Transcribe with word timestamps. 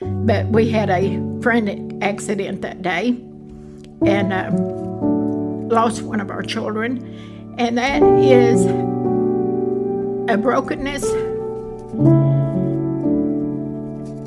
But 0.00 0.46
we 0.48 0.70
had 0.70 0.90
a 0.90 1.20
friend 1.42 2.02
accident 2.02 2.62
that 2.62 2.82
day 2.82 3.08
and 4.06 4.32
uh, 4.32 4.50
lost 5.74 6.02
one 6.02 6.20
of 6.20 6.30
our 6.30 6.42
children. 6.42 7.54
And 7.58 7.76
that 7.78 8.02
is 8.02 8.64
a 10.30 10.36
brokenness 10.36 11.02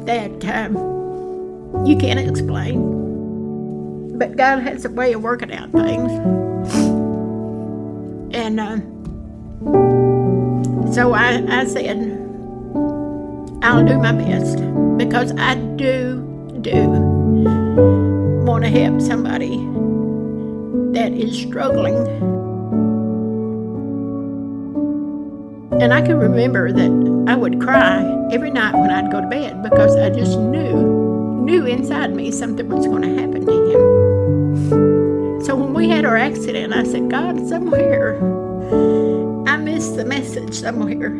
that 0.05 0.45
um, 0.45 1.85
you 1.85 1.95
can't 1.95 2.19
explain. 2.19 2.99
But 4.17 4.35
God 4.35 4.59
has 4.63 4.83
a 4.85 4.89
way 4.89 5.13
of 5.13 5.23
working 5.23 5.53
out 5.53 5.71
things. 5.71 6.11
And 8.33 8.59
uh, 8.59 8.77
so 10.91 11.13
I, 11.13 11.43
I 11.47 11.65
said, 11.65 12.30
I'll 13.63 13.85
do 13.85 13.97
my 13.99 14.11
best 14.11 14.57
because 14.97 15.31
I 15.37 15.53
do, 15.75 16.57
do 16.61 16.89
want 18.43 18.63
to 18.63 18.69
help 18.71 18.99
somebody 19.01 19.57
that 20.97 21.13
is 21.13 21.37
struggling. 21.37 21.95
And 25.79 25.93
I 25.93 26.01
can 26.01 26.17
remember 26.17 26.71
that 26.71 27.25
I 27.27 27.35
would 27.35 27.61
cry 27.61 28.01
every 28.31 28.49
night 28.49 28.73
when 28.73 28.89
I'd 28.89 29.11
go 29.11 29.21
to 29.21 29.27
bed 29.27 29.61
because 29.61 29.95
I 29.95 30.09
just 30.09 30.39
knew, 30.39 31.43
knew 31.43 31.67
inside 31.67 32.15
me 32.15 32.31
something 32.31 32.67
was 32.67 32.87
going 32.87 33.03
to 33.03 33.21
happen 33.21 33.45
to 33.45 33.51
him. 33.51 35.41
So 35.45 35.55
when 35.55 35.75
we 35.75 35.87
had 35.87 36.03
our 36.03 36.17
accident, 36.17 36.73
I 36.73 36.83
said, 36.83 37.11
God, 37.11 37.47
somewhere, 37.47 38.17
I 39.47 39.57
missed 39.57 39.97
the 39.97 40.05
message 40.05 40.55
somewhere. 40.55 41.11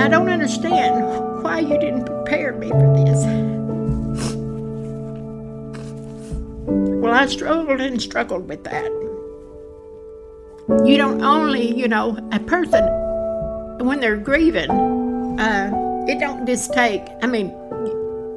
I 0.00 0.08
don't 0.08 0.28
understand 0.28 1.42
why 1.42 1.60
you 1.60 1.78
didn't 1.78 2.04
prepare 2.04 2.52
me 2.52 2.70
for 2.70 2.94
this. 2.96 3.24
Well, 7.02 7.12
I 7.12 7.26
struggled 7.26 7.80
and 7.80 8.00
struggled 8.00 8.48
with 8.48 8.64
that. 8.64 8.90
You 10.84 10.96
don't 10.98 11.22
only, 11.22 11.74
you 11.74 11.88
know, 11.88 12.18
a 12.32 12.38
person 12.40 12.84
when 13.84 14.00
they're 14.00 14.16
grieving, 14.16 14.70
uh, 15.40 15.70
it 16.06 16.20
don't 16.20 16.46
just 16.46 16.72
take. 16.72 17.02
I 17.22 17.26
mean, 17.26 17.52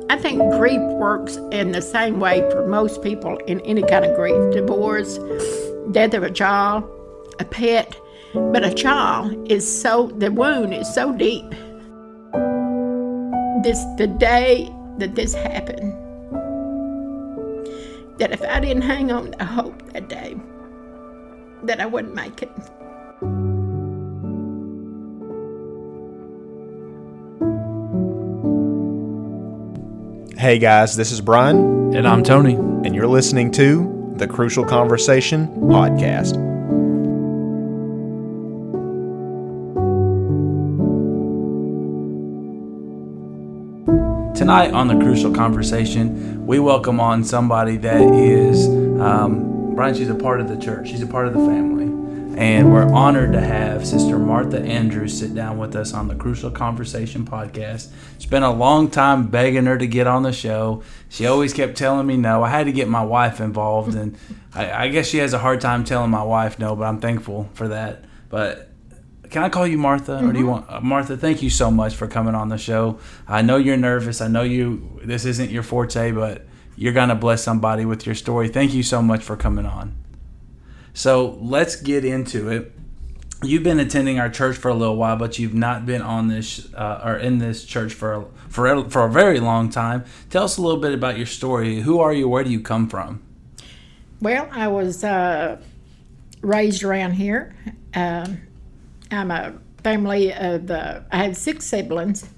I 0.10 0.18
think 0.18 0.40
grief 0.54 0.82
works 0.82 1.38
in 1.52 1.72
the 1.74 1.82
same 1.82 2.20
way 2.20 2.42
for 2.52 2.68
most 2.68 3.04
people 3.04 3.38
in 3.48 3.60
any 3.62 3.84
kind 3.84 4.06
of 4.06 4.16
grief: 4.16 4.54
divorce, 4.54 5.20
death 5.92 6.14
of 6.14 6.24
a 6.24 6.32
child, 6.32 6.84
a 7.40 7.46
pet. 7.46 8.01
But 8.34 8.64
a 8.64 8.74
child 8.74 9.52
is 9.52 9.82
so 9.82 10.08
the 10.18 10.32
wound 10.32 10.74
is 10.74 10.94
so 10.94 11.12
deep. 11.12 11.50
This 13.64 13.84
the 13.98 14.08
day 14.08 14.70
that 14.98 15.16
this 15.16 15.34
happened 15.34 15.94
that 18.20 18.32
if 18.32 18.42
I 18.44 18.60
didn't 18.60 18.84
hang 18.84 19.12
on 19.12 19.32
to 19.32 19.46
hope 19.46 19.92
that 19.94 20.08
day, 20.08 20.36
that 21.64 21.80
I 21.82 21.86
wouldn't 21.88 22.14
make 22.14 22.44
it. 22.44 22.52
Hey 30.38 30.58
guys, 30.58 30.96
this 30.96 31.12
is 31.12 31.20
Brian. 31.20 31.96
And 31.96 32.08
I'm 32.08 32.24
Tony. 32.24 32.56
And 32.56 32.96
you're 32.96 33.08
listening 33.08 33.52
to 33.52 34.14
the 34.16 34.28
Crucial 34.28 34.66
Conversation 34.66 35.48
Podcast. 35.62 36.51
Tonight 44.42 44.74
on 44.74 44.88
the 44.88 44.96
Crucial 44.96 45.32
Conversation, 45.32 46.48
we 46.48 46.58
welcome 46.58 47.00
on 47.00 47.24
somebody 47.24 47.78
that 47.78 48.02
is, 48.02 48.68
um, 49.00 49.76
Brian, 49.76 49.94
she's 49.94 50.10
a 50.10 50.16
part 50.16 50.42
of 50.42 50.48
the 50.48 50.58
church, 50.58 50.90
she's 50.90 51.04
a 51.04 51.06
part 51.06 51.28
of 51.28 51.34
the 51.34 51.46
family. 51.46 51.86
And 52.42 52.74
we're 52.74 52.92
honored 52.92 53.34
to 53.34 53.40
have 53.40 53.86
Sister 53.86 54.18
Martha 54.18 54.60
Andrews 54.60 55.16
sit 55.16 55.36
down 55.36 55.60
with 55.60 55.76
us 55.76 55.94
on 55.94 56.08
the 56.08 56.16
Crucial 56.16 56.50
Conversation 56.50 57.24
podcast. 57.24 57.90
It's 58.16 58.26
been 58.26 58.42
a 58.42 58.52
long 58.52 58.90
time 58.90 59.28
begging 59.28 59.68
her 59.68 59.78
to 59.78 59.86
get 59.86 60.08
on 60.08 60.24
the 60.24 60.34
show. 60.34 60.82
She 61.08 61.28
always 61.28 61.54
kept 61.54 61.78
telling 61.78 62.08
me 62.08 62.18
no. 62.18 62.42
I 62.42 62.50
had 62.50 62.66
to 62.66 62.72
get 62.72 62.90
my 62.90 63.04
wife 63.04 63.40
involved, 63.40 63.94
and 63.94 64.18
I, 64.56 64.86
I 64.86 64.88
guess 64.88 65.06
she 65.06 65.20
has 65.20 65.34
a 65.34 65.38
hard 65.38 65.62
time 65.62 65.84
telling 65.84 66.10
my 66.10 66.24
wife 66.24 66.58
no, 66.58 66.76
but 66.76 66.86
I'm 66.86 67.00
thankful 67.00 67.48
for 67.54 67.68
that. 67.68 68.06
But 68.28 68.71
can 69.32 69.44
I 69.44 69.50
call 69.50 69.66
you 69.66 69.78
Martha, 69.78 70.12
mm-hmm. 70.12 70.30
or 70.30 70.34
do 70.34 70.40
you 70.40 70.46
want 70.46 70.70
uh, 70.70 70.82
Martha? 70.82 71.16
Thank 71.16 71.42
you 71.42 71.50
so 71.50 71.72
much 71.72 71.96
for 71.96 72.06
coming 72.06 72.36
on 72.36 72.50
the 72.50 72.58
show. 72.58 73.00
I 73.28 73.42
know 73.42 73.56
you're 73.56 73.78
nervous. 73.78 74.20
I 74.20 74.28
know 74.28 74.44
you. 74.44 75.00
This 75.04 75.26
isn't 75.26 75.50
your 75.50 75.64
forte, 75.64 76.12
but 76.12 76.46
you're 76.76 76.94
gonna 76.94 77.16
bless 77.16 77.42
somebody 77.42 77.86
with 77.86 78.06
your 78.06 78.14
story. 78.14 78.50
Thank 78.50 78.74
you 78.74 78.84
so 78.84 79.02
much 79.02 79.24
for 79.24 79.38
coming 79.38 79.66
on. 79.66 79.96
So 80.94 81.38
let's 81.42 81.78
get 81.78 82.04
into 82.04 82.50
it. 82.50 82.74
You've 83.42 83.64
been 83.64 83.80
attending 83.80 84.20
our 84.20 84.30
church 84.30 84.58
for 84.58 84.68
a 84.68 84.74
little 84.74 84.98
while, 84.98 85.16
but 85.16 85.40
you've 85.40 85.54
not 85.54 85.86
been 85.86 86.02
on 86.02 86.28
this 86.28 86.72
uh, 86.74 87.02
or 87.04 87.16
in 87.16 87.38
this 87.38 87.64
church 87.64 87.94
for 87.94 88.28
for 88.50 88.90
for 88.90 89.06
a 89.06 89.10
very 89.10 89.40
long 89.40 89.70
time. 89.70 90.04
Tell 90.30 90.44
us 90.44 90.58
a 90.58 90.62
little 90.62 90.80
bit 90.80 90.94
about 90.94 91.16
your 91.16 91.26
story. 91.26 91.80
Who 91.80 92.02
are 92.02 92.14
you? 92.14 92.28
Where 92.28 92.44
do 92.44 92.52
you 92.52 92.60
come 92.60 92.90
from? 92.90 93.24
Well, 94.20 94.50
I 94.52 94.68
was 94.68 95.06
uh, 95.06 95.62
raised 96.42 96.84
around 96.84 97.14
here. 97.14 97.56
Um, 97.96 98.42
I'm 99.12 99.32
a 99.32 99.54
family 99.84 100.34
of, 100.34 100.68
the, 100.68 101.04
I 101.12 101.24
have 101.24 101.36
six 101.36 101.66
siblings, 101.66 102.30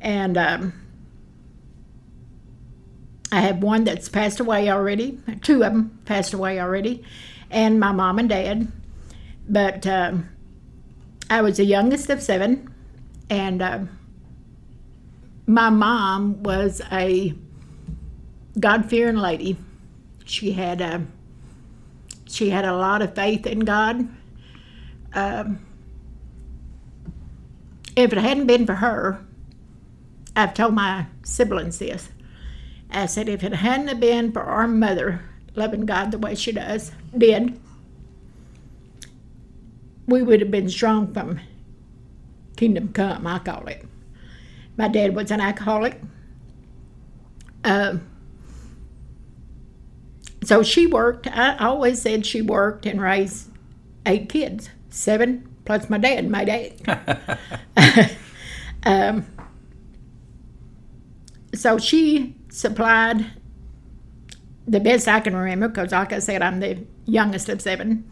and 0.00 0.36
um, 0.38 0.72
I 3.30 3.40
have 3.40 3.62
one 3.62 3.84
that's 3.84 4.08
passed 4.08 4.40
away 4.40 4.70
already, 4.70 5.18
two 5.42 5.64
of 5.64 5.72
them 5.72 5.98
passed 6.04 6.32
away 6.32 6.60
already, 6.60 7.04
and 7.50 7.78
my 7.78 7.92
mom 7.92 8.18
and 8.18 8.28
dad. 8.28 8.72
But 9.48 9.86
um, 9.86 10.28
I 11.28 11.42
was 11.42 11.58
the 11.58 11.64
youngest 11.64 12.08
of 12.10 12.22
seven, 12.22 12.72
and 13.28 13.62
uh, 13.62 13.80
my 15.46 15.70
mom 15.70 16.42
was 16.42 16.80
a 16.90 17.34
God 18.58 18.88
fearing 18.88 19.16
lady. 19.16 19.56
She 20.24 20.52
had 20.52 20.80
a 20.80 21.04
she 22.26 22.50
had 22.50 22.64
a 22.64 22.74
lot 22.74 23.02
of 23.02 23.14
faith 23.14 23.46
in 23.46 23.60
God. 23.60 24.08
Um, 25.16 25.58
if 27.96 28.12
it 28.12 28.18
hadn't 28.18 28.46
been 28.46 28.66
for 28.66 28.74
her, 28.74 29.24
I've 30.36 30.52
told 30.52 30.74
my 30.74 31.06
siblings 31.24 31.78
this. 31.78 32.10
I 32.90 33.06
said, 33.06 33.28
if 33.28 33.42
it 33.42 33.54
hadn't 33.54 33.98
been 33.98 34.30
for 34.30 34.42
our 34.42 34.68
mother 34.68 35.22
loving 35.54 35.86
God 35.86 36.10
the 36.10 36.18
way 36.18 36.34
she 36.34 36.52
does, 36.52 36.92
did, 37.16 37.58
we 40.06 40.22
would 40.22 40.40
have 40.40 40.50
been 40.50 40.68
strong 40.68 41.12
from 41.12 41.40
kingdom 42.56 42.92
come, 42.92 43.26
I 43.26 43.38
call 43.38 43.66
it. 43.66 43.84
My 44.76 44.88
dad 44.88 45.16
was 45.16 45.30
an 45.30 45.40
alcoholic. 45.40 46.00
Uh, 47.64 47.96
so 50.44 50.62
she 50.62 50.86
worked. 50.86 51.26
I 51.26 51.56
always 51.56 52.00
said 52.02 52.26
she 52.26 52.42
worked 52.42 52.86
and 52.86 53.00
raised 53.00 53.50
eight 54.04 54.28
kids, 54.28 54.68
seven 54.96 55.46
plus 55.64 55.90
my 55.90 55.98
dad 55.98 56.28
my 56.30 56.44
dad. 56.44 57.38
um, 58.84 59.26
so 61.54 61.78
she 61.78 62.34
supplied 62.50 63.26
the 64.66 64.80
best 64.80 65.06
I 65.06 65.20
can 65.20 65.36
remember, 65.36 65.68
because 65.68 65.92
like 65.92 66.12
I 66.12 66.18
said, 66.18 66.42
I'm 66.42 66.60
the 66.60 66.78
youngest 67.04 67.48
of 67.48 67.62
seven. 67.62 68.08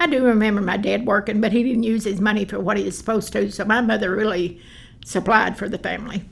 I 0.00 0.06
do 0.06 0.24
remember 0.24 0.60
my 0.60 0.76
dad 0.76 1.06
working, 1.06 1.40
but 1.40 1.52
he 1.52 1.62
didn't 1.62 1.84
use 1.84 2.04
his 2.04 2.20
money 2.20 2.44
for 2.44 2.58
what 2.58 2.76
he 2.76 2.84
was 2.84 2.98
supposed 2.98 3.32
to, 3.34 3.50
so 3.50 3.64
my 3.64 3.80
mother 3.80 4.14
really 4.14 4.60
supplied 5.04 5.56
for 5.56 5.68
the 5.68 5.78
family. 5.78 6.24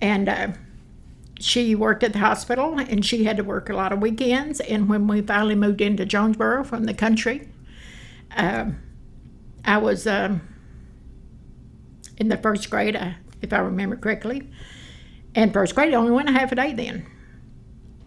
And 0.00 0.28
uh, 0.28 0.48
she 1.40 1.74
worked 1.74 2.04
at 2.04 2.12
the 2.12 2.20
hospital, 2.20 2.78
and 2.78 3.04
she 3.04 3.24
had 3.24 3.36
to 3.38 3.44
work 3.44 3.68
a 3.68 3.74
lot 3.74 3.92
of 3.92 4.00
weekends. 4.00 4.60
And 4.60 4.88
when 4.88 5.08
we 5.08 5.20
finally 5.20 5.56
moved 5.56 5.80
into 5.80 6.06
Jonesboro 6.06 6.62
from 6.64 6.84
the 6.84 6.94
country, 6.94 7.48
uh, 8.36 8.70
I 9.64 9.78
was 9.78 10.06
um, 10.06 10.42
in 12.18 12.28
the 12.28 12.36
first 12.36 12.70
grade, 12.70 12.98
if 13.42 13.52
I 13.52 13.58
remember 13.58 13.96
correctly. 13.96 14.50
And 15.34 15.52
first 15.52 15.74
grade, 15.74 15.92
I 15.92 15.96
only 15.96 16.12
went 16.12 16.28
a 16.28 16.32
half 16.32 16.52
a 16.52 16.54
day 16.54 16.72
then. 16.72 17.06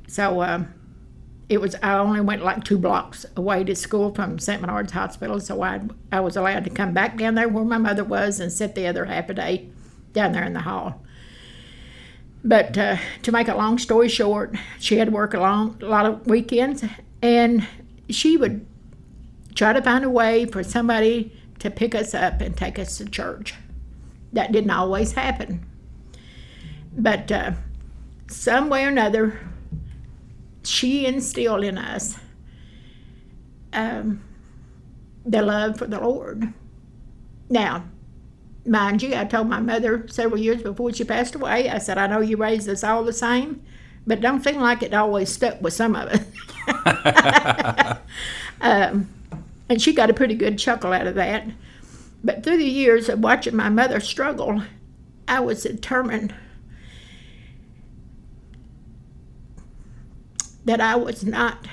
So 0.07 0.41
um, 0.41 0.73
it 1.49 1.59
was, 1.59 1.75
I 1.83 1.97
only 1.97 2.21
went 2.21 2.43
like 2.43 2.63
two 2.63 2.77
blocks 2.77 3.25
away 3.35 3.63
to 3.65 3.75
school 3.75 4.13
from 4.13 4.39
St. 4.39 4.61
Bernard's 4.61 4.93
Hospital. 4.93 5.39
So 5.39 5.61
I, 5.61 5.81
I 6.11 6.21
was 6.21 6.37
allowed 6.37 6.63
to 6.65 6.69
come 6.69 6.93
back 6.93 7.17
down 7.17 7.35
there 7.35 7.49
where 7.49 7.65
my 7.65 7.77
mother 7.77 8.03
was 8.03 8.39
and 8.39 8.51
sit 8.51 8.75
the 8.75 8.87
other 8.87 9.05
half 9.05 9.29
a 9.29 9.33
day 9.33 9.69
down 10.13 10.31
there 10.31 10.45
in 10.45 10.53
the 10.53 10.61
hall. 10.61 11.03
But 12.43 12.77
uh, 12.77 12.97
to 13.23 13.31
make 13.31 13.47
a 13.49 13.55
long 13.55 13.77
story 13.77 14.07
short, 14.07 14.55
she 14.79 14.97
had 14.97 15.07
to 15.07 15.11
work 15.11 15.33
a, 15.33 15.39
long, 15.39 15.77
a 15.81 15.85
lot 15.85 16.05
of 16.05 16.27
weekends, 16.27 16.83
and 17.21 17.67
she 18.09 18.37
would 18.37 18.65
try 19.57 19.73
to 19.73 19.81
find 19.81 20.05
a 20.05 20.09
way 20.09 20.45
for 20.45 20.63
somebody 20.63 21.33
to 21.59 21.71
pick 21.71 21.95
us 21.95 22.13
up 22.13 22.41
and 22.41 22.55
take 22.55 22.77
us 22.77 22.97
to 22.97 23.05
church. 23.05 23.55
That 24.31 24.51
didn't 24.51 24.69
always 24.69 25.13
happen. 25.13 25.65
But 26.95 27.31
uh, 27.31 27.53
some 28.27 28.69
way 28.69 28.85
or 28.85 28.89
another, 28.89 29.39
she 30.63 31.05
instilled 31.05 31.63
in 31.63 31.77
us 31.77 32.19
um, 33.73 34.23
the 35.25 35.41
love 35.41 35.79
for 35.79 35.87
the 35.87 35.99
Lord. 35.99 36.53
Now, 37.49 37.85
mind 38.65 39.01
you, 39.01 39.15
I 39.15 39.25
told 39.25 39.47
my 39.47 39.59
mother 39.59 40.07
several 40.07 40.39
years 40.39 40.61
before 40.61 40.93
she 40.93 41.03
passed 41.03 41.33
away, 41.33 41.69
I 41.69 41.79
said, 41.79 41.97
I 41.97 42.05
know 42.07 42.19
you 42.19 42.37
raised 42.37 42.69
us 42.69 42.83
all 42.83 43.03
the 43.03 43.13
same, 43.13 43.63
but 44.05 44.21
don't 44.21 44.43
seem 44.43 44.61
like 44.61 44.83
it 44.83 44.93
always 44.93 45.29
stuck 45.29 45.59
with 45.61 45.73
some 45.73 45.95
of 45.95 46.09
us. 46.09 47.97
um, 48.61 49.09
and 49.69 49.81
she 49.81 49.93
got 49.93 50.09
a 50.09 50.13
pretty 50.13 50.35
good 50.35 50.57
chuckle 50.57 50.93
out 50.93 51.07
of 51.07 51.15
that. 51.15 51.47
But 52.23 52.43
through 52.43 52.57
the 52.57 52.65
years 52.65 53.09
of 53.09 53.19
watching 53.19 53.55
my 53.55 53.69
mother 53.69 53.99
struggle, 53.99 54.63
I 55.27 55.39
was 55.39 55.63
determined 55.63 56.33
that 60.65 60.81
I 60.81 60.95
was 60.95 61.23
not, 61.23 61.65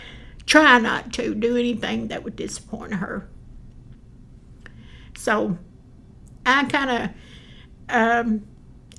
try 0.46 0.79
not 0.79 1.12
to 1.14 1.35
do 1.35 1.56
anything 1.56 2.08
that 2.08 2.23
would 2.23 2.37
disappoint 2.37 2.94
her. 2.94 3.29
So 5.17 5.58
I 6.44 6.64
kind 6.64 6.91
of, 6.91 7.11
um, 7.88 8.46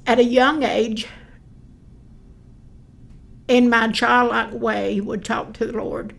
at 0.05 0.19
a 0.19 0.23
young 0.23 0.63
age, 0.63 1.07
in 3.47 3.69
my 3.69 3.91
childlike 3.91 4.53
way, 4.53 4.99
would 4.99 5.23
talk 5.23 5.53
to 5.53 5.67
the 5.67 5.73
Lord. 5.73 6.15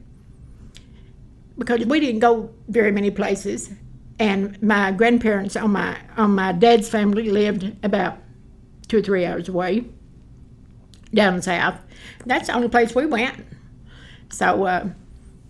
Because 1.58 1.86
we 1.86 2.00
didn't 2.00 2.20
go 2.20 2.50
very 2.68 2.92
many 2.92 3.10
places, 3.10 3.70
and 4.18 4.60
my 4.62 4.92
grandparents 4.92 5.56
on 5.56 5.72
my 5.72 5.96
on 6.16 6.34
my 6.34 6.52
dad's 6.52 6.88
family 6.88 7.30
lived 7.30 7.72
about 7.82 8.18
two 8.88 8.98
or 8.98 9.02
three 9.02 9.24
hours 9.24 9.48
away, 9.48 9.84
down 11.14 11.40
south. 11.42 11.76
That's 12.26 12.48
the 12.48 12.54
only 12.54 12.68
place 12.68 12.94
we 12.94 13.06
went. 13.06 13.46
So 14.28 14.64
uh, 14.64 14.88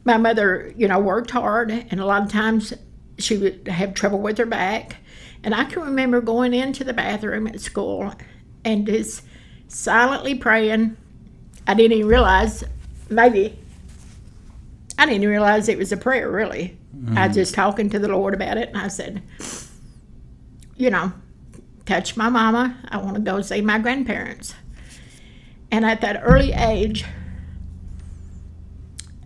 my 0.04 0.16
mother, 0.16 0.72
you 0.76 0.86
know, 0.86 1.00
worked 1.00 1.32
hard, 1.32 1.70
and 1.70 2.00
a 2.00 2.06
lot 2.06 2.22
of 2.22 2.30
times 2.30 2.72
she 3.18 3.36
would 3.36 3.66
have 3.66 3.94
trouble 3.94 4.20
with 4.20 4.38
her 4.38 4.46
back. 4.46 4.96
And 5.42 5.54
I 5.54 5.64
can 5.64 5.82
remember 5.82 6.20
going 6.20 6.54
into 6.54 6.84
the 6.84 6.92
bathroom 6.92 7.46
at 7.46 7.60
school 7.60 8.12
and 8.64 8.86
just 8.86 9.22
silently 9.68 10.34
praying. 10.34 10.96
I 11.66 11.74
didn't 11.74 11.96
even 11.98 12.08
realize, 12.08 12.64
maybe, 13.08 13.58
I 14.98 15.06
didn't 15.06 15.28
realize 15.28 15.68
it 15.68 15.78
was 15.78 15.92
a 15.92 15.96
prayer, 15.96 16.30
really. 16.30 16.78
Mm-hmm. 16.96 17.18
I 17.18 17.26
was 17.26 17.36
just 17.36 17.54
talking 17.54 17.90
to 17.90 17.98
the 17.98 18.08
Lord 18.08 18.34
about 18.34 18.56
it, 18.56 18.68
and 18.68 18.78
I 18.78 18.88
said, 18.88 19.22
you 20.76 20.90
know, 20.90 21.12
touch 21.84 22.16
my 22.16 22.28
mama. 22.28 22.76
I 22.88 22.98
want 22.98 23.16
to 23.16 23.20
go 23.20 23.40
see 23.42 23.60
my 23.60 23.78
grandparents. 23.78 24.54
And 25.70 25.84
at 25.84 26.00
that 26.00 26.20
early 26.22 26.52
age, 26.52 27.04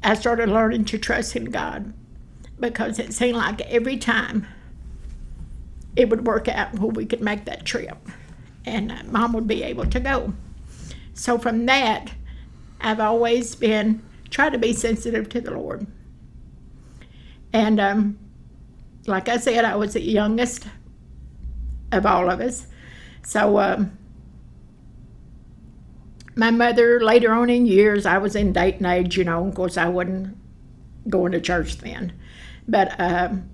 I 0.02 0.14
started 0.14 0.48
learning 0.48 0.86
to 0.86 0.98
trust 0.98 1.36
in 1.36 1.46
God 1.46 1.92
because 2.58 2.98
it 2.98 3.12
seemed 3.12 3.36
like 3.36 3.60
every 3.62 3.96
time 3.96 4.46
it 5.96 6.08
would 6.08 6.26
work 6.26 6.48
out 6.48 6.78
where 6.78 6.90
we 6.90 7.06
could 7.06 7.20
make 7.20 7.44
that 7.44 7.64
trip 7.64 7.98
and 8.64 9.10
mom 9.10 9.32
would 9.32 9.46
be 9.46 9.62
able 9.62 9.86
to 9.86 10.00
go. 10.00 10.32
So 11.14 11.38
from 11.38 11.66
that, 11.66 12.12
I've 12.80 13.00
always 13.00 13.54
been 13.54 14.02
trying 14.40 14.52
to 14.52 14.58
be 14.58 14.72
sensitive 14.72 15.28
to 15.28 15.38
the 15.38 15.50
Lord. 15.50 15.86
And 17.52 17.78
um, 17.78 18.18
like 19.06 19.28
I 19.28 19.36
said, 19.36 19.66
I 19.66 19.76
was 19.76 19.92
the 19.92 20.00
youngest 20.00 20.66
of 21.92 22.06
all 22.06 22.30
of 22.30 22.40
us. 22.40 22.66
So 23.22 23.58
um, 23.58 23.98
my 26.36 26.50
mother, 26.50 27.02
later 27.02 27.34
on 27.34 27.50
in 27.50 27.66
years, 27.66 28.06
I 28.06 28.16
was 28.16 28.34
in 28.34 28.54
dating 28.54 28.86
age, 28.86 29.18
you 29.18 29.24
know, 29.24 29.46
of 29.46 29.54
course, 29.54 29.76
I 29.76 29.88
wasn't 29.88 30.38
going 31.06 31.32
to 31.32 31.40
church 31.42 31.76
then. 31.76 32.14
But 32.66 32.98
um, 32.98 33.50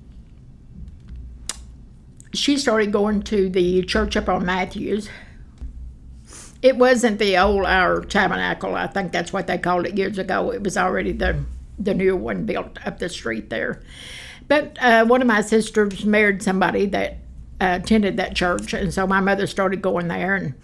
she 2.32 2.58
started 2.58 2.92
going 2.92 3.22
to 3.22 3.48
the 3.48 3.82
church 3.82 4.16
up 4.16 4.28
on 4.28 4.46
Matthews. 4.46 5.08
It 6.62 6.76
wasn't 6.76 7.18
the 7.18 7.36
old 7.38 7.64
our 7.64 8.00
tabernacle. 8.00 8.74
I 8.74 8.86
think 8.86 9.12
that's 9.12 9.32
what 9.32 9.46
they 9.46 9.58
called 9.58 9.86
it 9.86 9.96
years 9.96 10.18
ago. 10.18 10.52
It 10.52 10.62
was 10.62 10.76
already 10.76 11.12
the 11.12 11.44
the 11.78 11.94
new 11.94 12.16
one 12.16 12.46
built 12.46 12.78
up 12.86 12.98
the 12.98 13.08
street 13.08 13.50
there. 13.50 13.82
But 14.48 14.78
uh, 14.80 15.04
one 15.04 15.20
of 15.20 15.26
my 15.26 15.40
sisters 15.40 16.04
married 16.04 16.42
somebody 16.42 16.86
that 16.86 17.18
uh, 17.60 17.78
attended 17.82 18.16
that 18.16 18.34
church, 18.34 18.72
and 18.72 18.92
so 18.92 19.06
my 19.06 19.20
mother 19.20 19.46
started 19.46 19.82
going 19.82 20.08
there. 20.08 20.36
And 20.36 20.54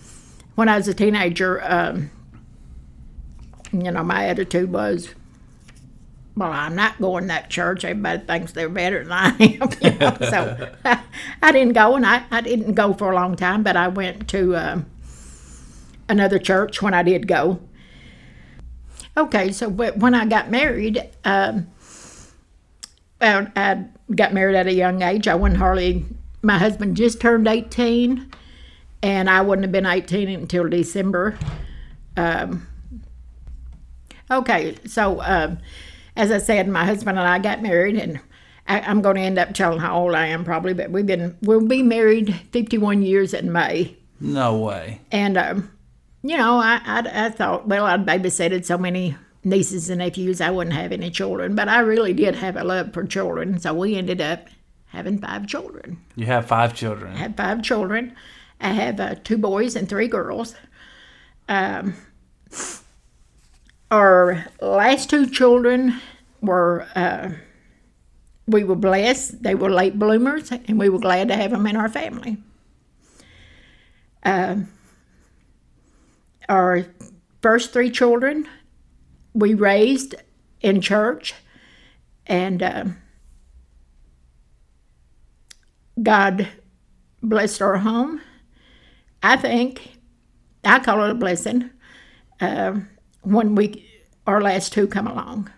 when 0.54 0.68
I 0.68 0.76
was 0.76 0.88
a 0.88 0.94
teenager, 0.94 1.62
um, 1.64 2.10
you 3.72 3.90
know, 3.90 4.04
my 4.04 4.26
attitude 4.26 4.70
was, 4.72 5.14
well, 6.36 6.52
I'm 6.52 6.76
not 6.76 7.00
going 7.00 7.24
to 7.24 7.28
that 7.28 7.50
church. 7.50 7.84
Everybody 7.84 8.24
thinks 8.24 8.52
they're 8.52 8.68
better 8.68 9.02
than 9.02 9.12
I 9.12 9.28
am. 9.28 9.68
You 9.82 9.98
know? 9.98 10.16
so 10.20 10.70
I, 10.84 11.02
I, 11.42 11.52
didn't 11.52 11.74
go, 11.74 11.96
and 11.96 12.06
I, 12.06 12.24
I 12.30 12.40
didn't 12.40 12.74
go 12.74 12.92
for 12.92 13.10
a 13.10 13.14
long 13.14 13.36
time, 13.36 13.62
but 13.62 13.76
I 13.76 13.88
went 13.88 14.28
to 14.28 14.56
um, 14.56 14.86
another 16.12 16.38
church 16.38 16.80
when 16.80 16.94
I 16.94 17.02
did 17.02 17.26
go. 17.26 17.60
Okay, 19.16 19.52
so 19.52 19.68
when 19.68 20.14
I 20.14 20.24
got 20.24 20.50
married, 20.50 21.02
um, 21.24 21.66
I, 23.20 23.48
I 23.56 23.84
got 24.14 24.32
married 24.32 24.56
at 24.56 24.66
a 24.66 24.72
young 24.72 25.02
age. 25.02 25.28
I 25.28 25.34
wasn't 25.34 25.58
hardly, 25.58 26.06
my 26.42 26.58
husband 26.58 26.96
just 26.96 27.20
turned 27.20 27.46
18, 27.48 28.30
and 29.02 29.28
I 29.28 29.42
wouldn't 29.42 29.64
have 29.64 29.72
been 29.72 29.86
18 29.86 30.28
until 30.28 30.68
December. 30.68 31.38
Um, 32.16 32.66
okay, 34.30 34.76
so. 34.86 35.20
Um, 35.20 35.58
as 36.16 36.30
I 36.30 36.38
said, 36.38 36.68
my 36.68 36.84
husband 36.84 37.18
and 37.18 37.26
I 37.26 37.38
got 37.38 37.62
married, 37.62 37.96
and 37.96 38.20
I, 38.66 38.90
am 38.90 39.02
going 39.02 39.16
to 39.16 39.22
end 39.22 39.38
up 39.38 39.54
telling 39.54 39.78
how 39.78 39.98
old 39.98 40.14
I 40.14 40.26
am 40.26 40.44
probably, 40.44 40.74
but 40.74 40.90
we've 40.90 41.06
been 41.06 41.36
we'll 41.42 41.66
be 41.66 41.82
married 41.82 42.34
51 42.52 43.02
years 43.02 43.34
in 43.34 43.52
May. 43.52 43.96
No 44.20 44.58
way. 44.58 45.00
And 45.10 45.36
um, 45.36 45.70
you 46.22 46.36
know, 46.36 46.58
I, 46.58 46.80
I 46.84 47.26
I 47.26 47.30
thought, 47.30 47.66
well, 47.66 47.84
I'd 47.84 48.06
babysitted 48.06 48.64
so 48.64 48.78
many 48.78 49.16
nieces 49.44 49.90
and 49.90 49.98
nephews, 49.98 50.40
I 50.40 50.50
wouldn't 50.50 50.76
have 50.76 50.92
any 50.92 51.10
children, 51.10 51.54
but 51.54 51.68
I 51.68 51.80
really 51.80 52.12
did 52.12 52.36
have 52.36 52.56
a 52.56 52.64
love 52.64 52.92
for 52.92 53.04
children, 53.04 53.58
so 53.58 53.74
we 53.74 53.96
ended 53.96 54.20
up 54.20 54.46
having 54.86 55.18
five 55.18 55.46
children. 55.46 55.98
You 56.16 56.26
have 56.26 56.46
five 56.46 56.74
children. 56.74 57.14
I 57.14 57.18
have 57.18 57.36
five 57.36 57.62
children. 57.62 58.14
I 58.60 58.68
have 58.68 59.00
uh, 59.00 59.14
two 59.24 59.38
boys 59.38 59.74
and 59.74 59.88
three 59.88 60.06
girls. 60.06 60.54
Um, 61.48 61.94
our 63.90 64.46
last 64.60 65.10
two 65.10 65.28
children 65.28 66.00
were, 66.40 66.86
uh, 66.94 67.30
we 68.46 68.62
were 68.64 68.76
blessed. 68.76 69.42
They 69.42 69.54
were 69.54 69.70
late 69.70 69.98
bloomers, 69.98 70.52
and 70.52 70.78
we 70.78 70.88
were 70.88 71.00
glad 71.00 71.28
to 71.28 71.36
have 71.36 71.50
them 71.50 71.66
in 71.66 71.76
our 71.76 71.88
family. 71.88 72.36
Uh, 74.22 74.56
our 76.48 76.86
first 77.40 77.72
three 77.72 77.90
children 77.90 78.48
we 79.34 79.54
raised 79.54 80.14
in 80.60 80.80
church, 80.80 81.34
and 82.26 82.62
uh, 82.62 82.84
God 86.02 86.48
blessed 87.22 87.62
our 87.62 87.78
home. 87.78 88.20
I 89.22 89.36
think 89.36 89.98
I 90.64 90.78
call 90.80 91.04
it 91.04 91.10
a 91.10 91.14
blessing. 91.14 91.70
Uh, 92.40 92.80
when 93.22 93.54
we 93.54 93.88
our 94.26 94.40
last 94.40 94.72
two 94.72 94.86
come 94.86 95.06
along. 95.06 95.50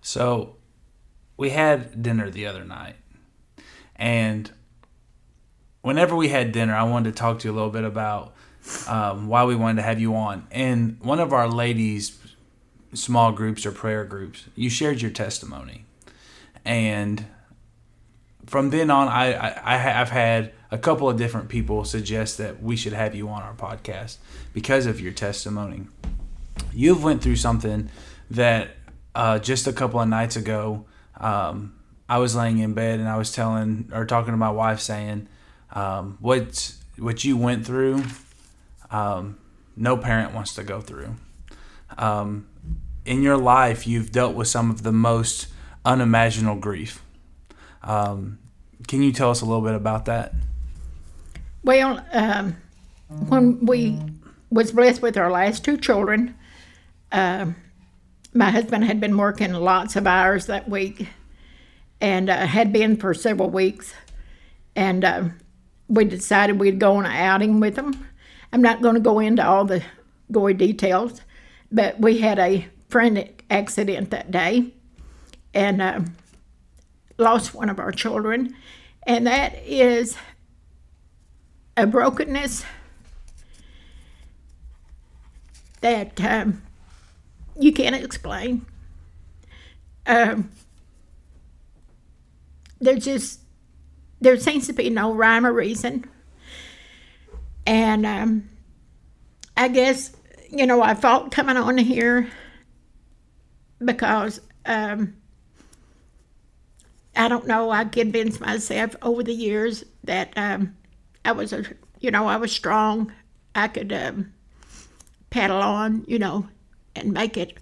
So 0.00 0.56
we 1.36 1.50
had 1.50 2.02
dinner 2.02 2.30
the 2.30 2.46
other 2.46 2.64
night. 2.64 2.96
And 3.96 4.50
whenever 5.86 6.16
we 6.16 6.30
had 6.30 6.50
dinner, 6.50 6.74
I 6.74 6.82
wanted 6.82 7.14
to 7.14 7.16
talk 7.16 7.38
to 7.38 7.48
you 7.48 7.54
a 7.54 7.54
little 7.54 7.70
bit 7.70 7.84
about 7.84 8.34
um, 8.88 9.28
why 9.28 9.44
we 9.44 9.54
wanted 9.54 9.76
to 9.76 9.82
have 9.82 10.00
you 10.00 10.16
on. 10.16 10.44
And 10.50 10.98
one 11.00 11.20
of 11.20 11.32
our 11.32 11.48
ladies' 11.48 12.18
small 12.92 13.30
groups 13.30 13.64
or 13.64 13.70
prayer 13.70 14.04
groups, 14.04 14.46
you 14.56 14.68
shared 14.68 15.00
your 15.00 15.12
testimony. 15.12 15.84
And 16.64 17.26
from 18.46 18.70
then 18.70 18.90
on, 18.90 19.06
I, 19.06 19.34
I, 19.34 19.74
I 19.74 19.76
have 19.76 20.10
had 20.10 20.52
a 20.72 20.78
couple 20.78 21.08
of 21.08 21.16
different 21.18 21.48
people 21.48 21.84
suggest 21.84 22.36
that 22.38 22.60
we 22.60 22.74
should 22.74 22.92
have 22.92 23.14
you 23.14 23.28
on 23.28 23.42
our 23.42 23.54
podcast 23.54 24.16
because 24.52 24.86
of 24.86 25.00
your 25.00 25.12
testimony. 25.12 25.86
You've 26.72 27.04
went 27.04 27.22
through 27.22 27.36
something 27.36 27.90
that 28.28 28.70
uh, 29.14 29.38
just 29.38 29.68
a 29.68 29.72
couple 29.72 30.00
of 30.00 30.08
nights 30.08 30.34
ago, 30.34 30.84
um, 31.20 31.76
I 32.08 32.18
was 32.18 32.34
laying 32.34 32.58
in 32.58 32.74
bed 32.74 32.98
and 32.98 33.08
I 33.08 33.16
was 33.16 33.30
telling 33.30 33.88
or 33.92 34.04
talking 34.04 34.32
to 34.32 34.36
my 34.36 34.50
wife 34.50 34.80
saying, 34.80 35.28
um, 35.76 36.16
what 36.20 36.74
what 36.98 37.22
you 37.22 37.36
went 37.36 37.66
through, 37.66 38.02
um, 38.90 39.38
no 39.76 39.96
parent 39.98 40.32
wants 40.32 40.54
to 40.54 40.64
go 40.64 40.80
through. 40.80 41.14
Um, 41.98 42.46
in 43.04 43.22
your 43.22 43.36
life, 43.36 43.86
you've 43.86 44.10
dealt 44.10 44.34
with 44.34 44.48
some 44.48 44.70
of 44.70 44.82
the 44.82 44.92
most 44.92 45.48
unimaginable 45.84 46.58
grief. 46.58 47.02
Um, 47.82 48.38
can 48.88 49.02
you 49.02 49.12
tell 49.12 49.30
us 49.30 49.42
a 49.42 49.44
little 49.44 49.62
bit 49.62 49.74
about 49.74 50.06
that? 50.06 50.32
Well, 51.62 52.04
um, 52.10 52.56
when 53.28 53.64
we 53.66 53.98
was 54.50 54.72
blessed 54.72 55.02
with 55.02 55.18
our 55.18 55.30
last 55.30 55.62
two 55.62 55.76
children, 55.76 56.34
uh, 57.12 57.46
my 58.32 58.50
husband 58.50 58.84
had 58.84 58.98
been 58.98 59.16
working 59.18 59.52
lots 59.52 59.94
of 59.94 60.06
hours 60.06 60.46
that 60.46 60.70
week, 60.70 61.08
and 62.00 62.30
uh, 62.30 62.46
had 62.46 62.72
been 62.72 62.96
for 62.96 63.12
several 63.12 63.50
weeks, 63.50 63.92
and 64.74 65.04
uh, 65.04 65.24
we 65.88 66.04
decided 66.04 66.58
we'd 66.58 66.80
go 66.80 66.96
on 66.96 67.06
an 67.06 67.12
outing 67.12 67.60
with 67.60 67.76
them. 67.76 68.06
I'm 68.52 68.62
not 68.62 68.82
going 68.82 68.94
to 68.94 69.00
go 69.00 69.18
into 69.18 69.46
all 69.46 69.64
the 69.64 69.82
gory 70.32 70.54
details, 70.54 71.20
but 71.70 72.00
we 72.00 72.18
had 72.18 72.38
a 72.38 72.66
frantic 72.88 73.44
accident 73.50 74.10
that 74.10 74.30
day, 74.30 74.72
and 75.54 75.82
uh, 75.82 76.00
lost 77.18 77.54
one 77.54 77.68
of 77.68 77.78
our 77.78 77.92
children, 77.92 78.54
and 79.04 79.26
that 79.26 79.54
is 79.64 80.16
a 81.76 81.86
brokenness 81.86 82.64
that 85.80 86.20
um, 86.24 86.62
you 87.58 87.72
can't 87.72 87.94
explain. 87.94 88.64
Um, 90.06 90.50
there's 92.80 93.04
just 93.04 93.40
there 94.26 94.36
seems 94.40 94.66
to 94.66 94.72
be 94.72 94.90
no 94.90 95.14
rhyme 95.14 95.46
or 95.46 95.52
reason, 95.52 96.04
and 97.64 98.04
um, 98.04 98.48
I 99.56 99.68
guess 99.68 100.10
you 100.50 100.66
know 100.66 100.82
I 100.82 100.94
fought 100.94 101.30
coming 101.30 101.56
on 101.56 101.78
here 101.78 102.28
because 103.78 104.40
um, 104.64 105.16
I 107.14 107.28
don't 107.28 107.46
know. 107.46 107.70
I 107.70 107.84
convinced 107.84 108.40
myself 108.40 108.96
over 109.00 109.22
the 109.22 109.32
years 109.32 109.84
that 110.02 110.32
um, 110.36 110.76
I 111.24 111.30
was 111.30 111.52
a, 111.52 111.62
you 112.00 112.10
know, 112.10 112.26
I 112.26 112.36
was 112.36 112.50
strong. 112.50 113.12
I 113.54 113.68
could 113.68 113.92
um, 113.92 114.32
paddle 115.30 115.62
on, 115.62 116.04
you 116.08 116.18
know, 116.18 116.48
and 116.96 117.12
make 117.12 117.36
it. 117.36 117.58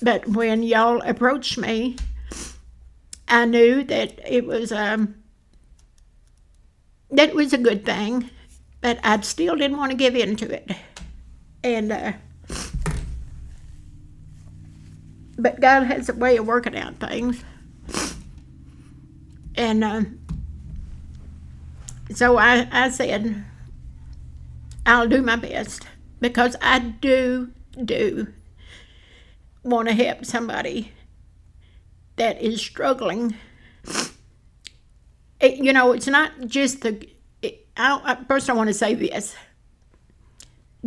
But 0.00 0.28
when 0.28 0.62
y'all 0.62 1.02
approached 1.02 1.58
me, 1.58 1.96
I 3.26 3.44
knew 3.44 3.82
that 3.82 4.20
it 4.24 4.46
was 4.46 4.70
um, 4.70 5.16
that 7.10 7.34
was 7.34 7.52
a 7.52 7.58
good 7.58 7.84
thing, 7.84 8.30
but 8.80 8.98
I 9.02 9.20
still 9.20 9.56
didn't 9.56 9.76
want 9.76 9.90
to 9.92 9.96
give 9.96 10.14
in 10.16 10.36
to 10.36 10.52
it. 10.52 10.70
And 11.62 11.92
uh, 11.92 12.12
but 15.38 15.60
God 15.60 15.84
has 15.84 16.08
a 16.08 16.14
way 16.14 16.36
of 16.36 16.46
working 16.46 16.76
out 16.76 16.96
things, 16.96 17.44
and. 19.54 19.84
Uh, 19.84 20.02
so 22.12 22.36
I, 22.36 22.68
I 22.70 22.90
said, 22.90 23.44
I'll 24.84 25.08
do 25.08 25.22
my 25.22 25.36
best 25.36 25.86
because 26.20 26.54
I 26.60 26.78
do, 26.78 27.50
do 27.82 28.28
want 29.62 29.88
to 29.88 29.94
help 29.94 30.24
somebody 30.24 30.92
that 32.16 32.40
is 32.40 32.60
struggling. 32.60 33.34
It, 35.44 35.58
you 35.62 35.74
know, 35.74 35.92
it's 35.92 36.06
not 36.06 36.32
just 36.46 36.80
the. 36.80 37.06
It, 37.42 37.66
I, 37.76 38.16
first, 38.26 38.48
I 38.48 38.54
want 38.54 38.68
to 38.68 38.74
say 38.74 38.94
this 38.94 39.36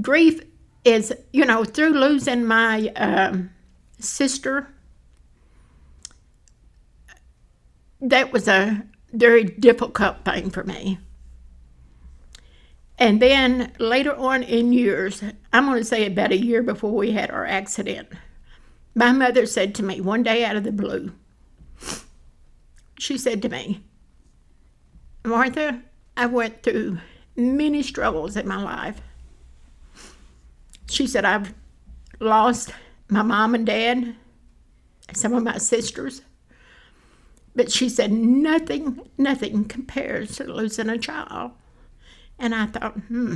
grief 0.02 0.42
is, 0.84 1.14
you 1.32 1.46
know, 1.46 1.64
through 1.64 1.92
losing 1.92 2.46
my 2.46 2.88
um, 2.96 3.52
sister, 4.00 4.74
that 8.02 8.34
was 8.34 8.48
a 8.48 8.84
very 9.14 9.44
difficult 9.44 10.26
thing 10.26 10.50
for 10.50 10.64
me. 10.64 10.98
And 12.98 13.22
then 13.22 13.74
later 13.78 14.16
on 14.16 14.42
in 14.42 14.74
years, 14.74 15.24
I'm 15.54 15.66
going 15.66 15.78
to 15.78 15.84
say 15.84 16.08
about 16.08 16.32
a 16.32 16.38
year 16.38 16.64
before 16.64 16.94
we 16.94 17.12
had 17.12 17.30
our 17.30 17.46
accident, 17.46 18.08
my 18.96 19.12
mother 19.12 19.46
said 19.46 19.76
to 19.76 19.84
me 19.84 20.02
one 20.02 20.24
day 20.24 20.44
out 20.44 20.56
of 20.56 20.64
the 20.64 20.72
blue, 20.72 21.12
she 22.98 23.20
said 23.20 23.44
to 23.44 23.50
me, 23.50 23.84
Martha, 25.28 25.82
I 26.16 26.26
went 26.26 26.64
through 26.64 27.00
many 27.36 27.84
struggles 27.84 28.38
in 28.38 28.48
my 28.48 28.62
life. 28.62 29.02
She 30.90 31.06
said, 31.06 31.26
I've 31.26 31.54
lost 32.20 32.74
my 33.10 33.22
mom 33.22 33.54
and 33.54 33.66
dad, 33.66 34.16
some 35.14 35.34
of 35.34 35.44
my 35.44 35.58
sisters. 35.58 36.22
But 37.56 37.72
she 37.72 37.90
said, 37.90 38.12
nothing, 38.12 39.02
nothing 39.18 39.66
compares 39.66 40.38
to 40.38 40.46
losing 40.46 40.90
a 40.90 40.98
child. 40.98 41.52
And 42.40 42.56
I 42.56 42.68
thought, 42.68 42.94
hmm, 42.94 43.36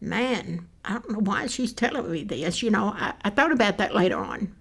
man, 0.00 0.68
I 0.84 0.92
don't 0.94 1.10
know 1.10 1.18
why 1.20 1.46
she's 1.46 1.72
telling 1.72 2.10
me 2.10 2.24
this. 2.24 2.62
You 2.62 2.70
know, 2.70 2.94
I, 2.96 3.14
I 3.24 3.30
thought 3.30 3.52
about 3.52 3.78
that 3.78 3.94
later 3.94 4.18
on. 4.18 4.54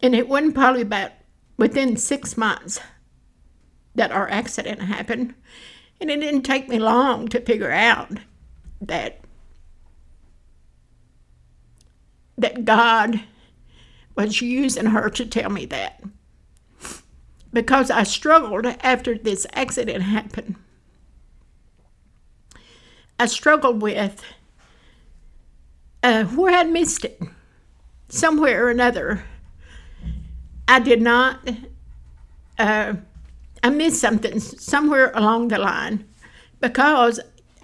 And 0.00 0.14
it 0.14 0.28
wasn't 0.28 0.54
probably 0.54 0.82
about 0.82 1.12
within 1.56 1.96
six 1.96 2.36
months 2.36 2.78
that 3.96 4.12
our 4.12 4.28
accident 4.28 4.82
happened. 4.82 5.34
And 6.00 6.10
it 6.10 6.20
didn't 6.20 6.42
take 6.42 6.68
me 6.68 6.78
long 6.78 7.28
to 7.28 7.40
figure 7.40 7.72
out 7.72 8.10
that 8.80 9.20
that 12.38 12.66
God 12.66 13.22
was 14.14 14.42
using 14.42 14.86
her 14.86 15.08
to 15.08 15.24
tell 15.24 15.48
me 15.48 15.64
that. 15.66 16.02
Because 17.52 17.90
I 17.90 18.02
struggled 18.02 18.66
after 18.66 19.16
this 19.16 19.46
accident 19.54 20.02
happened. 20.02 20.56
I 23.18 23.24
struggled 23.24 23.80
with 23.80 24.22
uh, 26.02 26.24
where 26.24 26.54
I'd 26.54 26.70
missed 26.70 27.04
it, 27.04 27.20
somewhere 28.08 28.66
or 28.66 28.70
another. 28.70 29.24
I 30.68 30.80
did 30.80 31.00
not, 31.00 31.48
uh, 32.58 32.94
I 33.66 33.70
missed 33.70 34.00
something 34.00 34.38
somewhere 34.38 35.10
along 35.12 35.48
the 35.48 35.58
line 35.58 36.04
because, 36.60 37.18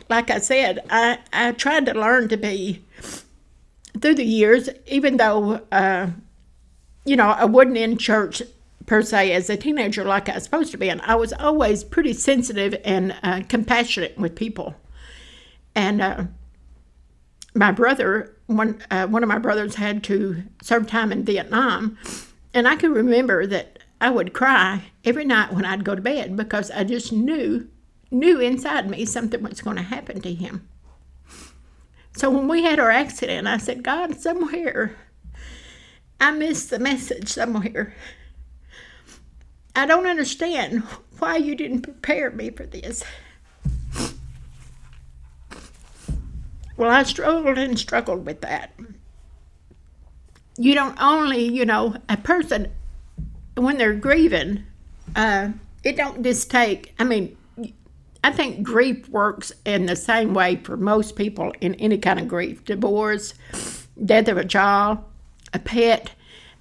like 0.09 0.30
I 0.30 0.40
said, 0.40 0.80
I, 0.90 1.18
I 1.32 1.52
tried 1.52 1.87
to 1.87 1.94
learn 1.94 2.28
to 2.30 2.37
be, 2.37 2.85
through 4.00 4.16
the 4.16 4.25
years, 4.25 4.68
even 4.88 5.18
though, 5.18 5.61
uh, 5.71 6.09
you 7.04 7.14
know, 7.14 7.28
I 7.28 7.44
wasn't 7.44 7.76
in 7.76 7.99
church 7.99 8.42
per 8.85 9.02
se 9.02 9.32
as 9.32 9.49
a 9.49 9.56
teenager 9.56 10.02
like 10.02 10.28
I 10.28 10.35
was 10.35 10.42
supposed 10.42 10.73
to 10.73 10.76
be, 10.76 10.90
and 10.90 11.00
I 11.02 11.14
was 11.14 11.32
always 11.35 11.85
pretty 11.85 12.14
sensitive 12.14 12.75
and 12.85 13.14
uh, 13.23 13.42
compassionate 13.49 14.18
with 14.18 14.35
people. 14.35 14.75
And 15.76 16.02
uh, 16.02 16.25
my 17.54 17.71
brother, 17.71 18.35
one 18.47 18.82
uh, 18.90 19.06
one 19.06 19.23
of 19.23 19.28
my 19.28 19.38
brothers 19.38 19.76
had 19.76 20.02
to 20.04 20.42
serve 20.62 20.88
time 20.88 21.12
in 21.12 21.23
Vietnam, 21.23 21.97
and 22.52 22.66
I 22.66 22.75
can 22.75 22.90
remember 22.90 23.47
that 23.47 23.78
I 24.02 24.11
would 24.11 24.32
cry 24.32 24.82
every 25.04 25.25
night 25.25 25.52
when 25.52 25.64
I'd 25.64 25.85
go 25.85 25.94
to 25.94 26.02
bed 26.02 26.37
because 26.37 26.73
I 26.73 26.82
just 26.82 27.12
knew 27.12 27.68
knew 28.11 28.40
inside 28.40 28.90
me 28.90 29.04
something 29.04 29.40
was 29.42 29.62
going 29.62 29.76
to 29.76 29.82
happen 29.82 30.21
to 30.21 30.35
him. 30.35 30.68
So 32.16 32.28
when 32.28 32.49
we 32.49 32.64
had 32.64 32.80
our 32.80 32.90
accident, 32.90 33.47
I 33.47 33.59
said, 33.59 33.85
God, 33.85 34.21
somewhere 34.21 34.97
I 36.21 36.32
missed 36.32 36.71
the 36.71 36.80
message 36.80 37.28
somewhere. 37.28 37.94
I 39.76 39.87
don't 39.87 40.09
understand 40.09 40.82
why 41.21 41.37
you 41.37 41.54
didn't 41.54 41.82
prepare 41.82 42.32
me 42.32 42.50
for 42.50 42.66
this. 42.66 43.04
Well, 46.76 46.90
I 46.90 47.04
struggled 47.04 47.56
and 47.56 47.78
struggled 47.78 48.26
with 48.26 48.40
that. 48.40 48.73
You 50.59 50.75
don't 50.75 51.00
only, 51.00 51.44
you 51.44 51.64
know, 51.64 51.97
a 52.09 52.16
person 52.16 52.73
when 53.54 53.78
they're 53.78 53.94
grieving, 53.94 54.64
uh, 55.16 55.50
it 55.85 55.97
don't 55.97 56.23
just 56.23 56.50
take. 56.50 56.94
I 56.99 57.04
mean, 57.04 57.37
I 58.25 58.30
think 58.30 58.62
grief 58.62 59.09
works 59.09 59.52
in 59.64 59.87
the 59.87 59.97
same 59.97 60.35
way 60.35 60.56
for 60.56 60.76
most 60.76 61.16
people 61.16 61.52
in 61.61 61.75
any 61.76 61.99
kind 61.99 62.21
of 62.21 62.28
grief: 62.28 62.64
divorce, 62.64 63.35
death 64.04 64.28
of 64.28 64.37
a 64.37 64.44
child, 64.44 64.99
a 65.52 65.59
pet. 65.59 66.12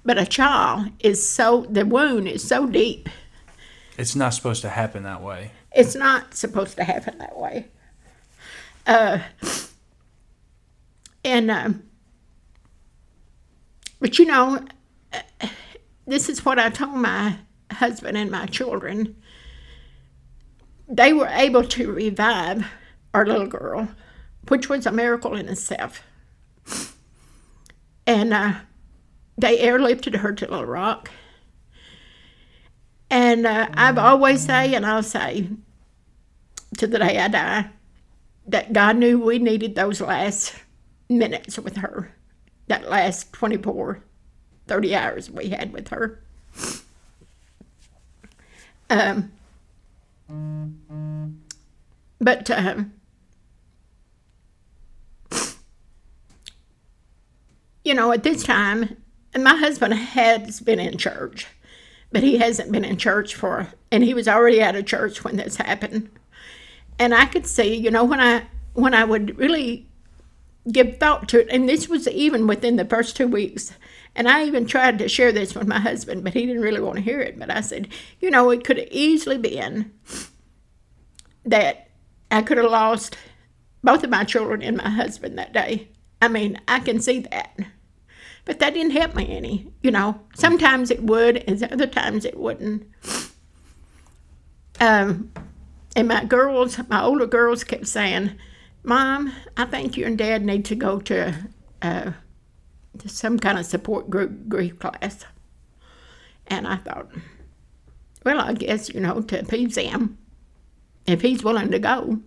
But 0.04 0.18
a 0.18 0.26
child 0.26 0.90
is 0.98 1.24
so 1.24 1.64
the 1.70 1.86
wound 1.86 2.26
is 2.26 2.46
so 2.46 2.66
deep. 2.66 3.08
It's 3.96 4.16
not 4.16 4.34
supposed 4.34 4.62
to 4.62 4.68
happen 4.68 5.04
that 5.04 5.22
way. 5.22 5.52
It's 5.74 5.94
not 5.94 6.34
supposed 6.34 6.76
to 6.76 6.84
happen 6.84 7.18
that 7.18 7.38
way. 7.38 7.68
Uh, 8.86 9.20
and, 11.24 11.50
um, 11.50 11.84
but 14.00 14.18
you 14.18 14.24
know, 14.24 14.64
this 16.06 16.28
is 16.28 16.44
what 16.44 16.58
I 16.58 16.70
told 16.70 16.96
my 16.96 17.38
husband 17.70 18.16
and 18.16 18.30
my 18.30 18.46
children. 18.46 19.16
They 20.88 21.12
were 21.12 21.28
able 21.28 21.64
to 21.64 21.92
revive 21.92 22.66
our 23.14 23.26
little 23.26 23.46
girl, 23.46 23.88
which 24.48 24.68
was 24.68 24.86
a 24.86 24.92
miracle 24.92 25.34
in 25.34 25.48
itself. 25.48 26.02
And 28.06 28.34
uh, 28.34 28.54
they 29.38 29.58
airlifted 29.58 30.16
her 30.16 30.32
to 30.32 30.50
Little 30.50 30.66
Rock. 30.66 31.10
And 33.10 33.46
uh, 33.46 33.68
I've 33.74 33.98
always 33.98 34.44
say, 34.44 34.74
and 34.74 34.84
I'll 34.84 35.02
say, 35.02 35.48
to 36.78 36.86
the 36.86 36.98
day 36.98 37.18
I 37.18 37.28
die 37.28 37.70
that 38.46 38.72
God 38.72 38.96
knew 38.96 39.20
we 39.20 39.38
needed 39.38 39.74
those 39.74 40.00
last 40.00 40.54
minutes 41.08 41.58
with 41.58 41.76
her, 41.76 42.14
that 42.66 42.90
last 42.90 43.32
24, 43.32 44.02
30 44.72 44.94
hours 44.94 45.30
we 45.30 45.50
had 45.50 45.70
with 45.70 45.88
her. 45.88 46.18
Um, 48.88 49.30
but 52.18 52.50
um, 52.50 52.94
you 57.84 57.92
know, 57.92 58.12
at 58.12 58.22
this 58.22 58.42
time, 58.42 58.96
and 59.34 59.44
my 59.44 59.56
husband 59.56 59.92
has 59.92 60.60
been 60.60 60.80
in 60.80 60.96
church, 60.96 61.48
but 62.10 62.22
he 62.22 62.38
hasn't 62.38 62.72
been 62.72 62.86
in 62.86 62.96
church 62.96 63.34
for, 63.34 63.68
and 63.90 64.02
he 64.02 64.14
was 64.14 64.26
already 64.26 64.62
out 64.62 64.74
of 64.74 64.86
church 64.86 65.22
when 65.22 65.36
this 65.36 65.56
happened. 65.56 66.08
And 66.98 67.14
I 67.14 67.26
could 67.26 67.46
see, 67.46 67.74
you 67.74 67.90
know, 67.90 68.04
when 68.04 68.20
I 68.20 68.46
when 68.72 68.94
I 68.94 69.04
would 69.04 69.36
really 69.36 69.86
give 70.70 70.96
thought 70.96 71.28
to 71.28 71.40
it, 71.40 71.48
and 71.50 71.68
this 71.68 71.90
was 71.90 72.08
even 72.08 72.46
within 72.46 72.76
the 72.76 72.86
first 72.86 73.16
two 73.16 73.28
weeks. 73.28 73.74
And 74.14 74.28
I 74.28 74.44
even 74.44 74.66
tried 74.66 74.98
to 74.98 75.08
share 75.08 75.32
this 75.32 75.54
with 75.54 75.66
my 75.66 75.80
husband, 75.80 76.22
but 76.22 76.34
he 76.34 76.46
didn't 76.46 76.62
really 76.62 76.80
want 76.80 76.96
to 76.96 77.02
hear 77.02 77.20
it. 77.20 77.38
But 77.38 77.50
I 77.50 77.62
said, 77.62 77.88
you 78.20 78.30
know, 78.30 78.50
it 78.50 78.64
could 78.64 78.76
have 78.76 78.88
easily 78.90 79.38
been 79.38 79.92
that 81.44 81.88
I 82.30 82.42
could 82.42 82.58
have 82.58 82.70
lost 82.70 83.16
both 83.82 84.04
of 84.04 84.10
my 84.10 84.24
children 84.24 84.62
and 84.62 84.76
my 84.76 84.90
husband 84.90 85.38
that 85.38 85.52
day. 85.52 85.88
I 86.20 86.28
mean, 86.28 86.60
I 86.68 86.80
can 86.80 87.00
see 87.00 87.20
that. 87.20 87.56
But 88.44 88.58
that 88.58 88.74
didn't 88.74 88.92
help 88.92 89.14
me 89.14 89.36
any. 89.36 89.72
You 89.82 89.90
know, 89.90 90.20
sometimes 90.34 90.90
it 90.90 91.02
would, 91.02 91.38
and 91.48 91.62
other 91.64 91.86
times 91.86 92.24
it 92.24 92.36
wouldn't. 92.36 92.86
Um, 94.80 95.32
and 95.94 96.08
my 96.08 96.24
girls, 96.24 96.78
my 96.88 97.02
older 97.02 97.26
girls 97.26 97.64
kept 97.64 97.86
saying, 97.86 98.32
Mom, 98.82 99.32
I 99.56 99.64
think 99.64 99.96
you 99.96 100.06
and 100.06 100.18
Dad 100.18 100.44
need 100.44 100.64
to 100.66 100.74
go 100.74 100.98
to, 101.00 101.34
uh, 101.82 102.12
some 103.06 103.38
kind 103.38 103.58
of 103.58 103.66
support 103.66 104.10
group 104.10 104.48
grief 104.48 104.78
class. 104.78 105.24
And 106.46 106.66
I 106.66 106.76
thought, 106.76 107.10
well, 108.24 108.40
I 108.40 108.52
guess, 108.52 108.88
you 108.88 109.00
know, 109.00 109.20
to 109.22 109.40
appease 109.40 109.76
him, 109.76 110.18
if 111.06 111.22
he's 111.22 111.42
willing 111.42 111.70
to 111.70 111.78
go, 111.78 112.20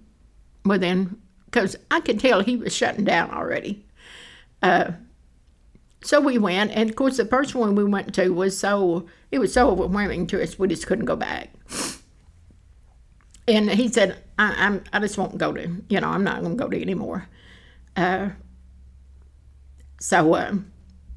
well, 0.65 0.79
then, 0.79 1.17
because 1.45 1.75
I 1.91 1.99
could 2.01 2.19
tell 2.19 2.41
he 2.41 2.57
was 2.57 2.75
shutting 2.75 3.05
down 3.05 3.31
already. 3.31 3.85
Uh, 4.61 4.91
so 6.03 6.19
we 6.19 6.37
went, 6.37 6.71
and 6.71 6.89
of 6.89 6.95
course, 6.95 7.17
the 7.17 7.25
first 7.25 7.55
one 7.55 7.75
we 7.75 7.83
went 7.83 8.13
to 8.15 8.29
was 8.29 8.57
so, 8.57 9.07
it 9.31 9.39
was 9.39 9.53
so 9.53 9.69
overwhelming 9.69 10.27
to 10.27 10.41
us, 10.41 10.59
we 10.59 10.67
just 10.67 10.87
couldn't 10.87 11.05
go 11.05 11.15
back. 11.15 11.49
And 13.47 13.69
he 13.69 13.87
said, 13.87 14.17
I, 14.37 14.53
I'm, 14.57 14.83
I 14.91 14.99
just 14.99 15.17
won't 15.17 15.37
go 15.37 15.53
to, 15.53 15.83
you 15.89 15.99
know, 15.99 16.09
I'm 16.09 16.23
not 16.23 16.41
going 16.41 16.57
to 16.57 16.63
go 16.63 16.69
to 16.69 16.81
anymore. 16.81 17.27
Uh, 17.95 18.29
so 19.99 20.33
uh, 20.33 20.55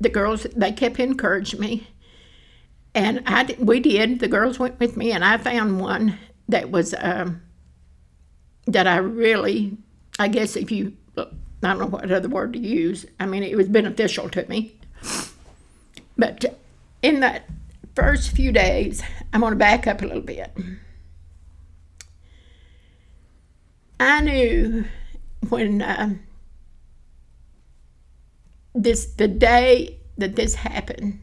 the 0.00 0.08
girls, 0.08 0.46
they 0.54 0.72
kept 0.72 0.98
encouraging 0.98 1.60
me. 1.60 1.88
And 2.94 3.22
I, 3.26 3.54
we 3.58 3.80
did. 3.80 4.20
The 4.20 4.28
girls 4.28 4.58
went 4.58 4.80
with 4.80 4.96
me, 4.96 5.12
and 5.12 5.24
I 5.24 5.36
found 5.38 5.80
one 5.80 6.18
that 6.48 6.70
was 6.70 6.94
um, 6.98 7.42
that 8.66 8.86
I 8.86 8.96
really, 8.96 9.76
I 10.18 10.28
guess 10.28 10.56
if 10.56 10.70
you, 10.70 10.94
I 11.16 11.26
don't 11.62 11.78
know 11.78 11.86
what 11.86 12.10
other 12.10 12.28
word 12.28 12.54
to 12.54 12.58
use. 12.58 13.06
I 13.20 13.26
mean, 13.26 13.42
it 13.42 13.56
was 13.56 13.68
beneficial 13.68 14.28
to 14.30 14.48
me. 14.48 14.74
But 16.16 16.44
in 17.02 17.20
that 17.20 17.48
first 17.94 18.30
few 18.30 18.52
days, 18.52 19.02
I'm 19.32 19.40
going 19.40 19.52
to 19.52 19.58
back 19.58 19.86
up 19.86 20.02
a 20.02 20.06
little 20.06 20.22
bit. 20.22 20.52
I 24.00 24.20
knew 24.20 24.84
when 25.48 25.82
um, 25.82 26.20
this 28.82 29.06
the 29.06 29.28
day 29.28 29.98
that 30.16 30.36
this 30.36 30.56
happened 30.56 31.20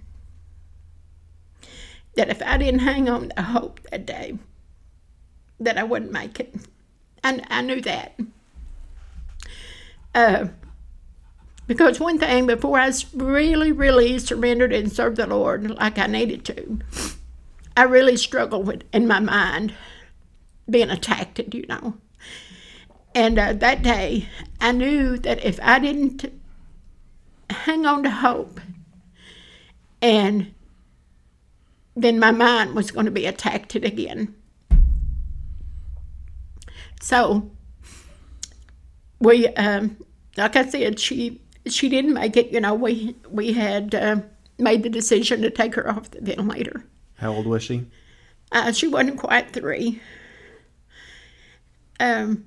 that 2.16 2.30
if 2.30 2.42
I 2.42 2.58
didn't 2.58 2.80
hang 2.80 3.10
on 3.10 3.30
to 3.30 3.42
hope 3.42 3.82
that 3.92 4.06
day, 4.06 4.38
that 5.60 5.78
I 5.78 5.84
wouldn't 5.84 6.12
make 6.12 6.40
it. 6.40 6.56
And 7.24 7.46
I 7.50 7.62
knew 7.62 7.82
that. 7.82 8.18
Uh, 10.14 10.48
because 11.68 12.00
one 12.00 12.20
thing, 12.20 12.46
before 12.48 12.80
I 12.80 12.92
really, 13.14 13.72
really 13.72 14.20
surrendered 14.20 14.72
and 14.72 14.92
served 14.92 15.18
the 15.18 15.28
Lord 15.28 15.70
like 15.72 15.98
I 15.98 16.08
needed 16.08 16.46
to, 16.46 16.80
I 17.76 17.84
really 17.84 18.16
struggled 18.16 18.68
with 18.68 18.84
in 18.94 19.08
my 19.08 19.20
mind 19.20 19.74
being 20.70 20.90
attacked, 20.90 21.42
you 21.54 21.66
know. 21.68 21.96
And 23.14 23.40
uh, 23.40 23.54
that 23.54 23.82
day, 23.82 24.30
I 24.62 24.72
knew 24.72 25.18
that 25.18 25.44
if 25.44 25.60
I 25.62 25.80
didn't 25.80 26.32
hang 27.50 27.86
on 27.86 28.04
to 28.04 28.10
hope, 28.10 28.60
and 30.02 30.54
then 31.96 32.20
my 32.20 32.32
mind 32.32 32.76
was 32.76 32.92
going 32.92 33.06
to 33.06 33.12
be 33.12 33.26
attacked 33.26 33.76
again. 33.76 34.36
So, 37.02 37.52
we, 39.20 39.48
um, 39.50 39.98
like 40.38 40.56
I 40.56 40.66
said, 40.66 41.00
she 41.00 41.42
she 41.68 41.90
didn't 41.90 42.14
make 42.14 42.38
it. 42.38 42.52
You 42.52 42.60
know, 42.62 42.74
we 42.74 43.16
we 43.30 43.54
had 43.54 43.94
uh, 43.96 44.18
made 44.58 44.84
the 44.84 44.90
decision 44.90 45.42
to 45.42 45.50
take 45.50 45.76
her 45.76 45.90
off 45.90 46.12
the 46.12 46.22
ventilator. 46.22 46.86
How 47.18 47.34
old 47.34 47.48
was 47.48 47.64
she? 47.64 47.86
Uh, 48.52 48.72
she 48.72 48.88
wasn't 48.88 49.18
quite 49.18 49.52
three. 49.52 50.02
Um, 52.00 52.46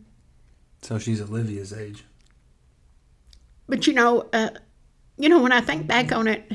So 0.83 0.99
she's 0.99 1.21
Olivia's 1.21 1.73
age. 1.73 2.05
but 3.69 3.87
you 3.87 3.93
know, 3.95 4.29
uh, 4.33 4.51
you 5.19 5.29
know, 5.29 5.43
when 5.43 5.53
I 5.53 5.61
think 5.61 5.87
back 5.87 6.13
on 6.13 6.29
it, 6.29 6.51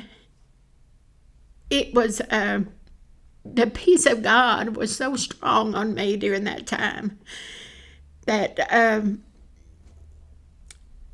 it 1.70 1.94
was 1.94 2.22
uh, 2.22 2.62
the 3.46 3.68
peace 3.68 4.06
of 4.06 4.24
God 4.24 4.76
was 4.76 4.96
so 4.96 5.16
strong 5.16 5.76
on 5.76 5.94
me 5.94 6.18
during 6.18 6.46
that 6.46 6.66
time 6.66 7.20
that 8.26 8.60
um, 8.72 9.24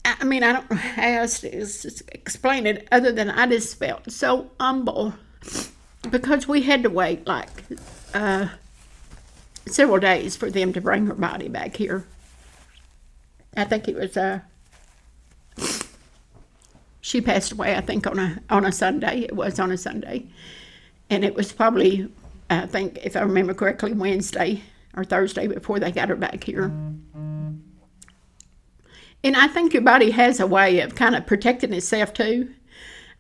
I 0.06 0.24
mean, 0.24 0.44
I 0.44 0.54
don't 0.54 0.70
know 0.70 0.78
how 0.78 1.26
to 1.26 2.04
explain 2.12 2.66
it 2.66 2.88
other 2.92 3.12
than 3.12 3.30
I 3.30 3.48
just 3.48 3.78
felt 3.78 4.12
so 4.12 4.52
humble 4.60 5.14
because 6.10 6.48
we 6.48 6.64
had 6.64 6.84
to 6.84 6.90
wait 6.90 7.28
like 7.28 7.50
uh, 8.14 8.48
several 9.68 10.00
days 10.00 10.36
for 10.36 10.50
them 10.50 10.74
to 10.74 10.82
bring 10.82 11.08
her 11.08 11.14
body 11.14 11.48
back 11.48 11.76
here. 11.76 12.06
I 13.56 13.66
think 13.66 13.88
it 13.88 13.96
was 13.96 14.16
uh, 14.16 14.40
she 17.10 17.22
passed 17.22 17.52
away. 17.52 17.76
I 17.76 17.82
think 17.82 18.06
on 18.06 18.20
a 18.20 18.40
on 18.52 18.66
a 18.66 18.72
Sunday. 18.72 19.22
It 19.22 19.36
was 19.36 19.60
on 19.60 19.72
a 19.72 19.78
Sunday, 19.78 20.28
and 21.10 21.26
it 21.26 21.34
was 21.34 21.52
probably 21.52 22.08
I 22.52 22.68
think 22.68 23.00
if 23.04 23.16
I 23.16 23.22
remember 23.22 23.56
correctly 23.56 23.94
Wednesday 23.94 24.62
or 24.96 25.04
Thursday 25.04 25.48
before 25.48 25.80
they 25.80 25.92
got 25.92 26.10
her 26.10 26.16
back 26.16 26.44
here. 26.44 26.72
And 29.24 29.36
I 29.36 29.48
think 29.48 29.74
your 29.74 29.82
body 29.82 30.12
has 30.12 30.40
a 30.40 30.46
way 30.46 30.82
of 30.82 30.94
kind 30.94 31.16
of 31.16 31.26
protecting 31.26 31.74
itself 31.74 32.14
too. 32.14 32.54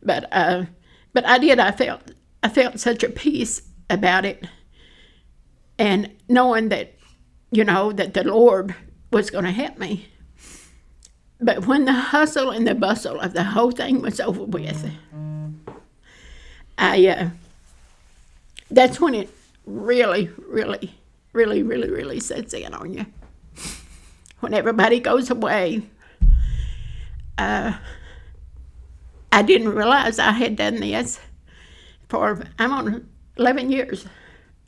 But 0.03 0.27
uh, 0.31 0.65
but 1.13 1.25
I 1.25 1.39
did. 1.39 1.57
I 1.57 1.71
felt 1.71 2.11
I 2.43 2.49
felt 2.49 2.79
such 2.79 3.01
a 3.01 3.09
peace 3.09 3.63
about 3.89 4.23
it, 4.23 4.45
and 5.79 6.11
knowing 6.27 6.69
that 6.69 6.93
you 7.49 7.63
know 7.63 7.91
that 7.91 8.13
the 8.13 8.23
Lord 8.23 8.75
was 9.11 9.31
going 9.31 9.45
to 9.45 9.51
help 9.51 9.79
me. 9.79 10.09
But 11.41 11.67
when 11.67 11.85
the 11.85 11.93
hustle 11.93 12.51
and 12.51 12.67
the 12.67 12.75
bustle 12.75 13.19
of 13.19 13.33
the 13.33 13.43
whole 13.43 13.71
thing 13.71 14.01
was 14.01 14.19
over 14.19 14.43
with, 14.43 14.91
I 16.77 17.07
uh, 17.07 17.29
that's 18.69 18.99
when 18.99 19.15
it 19.15 19.29
really, 19.65 20.29
really, 20.47 20.93
really, 21.33 21.63
really, 21.63 21.89
really 21.89 22.19
sets 22.19 22.53
in 22.53 22.73
on 22.73 22.93
you. 22.93 23.05
When 24.41 24.53
everybody 24.53 24.99
goes 24.99 25.29
away, 25.29 25.83
uh, 27.37 27.77
I 29.31 29.41
didn't 29.41 29.69
realize 29.69 30.19
I 30.19 30.31
had 30.31 30.55
done 30.55 30.79
this 30.79 31.19
for 32.09 32.43
I'm 32.57 32.71
on 32.71 33.07
11 33.37 33.71
years. 33.71 34.05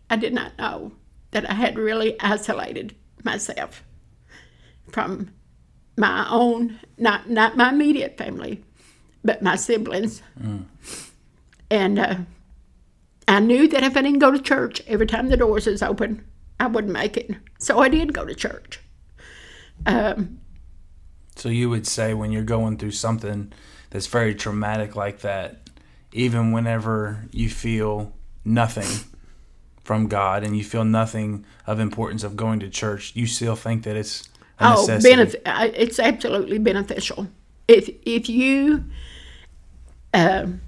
I 0.10 0.16
did 0.16 0.34
not 0.34 0.58
know 0.58 0.94
that 1.32 1.50
I 1.50 1.54
had 1.54 1.78
really 1.78 2.20
isolated 2.20 2.96
myself 3.24 3.84
from 4.90 5.32
my 6.02 6.28
own, 6.30 6.80
not 6.98 7.30
not 7.30 7.56
my 7.56 7.70
immediate 7.70 8.18
family, 8.18 8.64
but 9.24 9.42
my 9.42 9.56
siblings. 9.56 10.22
And 11.70 12.00
uh, 12.00 12.16
I 13.28 13.40
knew 13.40 13.68
that 13.70 13.84
if 13.84 13.96
I 13.96 14.02
didn't 14.02 14.20
go 14.20 14.32
to 14.32 14.42
church 14.42 14.82
every 14.88 15.06
time 15.08 15.30
the 15.30 15.38
doors 15.38 15.68
was 15.68 15.84
open, 15.84 16.26
I 16.60 16.68
wouldn't 16.68 16.92
make 16.92 17.16
it. 17.18 17.30
So 17.60 17.80
I 17.80 17.88
did 17.88 18.14
go 18.14 18.26
to 18.26 18.36
church. 18.36 18.80
Um, 19.86 20.40
So 21.36 21.50
you 21.50 21.70
would 21.70 21.88
say 21.88 22.14
when 22.14 22.32
you're 22.32 22.56
going 22.58 22.78
through 22.78 22.92
something 22.92 23.54
that's 23.92 24.08
very 24.08 24.36
traumatic 24.36 24.96
like 24.96 25.20
that, 25.20 25.70
even 26.12 26.52
whenever 26.52 27.28
you 27.32 27.50
feel 27.50 28.14
nothing 28.44 28.92
from 29.84 30.08
God 30.08 30.44
and 30.44 30.58
you 30.58 30.64
feel 30.64 30.84
nothing 30.84 31.46
of 31.66 31.80
importance 31.80 32.24
of 32.24 32.36
going 32.36 32.60
to 32.60 32.70
church, 32.70 33.16
you 33.16 33.28
still 33.28 33.56
think 33.56 33.84
that 33.84 33.96
it's 33.96 34.28
Oh, 34.62 34.86
it's 35.46 36.00
absolutely 36.00 36.58
beneficial. 36.58 37.28
If 37.68 37.90
if 38.04 38.30
you 38.30 38.86
um, 40.14 40.62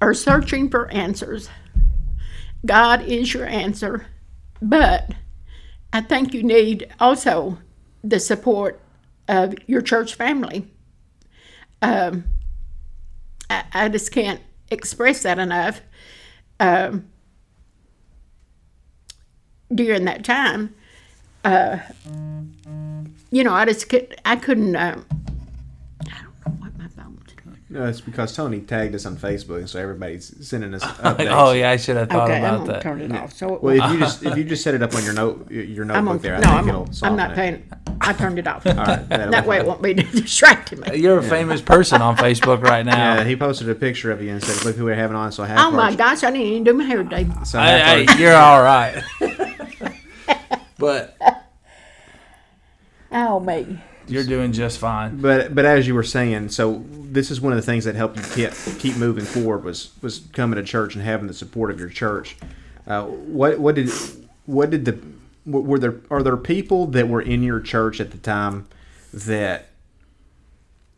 are 0.00 0.14
searching 0.14 0.70
for 0.70 0.90
answers, 0.90 1.48
God 2.64 3.02
is 3.02 3.32
your 3.32 3.46
answer. 3.46 4.06
But 4.62 5.12
I 5.92 6.00
think 6.00 6.34
you 6.34 6.42
need 6.42 6.92
also 7.00 7.58
the 8.02 8.20
support 8.20 8.80
of 9.28 9.54
your 9.66 9.82
church 9.82 10.14
family. 10.14 10.70
Um, 11.82 12.24
I, 13.50 13.64
I 13.72 13.88
just 13.88 14.12
can't 14.12 14.40
express 14.70 15.22
that 15.22 15.38
enough. 15.38 15.80
Um, 16.58 17.08
during 19.74 20.04
that 20.04 20.24
time, 20.24 20.74
you 23.30 23.44
know, 23.44 23.52
I 23.52 23.64
just 23.64 23.88
could, 23.88 24.18
I 24.24 24.36
couldn't. 24.36 24.76
Um, 24.76 25.04
I 26.00 26.04
don't 26.22 26.24
know 26.46 26.52
what 26.60 26.78
my 26.78 26.88
phone 26.88 27.16
was 27.16 27.32
doing. 27.34 27.56
No, 27.68 27.86
it's 27.86 28.00
because 28.00 28.34
Tony 28.34 28.60
tagged 28.60 28.94
us 28.94 29.06
on 29.06 29.16
Facebook, 29.16 29.68
so 29.68 29.80
everybody's 29.80 30.46
sending 30.46 30.72
us 30.74 30.82
updates. 30.84 31.28
oh 31.30 31.52
yeah, 31.52 31.70
I 31.70 31.76
should 31.76 31.96
have 31.96 32.08
thought 32.08 32.30
Okay, 32.30 32.38
I'm 32.44 32.58
gonna 32.60 32.72
that. 32.74 32.82
turn 32.82 33.00
it 33.00 33.12
off. 33.12 33.32
So 33.32 33.54
it 33.56 33.62
Well, 33.62 33.74
if 33.84 33.92
you 33.92 33.98
just 33.98 34.24
if 34.24 34.36
you 34.38 34.44
just 34.44 34.62
set 34.62 34.74
it 34.74 34.82
up 34.82 34.94
on 34.94 35.04
your 35.04 35.14
note 35.14 35.50
your 35.50 35.82
I'm 35.92 36.04
notebook 36.04 36.22
there, 36.22 36.36
I 36.36 36.38
no, 36.38 36.42
think 36.46 36.52
I'm, 36.58 36.68
it'll 36.68 36.80
gonna- 36.84 36.94
soften 36.94 37.08
I'm 37.12 37.16
not 37.16 37.30
it. 37.32 37.34
paying. 37.34 37.68
I 37.98 38.12
turned 38.12 38.38
it 38.38 38.46
off. 38.46 38.66
All 38.66 38.74
right, 38.74 39.08
that'll 39.08 39.30
that 39.32 39.46
way 39.46 39.56
fine. 39.56 39.64
it 39.66 39.68
won't 39.68 39.82
be 39.82 39.94
distracting 40.20 40.80
me. 40.80 40.96
You're 40.98 41.18
a 41.18 41.22
famous 41.22 41.60
person 41.60 42.02
on 42.02 42.16
Facebook 42.16 42.62
right 42.62 42.84
now. 42.86 43.16
Yeah, 43.16 43.24
he 43.24 43.34
posted 43.36 43.68
a 43.68 43.74
picture 43.74 44.12
of 44.12 44.22
you 44.22 44.30
and 44.30 44.42
said, 44.44 44.64
"Look 44.64 44.76
who 44.76 44.84
we're 44.84 44.94
having 44.94 45.16
on." 45.16 45.32
So 45.32 45.42
half 45.44 45.58
Oh 45.66 45.70
my 45.70 45.94
gosh, 45.94 46.22
I 46.22 46.30
didn't 46.30 46.46
even 46.46 46.64
do 46.64 46.72
my 46.74 46.84
hair 46.84 47.02
today. 47.02 47.26
So 47.44 47.58
half 47.58 47.80
Hey, 47.80 48.04
hey, 48.06 48.22
you're 48.22 48.34
all 48.36 48.62
right. 48.62 49.02
but 50.78 51.16
Oh 53.18 53.40
me. 53.40 53.78
you're 54.08 54.24
doing 54.24 54.52
just 54.52 54.78
fine. 54.78 55.16
But 55.16 55.54
but 55.54 55.64
as 55.64 55.86
you 55.86 55.94
were 55.94 56.02
saying, 56.02 56.50
so 56.50 56.84
this 56.90 57.30
is 57.30 57.40
one 57.40 57.54
of 57.54 57.56
the 57.56 57.62
things 57.62 57.84
that 57.84 57.94
helped 57.94 58.18
you 58.18 58.22
keep 58.34 58.78
keep 58.78 58.96
moving 58.96 59.24
forward 59.24 59.64
was 59.64 59.90
was 60.02 60.20
coming 60.34 60.56
to 60.58 60.62
church 60.62 60.94
and 60.94 61.02
having 61.02 61.26
the 61.26 61.32
support 61.32 61.70
of 61.70 61.80
your 61.80 61.88
church. 61.88 62.36
Uh, 62.86 63.04
what 63.04 63.58
what 63.58 63.74
did 63.74 63.90
what 64.44 64.68
did 64.68 64.84
the 64.84 64.98
were 65.46 65.78
there 65.78 66.00
are 66.10 66.22
there 66.22 66.36
people 66.36 66.86
that 66.88 67.08
were 67.08 67.22
in 67.22 67.42
your 67.42 67.58
church 67.58 68.00
at 68.00 68.10
the 68.10 68.18
time 68.18 68.68
that 69.14 69.70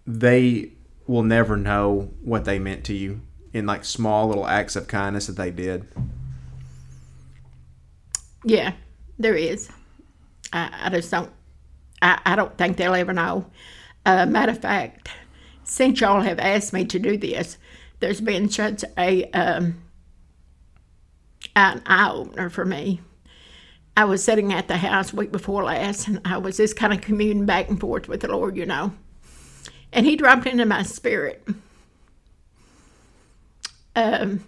they 0.04 0.72
will 1.06 1.22
never 1.22 1.56
know 1.56 2.10
what 2.24 2.44
they 2.44 2.58
meant 2.58 2.82
to 2.84 2.94
you 2.94 3.20
in 3.52 3.64
like 3.64 3.84
small 3.84 4.26
little 4.26 4.46
acts 4.48 4.74
of 4.74 4.88
kindness 4.88 5.28
that 5.28 5.36
they 5.36 5.52
did? 5.52 5.86
Yeah, 8.44 8.72
there 9.20 9.36
is. 9.36 9.68
I, 10.52 10.70
I 10.84 10.90
just 10.90 11.12
don't. 11.12 11.30
I, 12.00 12.20
I 12.24 12.36
don't 12.36 12.56
think 12.56 12.76
they'll 12.76 12.94
ever 12.94 13.12
know. 13.12 13.46
Uh, 14.06 14.26
matter 14.26 14.52
of 14.52 14.60
fact, 14.60 15.10
since 15.64 16.00
y'all 16.00 16.22
have 16.22 16.38
asked 16.38 16.72
me 16.72 16.84
to 16.86 16.98
do 16.98 17.16
this, 17.16 17.58
there's 18.00 18.20
been 18.20 18.48
such 18.48 18.84
a 18.96 19.24
um, 19.32 19.82
an 21.56 21.82
eye 21.86 22.10
opener 22.10 22.48
for 22.50 22.64
me. 22.64 23.00
I 23.96 24.04
was 24.04 24.22
sitting 24.22 24.52
at 24.52 24.68
the 24.68 24.76
house 24.76 25.12
week 25.12 25.32
before 25.32 25.64
last, 25.64 26.06
and 26.06 26.20
I 26.24 26.38
was 26.38 26.56
just 26.56 26.76
kind 26.76 26.92
of 26.92 27.00
communing 27.00 27.46
back 27.46 27.68
and 27.68 27.80
forth 27.80 28.08
with 28.08 28.20
the 28.20 28.28
Lord, 28.28 28.56
you 28.56 28.64
know. 28.64 28.92
And 29.92 30.06
He 30.06 30.14
dropped 30.16 30.46
into 30.46 30.64
my 30.64 30.84
spirit. 30.84 31.46
Um, 33.96 34.44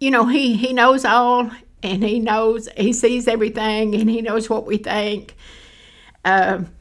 you 0.00 0.10
know, 0.10 0.26
he 0.26 0.56
he 0.56 0.72
knows 0.72 1.04
all, 1.04 1.50
and 1.82 2.02
he 2.02 2.18
knows 2.18 2.68
he 2.76 2.92
sees 2.92 3.28
everything, 3.28 3.94
and 3.94 4.08
he 4.10 4.20
knows 4.22 4.50
what 4.50 4.66
we 4.66 4.76
think. 4.76 5.34
Um, 6.24 6.72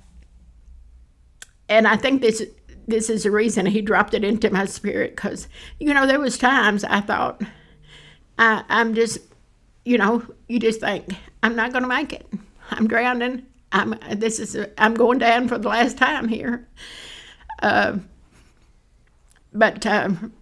and 1.67 1.87
I 1.87 1.95
think 1.95 2.21
this 2.21 2.43
this 2.87 3.09
is 3.09 3.23
the 3.23 3.31
reason 3.31 3.65
he 3.65 3.81
dropped 3.81 4.13
it 4.13 4.23
into 4.23 4.49
my 4.49 4.65
spirit, 4.65 5.15
because 5.15 5.47
you 5.79 5.93
know 5.93 6.05
there 6.05 6.19
was 6.19 6.37
times 6.37 6.83
I 6.83 7.01
thought 7.01 7.41
I 8.37 8.63
I'm 8.69 8.93
just 8.93 9.19
you 9.85 9.97
know 9.97 10.23
you 10.47 10.59
just 10.59 10.81
think 10.81 11.13
I'm 11.43 11.55
not 11.55 11.71
going 11.71 11.83
to 11.83 11.89
make 11.89 12.13
it. 12.13 12.27
I'm 12.71 12.87
drowning. 12.87 13.45
I'm 13.71 13.95
this 14.15 14.39
is 14.39 14.57
I'm 14.77 14.95
going 14.95 15.19
down 15.19 15.47
for 15.47 15.57
the 15.57 15.69
last 15.69 15.97
time 15.97 16.27
here. 16.27 16.67
Uh, 17.61 17.99
but 19.53 19.85
um, 19.85 20.33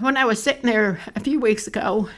when 0.00 0.16
I 0.16 0.24
was 0.24 0.42
sitting 0.42 0.66
there 0.66 1.00
a 1.14 1.20
few 1.20 1.40
weeks 1.40 1.66
ago, 1.66 2.08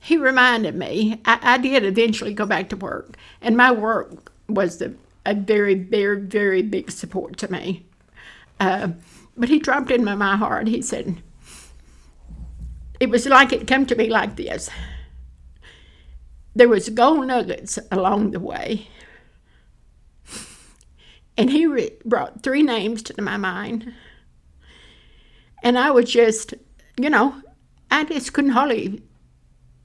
he 0.00 0.16
reminded 0.16 0.74
me 0.74 1.20
I, 1.24 1.38
I 1.42 1.58
did 1.58 1.84
eventually 1.84 2.34
go 2.34 2.46
back 2.46 2.68
to 2.70 2.76
work, 2.76 3.16
and 3.40 3.56
my 3.56 3.72
work 3.72 4.32
was 4.48 4.82
a 4.82 5.34
very, 5.34 5.74
very, 5.74 6.20
very 6.20 6.62
big 6.62 6.90
support 6.90 7.36
to 7.38 7.52
me. 7.52 7.86
Uh, 8.58 8.88
but 9.36 9.48
he 9.48 9.58
dropped 9.58 9.90
into 9.90 10.16
my 10.16 10.36
heart. 10.36 10.66
He 10.66 10.82
said, 10.82 11.22
"It 12.98 13.10
was 13.10 13.26
like 13.26 13.52
it 13.52 13.66
came 13.66 13.86
to 13.86 13.96
me 13.96 14.08
like 14.08 14.36
this. 14.36 14.70
There 16.54 16.68
was 16.68 16.88
gold 16.88 17.26
nuggets 17.26 17.78
along 17.90 18.30
the 18.32 18.40
way." 18.40 18.88
And 21.36 21.50
he 21.50 21.66
re- 21.66 21.96
brought 22.04 22.42
three 22.42 22.64
names 22.64 23.00
to 23.04 23.22
my 23.22 23.36
mind. 23.36 23.94
And 25.62 25.78
I 25.78 25.92
was 25.92 26.10
just, 26.10 26.54
you 26.96 27.08
know, 27.08 27.42
I 27.92 28.02
just 28.04 28.32
couldn't 28.32 28.50
hardly. 28.50 29.02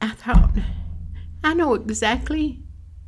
I 0.03 0.09
thought, 0.09 0.51
I 1.45 1.53
know 1.53 1.75
exactly, 1.75 2.59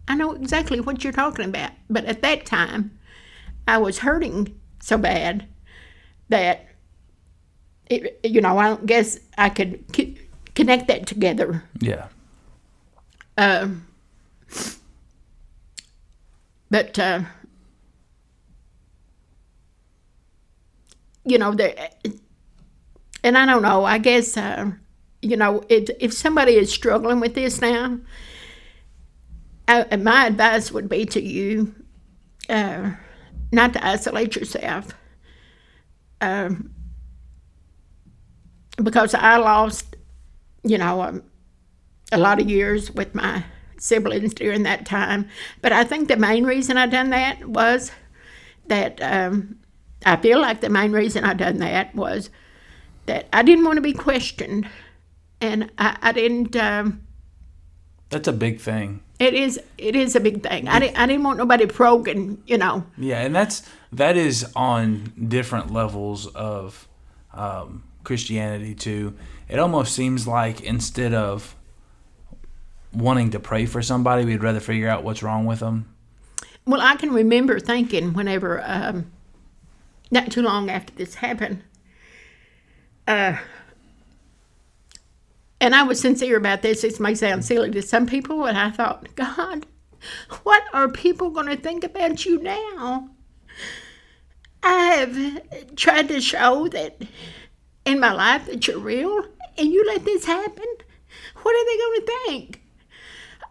I 0.07 0.15
know 0.15 0.31
exactly 0.31 0.79
what 0.79 1.03
you're 1.03 1.11
talking 1.11 1.43
about. 1.43 1.71
But 1.89 2.05
at 2.05 2.21
that 2.21 2.45
time, 2.45 2.97
I 3.67 3.79
was 3.79 3.99
hurting 3.99 4.57
so 4.79 4.97
bad 4.97 5.45
that, 6.29 6.67
it, 7.89 8.17
you 8.23 8.39
know, 8.39 8.57
I 8.57 8.67
don't 8.69 8.85
guess 8.85 9.19
I 9.37 9.49
could 9.49 9.83
co- 9.91 10.13
connect 10.55 10.87
that 10.87 11.05
together. 11.05 11.65
Yeah. 11.81 12.07
Um, 13.37 13.85
but 16.71 16.97
uh, 16.97 17.23
you 21.25 21.37
know, 21.37 21.53
there, 21.53 21.89
and 23.21 23.37
I 23.37 23.45
don't 23.45 23.63
know. 23.63 23.83
I 23.83 23.97
guess 23.97 24.37
uh, 24.37 24.71
you 25.25 25.35
know, 25.35 25.63
it, 25.69 25.89
if 25.99 26.13
somebody 26.13 26.53
is 26.53 26.71
struggling 26.71 27.19
with 27.19 27.33
this 27.33 27.59
now, 27.59 27.99
I, 29.67 29.95
my 29.97 30.27
advice 30.27 30.71
would 30.71 30.87
be 30.87 31.05
to 31.07 31.21
you 31.21 31.73
uh, 32.47 32.91
not 33.51 33.73
to 33.73 33.85
isolate 33.85 34.35
yourself. 34.35 34.93
Um, 36.21 36.71
because 38.81 39.15
I 39.15 39.37
lost, 39.37 39.95
you 40.63 40.77
know, 40.77 41.01
um, 41.01 41.23
a 42.11 42.17
lot 42.17 42.39
of 42.39 42.49
years 42.49 42.91
with 42.91 43.15
my 43.15 43.43
siblings 43.79 44.33
during 44.33 44.63
that 44.63 44.85
time. 44.85 45.27
But 45.61 45.71
I 45.71 45.83
think 45.83 46.07
the 46.07 46.17
main 46.17 46.43
reason 46.43 46.77
I 46.77 46.85
done 46.85 47.09
that 47.09 47.45
was 47.45 47.91
that 48.67 49.01
um, 49.01 49.57
I 50.05 50.17
feel 50.17 50.39
like 50.39 50.61
the 50.61 50.69
main 50.69 50.91
reason 50.91 51.23
I 51.23 51.33
done 51.33 51.57
that 51.57 51.95
was 51.95 52.29
that 53.05 53.27
I 53.33 53.43
didn't 53.43 53.65
want 53.65 53.77
to 53.77 53.81
be 53.81 53.93
questioned, 53.93 54.67
and 55.41 55.71
I, 55.77 55.97
I 56.01 56.11
didn't. 56.11 56.55
Um, 56.55 57.01
That's 58.09 58.27
a 58.27 58.33
big 58.33 58.59
thing. 58.59 59.01
it 59.19 59.33
is 59.33 59.59
it 59.77 59.95
is 59.95 60.15
a 60.15 60.19
big 60.19 60.43
thing. 60.43 60.67
I 60.67 60.79
didn't 60.79 60.97
I 60.97 61.05
didn't 61.05 61.23
want 61.23 61.37
nobody 61.37 61.65
probing, 61.65 62.41
you 62.47 62.57
know. 62.57 62.85
Yeah, 62.97 63.21
and 63.21 63.35
that's 63.35 63.63
that 63.91 64.17
is 64.17 64.51
on 64.55 65.13
different 65.27 65.71
levels 65.71 66.27
of 66.27 66.87
um, 67.33 67.83
Christianity 68.03 68.75
too. 68.75 69.15
It 69.47 69.59
almost 69.59 69.93
seems 69.93 70.27
like 70.27 70.61
instead 70.61 71.13
of 71.13 71.55
wanting 72.93 73.29
to 73.31 73.39
pray 73.39 73.65
for 73.65 73.81
somebody, 73.81 74.25
we'd 74.25 74.41
rather 74.41 74.59
figure 74.59 74.87
out 74.89 75.03
what's 75.03 75.21
wrong 75.21 75.45
with 75.45 75.59
them. 75.59 75.93
Well, 76.65 76.81
I 76.81 76.95
can 76.95 77.11
remember 77.11 77.59
thinking 77.59 78.13
whenever, 78.13 78.63
um, 78.65 79.11
not 80.09 80.31
too 80.31 80.41
long 80.41 80.69
after 80.69 80.93
this 80.95 81.15
happened, 81.15 81.61
uh, 83.07 83.37
and 85.61 85.75
I 85.75 85.83
was 85.83 85.99
sincere 85.99 86.37
about 86.37 86.61
this. 86.61 86.81
This 86.81 86.99
may 86.99 87.15
sound 87.15 87.45
silly 87.45 87.71
to 87.71 87.81
some 87.81 88.05
people, 88.05 88.39
but 88.39 88.55
I 88.55 88.71
thought, 88.71 89.13
God, 89.15 89.65
what 90.43 90.63
are 90.73 90.89
people 90.89 91.29
going 91.29 91.47
to 91.47 91.55
think 91.57 91.83
about 91.83 92.25
you 92.25 92.41
now? 92.41 93.09
I 94.63 94.77
have 94.95 95.75
tried 95.75 96.07
to 96.09 96.19
show 96.19 96.67
that 96.69 97.01
in 97.85 97.99
my 97.99 98.11
life 98.11 98.47
that 98.47 98.67
you're 98.67 98.79
real, 98.79 99.25
and 99.57 99.71
you 99.71 99.85
let 99.85 100.03
this 100.05 100.25
happen. 100.25 100.65
What 101.43 101.55
are 101.55 101.65
they 101.65 101.77
going 101.77 101.99
to 101.99 102.23
think? 102.25 102.61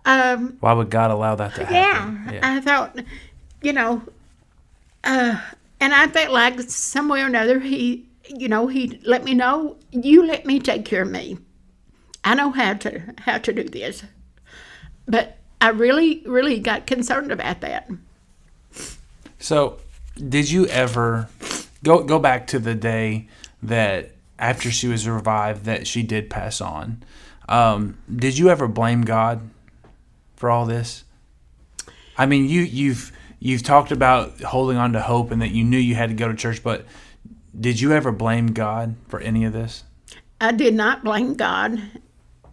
Um, 0.05 0.57
Why 0.61 0.73
would 0.73 0.90
God 0.90 1.11
allow 1.11 1.35
that 1.37 1.55
to 1.55 1.64
happen? 1.64 1.75
yeah, 1.75 2.25
happen? 2.25 2.45
I 2.45 2.61
thought, 2.61 2.99
you 3.62 3.73
know, 3.73 4.03
uh, 5.05 5.40
and 5.81 5.95
I 5.95 6.09
felt 6.09 6.33
like 6.33 6.61
some 6.62 7.09
way 7.09 7.23
or 7.23 7.27
another 7.27 7.61
he, 7.61 8.07
you 8.29 8.49
know, 8.49 8.67
he 8.67 9.01
let 9.05 9.25
me 9.25 9.35
know 9.35 9.77
you 9.93 10.27
let 10.27 10.45
me 10.45 10.59
take 10.59 10.85
care 10.85 11.03
of 11.03 11.11
me. 11.11 11.38
I 12.25 12.35
know 12.35 12.51
how 12.51 12.75
to 12.75 13.03
how 13.19 13.39
to 13.39 13.53
do 13.53 13.65
this. 13.65 14.03
But 15.07 15.37
I 15.61 15.69
really, 15.69 16.23
really 16.27 16.59
got 16.59 16.87
concerned 16.87 17.31
about 17.31 17.61
that. 17.61 17.89
So, 19.39 19.79
did 20.17 20.51
you 20.51 20.67
ever 20.67 21.29
go 21.83 22.03
go 22.03 22.19
back 22.19 22.47
to 22.49 22.59
the 22.59 22.75
day 22.75 23.29
that 23.63 24.13
after 24.39 24.71
she 24.71 24.89
was 24.89 25.09
revived 25.09 25.65
that 25.65 25.87
she 25.87 26.03
did 26.03 26.31
pass 26.31 26.61
on? 26.61 27.03
Um, 27.49 27.99
did 28.15 28.39
you 28.39 28.49
ever 28.49 28.67
blame 28.67 29.03
God 29.03 29.51
for 30.37 30.51
all 30.51 30.65
this? 30.65 31.05
I 32.17 32.27
mean, 32.27 32.49
you 32.49 32.63
you've 32.63 33.13
you've 33.39 33.63
talked 33.63 33.93
about 33.93 34.41
holding 34.41 34.79
on 34.79 34.95
to 34.95 35.01
hope 35.01 35.31
and 35.31 35.43
that 35.43 35.51
you 35.51 35.65
knew 35.65 35.79
you 35.79 35.95
had 35.95 36.09
to 36.09 36.15
go 36.15 36.29
to 36.29 36.35
church, 36.35 36.63
but 36.63 36.87
did 37.59 37.81
you 37.81 37.93
ever 37.93 38.11
blame 38.11 38.49
God 38.49 38.97
for 39.09 39.21
any 39.21 39.45
of 39.45 39.53
this? 39.53 39.85
I 40.41 40.53
did 40.53 40.75
not 40.75 41.05
blame 41.05 41.35
God, 41.35 41.81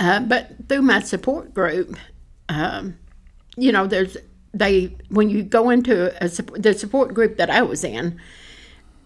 uh, 0.02 0.20
but 0.20 0.50
through 0.68 0.82
my 0.82 1.00
support 1.00 1.54
group, 1.54 1.96
um, 2.50 2.98
you 3.56 3.72
know, 3.72 3.86
there's 3.86 4.18
they 4.52 4.98
when 5.10 5.30
you 5.30 5.44
go 5.44 5.70
into 5.70 6.12
a, 6.24 6.28
the 6.28 6.74
support 6.74 7.14
group 7.14 7.38
that 7.38 7.52
I 7.52 7.62
was 7.62 7.84
in, 7.84 8.20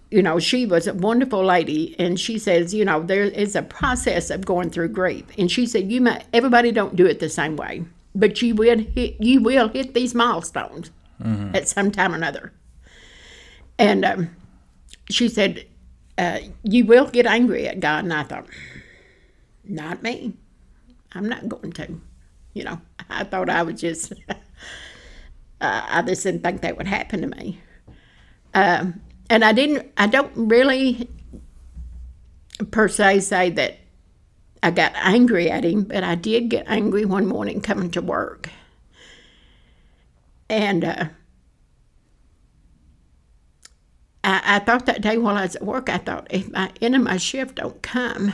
you 0.10 0.24
know, 0.24 0.40
she 0.40 0.66
was 0.66 0.88
a 0.88 0.94
wonderful 0.94 1.44
lady, 1.44 1.96
and 2.00 2.18
she 2.18 2.40
says, 2.40 2.74
you 2.74 2.86
know, 2.86 3.04
there 3.04 3.26
is 3.26 3.58
a 3.58 3.62
process 3.62 4.30
of 4.30 4.46
going 4.46 4.70
through 4.70 4.88
grief, 4.88 5.26
and 5.38 5.52
she 5.52 5.66
said, 5.66 5.92
you 5.92 6.00
might 6.00 6.26
everybody 6.34 6.72
don't 6.72 6.96
do 6.96 7.06
it 7.06 7.20
the 7.20 7.30
same 7.30 7.58
way, 7.58 7.84
but 8.16 8.42
you 8.42 8.56
will 8.56 8.80
hit 8.80 9.18
you 9.20 9.42
will 9.42 9.68
hit 9.68 9.94
these 9.94 10.16
milestones 10.16 10.92
at 11.54 11.68
some 11.68 11.92
time 11.92 12.14
or 12.14 12.16
another, 12.16 12.54
and 13.78 14.06
um, 14.06 14.36
she 15.10 15.28
said, 15.28 15.66
uh, 16.18 16.40
you 16.64 16.86
will 16.86 17.08
get 17.08 17.26
angry 17.26 17.68
at 17.68 17.82
God, 17.82 18.06
and 18.06 18.14
I 18.14 18.24
thought, 18.24 18.48
not 19.66 20.02
me, 20.02 20.38
I'm 21.16 21.30
not 21.30 21.48
going 21.48 21.72
to, 21.74 22.00
you 22.54 22.64
know, 22.64 22.80
I 23.10 23.24
thought 23.24 23.50
I 23.50 23.64
was 23.64 23.80
just. 23.80 24.14
uh, 25.62 25.86
I 25.88 26.02
just 26.02 26.24
didn't 26.24 26.44
think 26.44 26.62
that 26.62 26.78
would 26.78 26.88
happen 26.88 27.22
to 27.22 27.28
me. 27.28 27.60
Um, 28.54 29.02
and 29.30 29.44
I 29.44 29.54
didn't, 29.54 29.92
I 29.98 30.08
don't 30.08 30.32
really 30.36 31.10
per 32.72 32.88
se 32.88 33.22
say 33.22 33.50
that 33.52 33.80
I 34.62 34.72
got 34.72 34.94
angry 34.96 35.50
at 35.50 35.64
him, 35.64 35.84
but 35.84 36.04
I 36.04 36.16
did 36.16 36.50
get 36.50 36.66
angry 36.68 37.06
one 37.06 37.28
morning 37.28 37.62
coming 37.62 37.92
to 37.92 38.02
work. 38.02 38.50
And 40.50 40.86
uh, 40.86 41.06
I, 44.24 44.42
I 44.46 44.60
thought 44.60 44.86
that 44.86 45.02
day 45.02 45.18
while 45.18 45.38
I 45.38 45.44
was 45.44 45.56
at 45.56 45.64
work, 45.64 45.90
I 45.90 45.98
thought 45.98 46.28
if 46.30 46.52
my 46.52 46.72
end 46.82 46.96
of 46.96 47.02
my 47.02 47.18
shift 47.18 47.56
don't 47.56 47.82
come, 47.82 48.34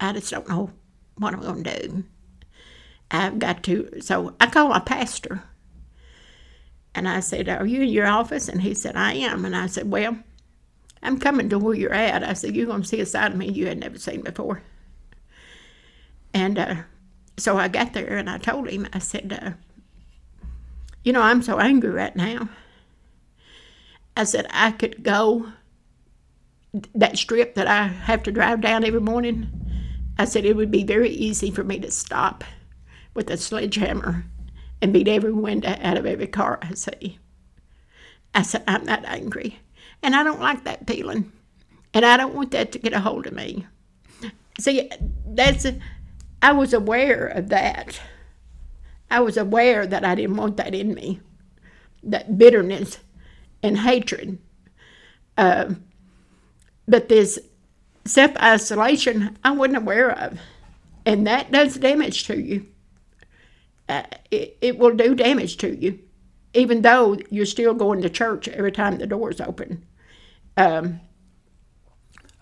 I 0.00 0.12
just 0.12 0.30
don't 0.30 0.48
know 0.48 0.70
what 1.16 1.32
am 1.32 1.40
I'm 1.40 1.62
going 1.62 1.64
to 1.64 1.88
do. 1.88 2.04
I've 3.10 3.38
got 3.38 3.62
to, 3.64 4.00
so 4.00 4.34
I 4.40 4.46
called 4.46 4.70
my 4.70 4.80
pastor. 4.80 5.42
And 6.94 7.08
I 7.08 7.20
said, 7.20 7.48
Are 7.48 7.66
you 7.66 7.82
in 7.82 7.88
your 7.88 8.06
office? 8.06 8.48
And 8.48 8.60
he 8.60 8.74
said, 8.74 8.96
I 8.96 9.14
am. 9.14 9.44
And 9.44 9.56
I 9.56 9.66
said, 9.66 9.90
Well, 9.90 10.18
I'm 11.02 11.18
coming 11.18 11.48
to 11.48 11.58
where 11.58 11.74
you're 11.74 11.92
at. 11.92 12.22
I 12.22 12.34
said, 12.34 12.54
You're 12.54 12.66
going 12.66 12.82
to 12.82 12.88
see 12.88 13.00
a 13.00 13.06
side 13.06 13.32
of 13.32 13.38
me 13.38 13.50
you 13.50 13.66
had 13.66 13.78
never 13.78 13.98
seen 13.98 14.22
before. 14.22 14.62
And 16.34 16.58
uh, 16.58 16.74
so 17.36 17.56
I 17.58 17.68
got 17.68 17.92
there 17.92 18.16
and 18.16 18.28
I 18.28 18.38
told 18.38 18.68
him, 18.68 18.86
I 18.92 18.98
said, 18.98 19.38
uh, 19.42 19.52
You 21.02 21.12
know, 21.12 21.22
I'm 21.22 21.42
so 21.42 21.58
angry 21.58 21.90
right 21.90 22.14
now. 22.14 22.48
I 24.16 24.24
said, 24.24 24.46
I 24.50 24.72
could 24.72 25.02
go 25.02 25.52
that 26.94 27.18
strip 27.18 27.54
that 27.54 27.66
I 27.66 27.86
have 27.86 28.22
to 28.24 28.32
drive 28.32 28.60
down 28.60 28.84
every 28.84 29.00
morning. 29.00 29.61
I 30.18 30.24
said, 30.24 30.44
It 30.44 30.56
would 30.56 30.70
be 30.70 30.84
very 30.84 31.10
easy 31.10 31.50
for 31.50 31.64
me 31.64 31.78
to 31.80 31.90
stop 31.90 32.44
with 33.14 33.30
a 33.30 33.36
sledgehammer 33.36 34.24
and 34.80 34.92
beat 34.92 35.08
every 35.08 35.32
window 35.32 35.76
out 35.80 35.96
of 35.96 36.06
every 36.06 36.26
car 36.26 36.58
I 36.62 36.74
see. 36.74 37.18
I 38.34 38.42
said, 38.42 38.64
I'm 38.66 38.84
not 38.84 39.04
angry. 39.04 39.60
And 40.02 40.16
I 40.16 40.24
don't 40.24 40.40
like 40.40 40.64
that 40.64 40.86
feeling. 40.86 41.30
And 41.94 42.04
I 42.04 42.16
don't 42.16 42.34
want 42.34 42.50
that 42.52 42.72
to 42.72 42.78
get 42.78 42.92
a 42.92 43.00
hold 43.00 43.26
of 43.26 43.34
me. 43.34 43.66
See, 44.58 44.90
that's, 45.26 45.66
I 46.40 46.52
was 46.52 46.72
aware 46.72 47.26
of 47.26 47.48
that. 47.50 48.00
I 49.10 49.20
was 49.20 49.36
aware 49.36 49.86
that 49.86 50.04
I 50.04 50.14
didn't 50.14 50.36
want 50.36 50.56
that 50.56 50.74
in 50.74 50.94
me, 50.94 51.20
that 52.02 52.38
bitterness 52.38 52.98
and 53.62 53.78
hatred. 53.78 54.38
Um, 55.36 55.84
but 56.88 57.08
this 57.08 57.38
self 58.04 58.36
isolation, 58.38 59.38
I 59.44 59.52
wasn't 59.52 59.78
aware 59.78 60.10
of. 60.10 60.38
And 61.06 61.26
that 61.26 61.50
does 61.50 61.76
damage 61.76 62.24
to 62.24 62.40
you 62.40 62.66
uh, 63.88 64.04
it, 64.30 64.56
it 64.60 64.78
will 64.78 64.94
do 64.94 65.14
damage 65.14 65.56
to 65.58 65.76
you, 65.76 65.98
even 66.54 66.82
though 66.82 67.18
you're 67.30 67.44
still 67.46 67.74
going 67.74 68.00
to 68.02 68.08
church 68.08 68.48
every 68.48 68.72
time 68.72 68.96
the 68.98 69.06
doors 69.06 69.40
open. 69.40 69.84
Um, 70.56 71.00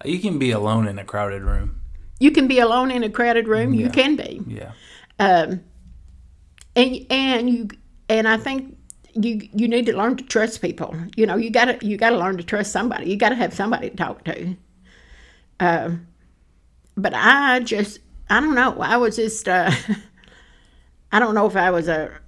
You 0.04 0.18
can 0.20 0.38
be 0.38 0.50
alone 0.50 0.86
in 0.86 0.98
a 0.98 1.04
crowded 1.04 1.42
room. 1.42 1.80
you 2.20 2.30
can 2.30 2.46
be 2.46 2.58
alone 2.60 2.90
in 2.90 3.02
a 3.02 3.10
crowded 3.10 3.48
room. 3.48 3.72
You 3.74 3.88
can 3.88 4.16
be, 4.16 4.42
Yeah. 4.46 4.72
um, 5.18 5.60
and 6.76 7.06
and 7.10 7.50
you 7.50 7.68
and 8.08 8.28
I 8.28 8.36
think 8.36 8.76
you 9.14 9.48
you 9.54 9.66
need 9.66 9.86
to 9.86 9.96
learn 9.96 10.16
to 10.18 10.24
trust 10.24 10.60
people. 10.62 10.94
You 11.16 11.26
know, 11.26 11.36
you 11.36 11.50
gotta 11.50 11.78
you 11.84 11.96
gotta 11.96 12.18
learn 12.18 12.36
to 12.36 12.44
trust 12.44 12.70
somebody. 12.72 13.10
You 13.10 13.16
gotta 13.16 13.34
have 13.36 13.54
somebody 13.54 13.90
to 13.90 13.96
talk 13.96 14.24
to. 14.24 14.54
Um, 15.60 16.08
but 16.96 17.12
I 17.14 17.60
just 17.60 18.00
I 18.28 18.40
don't 18.40 18.54
know. 18.54 18.78
I 18.80 18.96
was 18.96 19.16
just 19.16 19.48
uh, 19.48 19.70
I 21.12 21.18
don't 21.18 21.34
know 21.34 21.46
if 21.46 21.56
I 21.56 21.70
was 21.70 21.88
a 21.88 22.18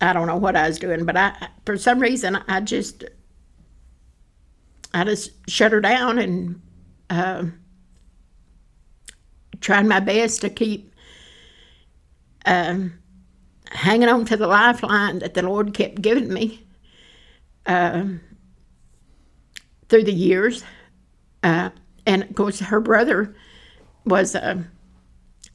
I 0.00 0.12
don't 0.12 0.26
know 0.26 0.36
what 0.36 0.56
I 0.56 0.68
was 0.68 0.78
doing, 0.78 1.04
but 1.04 1.16
I 1.16 1.48
for 1.66 1.76
some 1.76 2.00
reason 2.00 2.36
I 2.48 2.60
just 2.60 3.04
I 4.94 5.04
just 5.04 5.30
shut 5.48 5.72
her 5.72 5.80
down 5.80 6.18
and 6.18 6.60
uh, 7.10 7.44
tried 9.60 9.86
my 9.86 10.00
best 10.00 10.40
to 10.42 10.50
keep 10.50 10.94
um, 12.46 12.94
hanging 13.70 14.08
on 14.08 14.24
to 14.26 14.36
the 14.36 14.46
lifeline 14.46 15.20
that 15.20 15.34
the 15.34 15.42
Lord 15.42 15.74
kept 15.74 16.02
giving 16.02 16.32
me 16.32 16.66
um, 17.66 18.20
through 19.88 20.04
the 20.04 20.12
years. 20.12 20.64
Uh, 21.42 21.70
and 22.06 22.22
of 22.22 22.34
course, 22.34 22.60
her 22.60 22.80
brother 22.80 23.34
was 24.04 24.34
uh, 24.34 24.62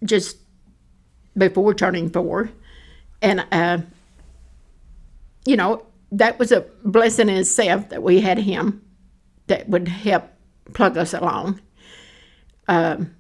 just 0.04 0.38
before 1.38 1.74
turning 1.74 2.10
four. 2.10 2.50
And, 3.22 3.46
uh, 3.52 3.80
you 5.46 5.58
know, 5.58 5.86
that 6.12 6.40
was 6.40 6.52
a 6.52 6.66
blessing 6.84 7.30
in 7.30 7.38
itself 7.38 7.90
that 7.90 8.04
we 8.04 8.22
had 8.22 8.40
him 8.40 8.82
that 9.48 9.68
would 9.70 9.88
help 9.88 10.26
plug 10.74 10.98
us 10.98 11.14
along. 11.14 11.62
Um, 12.68 13.16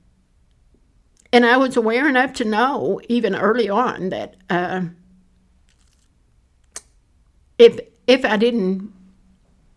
and 1.32 1.46
I 1.46 1.58
was 1.58 1.76
aware 1.76 2.08
enough 2.08 2.34
to 2.34 2.46
know, 2.46 3.02
even 3.10 3.36
early 3.36 3.70
on, 3.70 4.10
that 4.10 4.36
uh, 4.50 4.82
if 7.58 7.80
if 8.08 8.24
I 8.24 8.38
didn't, 8.38 8.94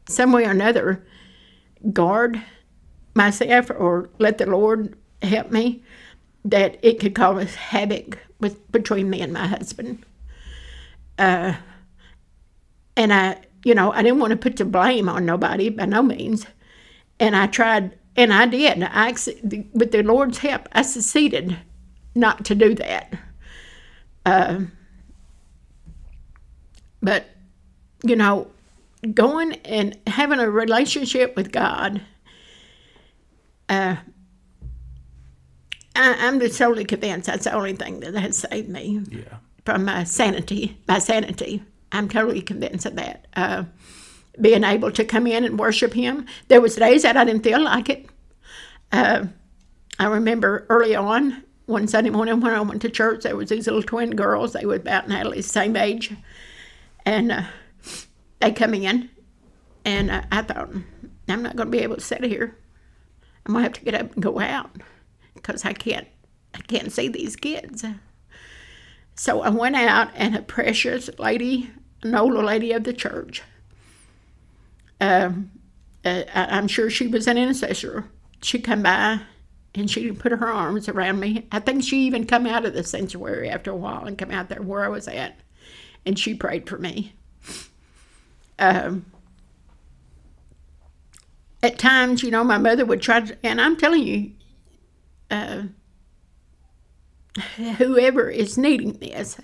some 0.09 0.33
way 0.33 0.47
or 0.47 0.51
another, 0.51 1.05
guard 1.93 2.43
myself 3.19 3.71
or 3.71 4.09
let 4.19 4.39
the 4.39 4.47
Lord 4.47 4.97
help 5.21 5.51
me, 5.51 5.83
that 6.45 6.79
it 6.83 6.99
could 7.01 7.15
cause 7.15 7.55
havoc 7.55 8.19
with 8.41 8.71
between 8.73 9.11
me 9.11 9.21
and 9.21 9.33
my 9.33 9.47
husband. 9.47 10.07
Uh, 11.19 11.55
and 12.97 13.13
I, 13.13 13.39
you 13.65 13.75
know, 13.75 13.93
I 13.93 14.03
didn't 14.03 14.21
want 14.21 14.31
to 14.31 14.37
put 14.37 14.57
the 14.57 14.65
blame 14.65 15.09
on 15.09 15.27
nobody 15.27 15.69
by 15.69 15.85
no 15.85 16.03
means, 16.03 16.47
and 17.21 17.37
I 17.37 17.49
tried, 17.49 17.99
and 18.17 18.33
I 18.33 18.47
did. 18.47 18.83
I 18.83 19.15
with 19.75 19.91
the 19.93 20.03
Lord's 20.03 20.39
help, 20.39 20.69
I 20.73 20.83
succeeded 20.83 21.59
not 22.15 22.45
to 22.47 22.55
do 22.55 22.75
that. 22.77 23.13
Uh, 24.25 24.61
but 27.03 27.27
you 28.05 28.17
know, 28.17 28.49
going 29.13 29.55
and 29.65 29.99
having 30.07 30.39
a 30.39 30.51
relationship 30.51 31.35
with 31.37 31.53
God. 31.53 32.01
Uh, 33.69 33.97
I, 35.97 36.15
I'm 36.27 36.41
just 36.41 36.59
totally 36.59 36.85
convinced 36.85 37.27
that's 37.27 37.45
the 37.45 37.53
only 37.55 37.75
thing 37.75 38.01
that 38.01 38.15
has 38.15 38.39
saved 38.39 38.69
me 38.69 39.01
Yeah. 39.11 39.39
from 39.65 39.85
my 39.85 40.05
sanity. 40.05 40.79
My 40.87 40.99
sanity. 40.99 41.63
I'm 41.93 42.09
totally 42.09 42.43
convinced 42.43 42.87
of 42.87 42.97
that. 42.97 43.27
Uh, 43.35 43.65
being 44.41 44.63
able 44.65 44.93
to 44.93 45.05
come 45.05 45.27
in 45.27 45.45
and 45.45 45.59
worship 45.59 45.93
Him. 45.95 46.27
There 46.49 46.61
was 46.61 46.77
days 46.77 47.03
that 47.03 47.17
I 47.17 47.25
didn't 47.25 47.43
feel 47.43 47.61
like 47.63 47.89
it. 47.89 48.07
Uh, 48.93 49.27
I 49.99 50.07
remember 50.07 50.65
early 50.69 50.95
on 50.95 51.43
one 51.67 51.89
Sunday 51.89 52.11
morning 52.11 52.41
when 52.41 52.53
I 52.55 52.61
went 52.61 52.81
to 52.83 52.89
church, 52.89 53.25
there 53.25 53.37
was 53.37 53.49
these 53.51 53.67
little 53.67 53.83
twin 53.83 54.11
girls. 54.13 54.53
They 54.53 54.65
were 54.65 54.77
about 54.77 55.09
Natalie's 55.09 55.51
same 55.51 55.77
age, 55.77 56.13
and 57.05 57.33
uh, 57.33 57.43
they 58.41 58.53
come 58.53 58.75
in, 58.75 59.11
and 59.85 60.11
uh, 60.11 60.23
I 60.31 60.43
thought, 60.43 60.71
I'm 61.29 61.43
not 61.43 61.57
going 61.57 61.67
to 61.71 61.77
be 61.77 61.83
able 61.83 61.97
to 61.97 62.01
sit 62.01 62.23
here. 62.25 62.57
Going 63.45 63.59
to 63.59 63.63
have 63.63 63.73
to 63.75 63.85
get 63.85 63.95
up 63.95 64.13
and 64.15 64.23
go 64.23 64.39
out 64.41 64.71
because 65.35 65.65
I 65.65 65.73
can't 65.73 66.07
I 66.55 66.59
can't 66.59 66.93
see 66.93 67.09
these 67.09 67.37
kids. 67.37 67.85
So 69.15 69.43
I 69.43 69.49
went 69.49 69.77
out, 69.77 70.11
and 70.15 70.37
a 70.37 70.43
precious 70.43 71.11
lady, 71.19 71.71
an 72.03 72.15
older 72.15 72.43
lady 72.43 72.73
of 72.73 72.85
the 72.85 72.93
church, 72.93 73.43
um, 75.01 75.51
uh, 76.05 76.23
I- 76.35 76.57
I'm 76.57 76.69
sure 76.69 76.89
she 76.91 77.07
was 77.07 77.27
an 77.27 77.37
intercessor. 77.39 78.09
She 78.43 78.61
come 78.61 78.83
by 78.83 79.21
and 79.75 79.91
she 79.91 80.13
put 80.13 80.33
her 80.33 80.49
arms 80.49 80.89
around 80.89 81.21
me. 81.21 81.47
I 81.53 81.59
think 81.59 81.85
she 81.85 81.99
even 82.07 82.27
come 82.27 82.47
out 82.47 82.65
of 82.65 82.75
the 82.75 82.85
sanctuary 82.85 83.49
after 83.51 83.71
a 83.71 83.77
while 83.77 84.05
and 84.05 84.17
come 84.17 84.31
out 84.31 84.49
there 84.49 84.63
where 84.63 84.85
I 84.85 84.89
was 84.89 85.09
at, 85.09 85.41
and 86.07 86.19
she 86.19 86.35
prayed 86.35 86.69
for 86.69 86.79
me. 86.79 87.15
Um, 88.59 89.07
at 91.63 91.79
times, 91.79 92.23
you 92.23 92.31
know, 92.31 92.45
my 92.45 92.59
mother 92.59 92.85
would 92.87 93.03
try 93.03 93.21
to, 93.21 93.37
and 93.45 93.61
I'm 93.61 93.77
telling 93.77 94.03
you, 94.03 94.33
uh, 95.31 95.63
whoever 97.79 98.31
is 98.31 98.59
needing 98.59 98.95
this, 98.95 99.39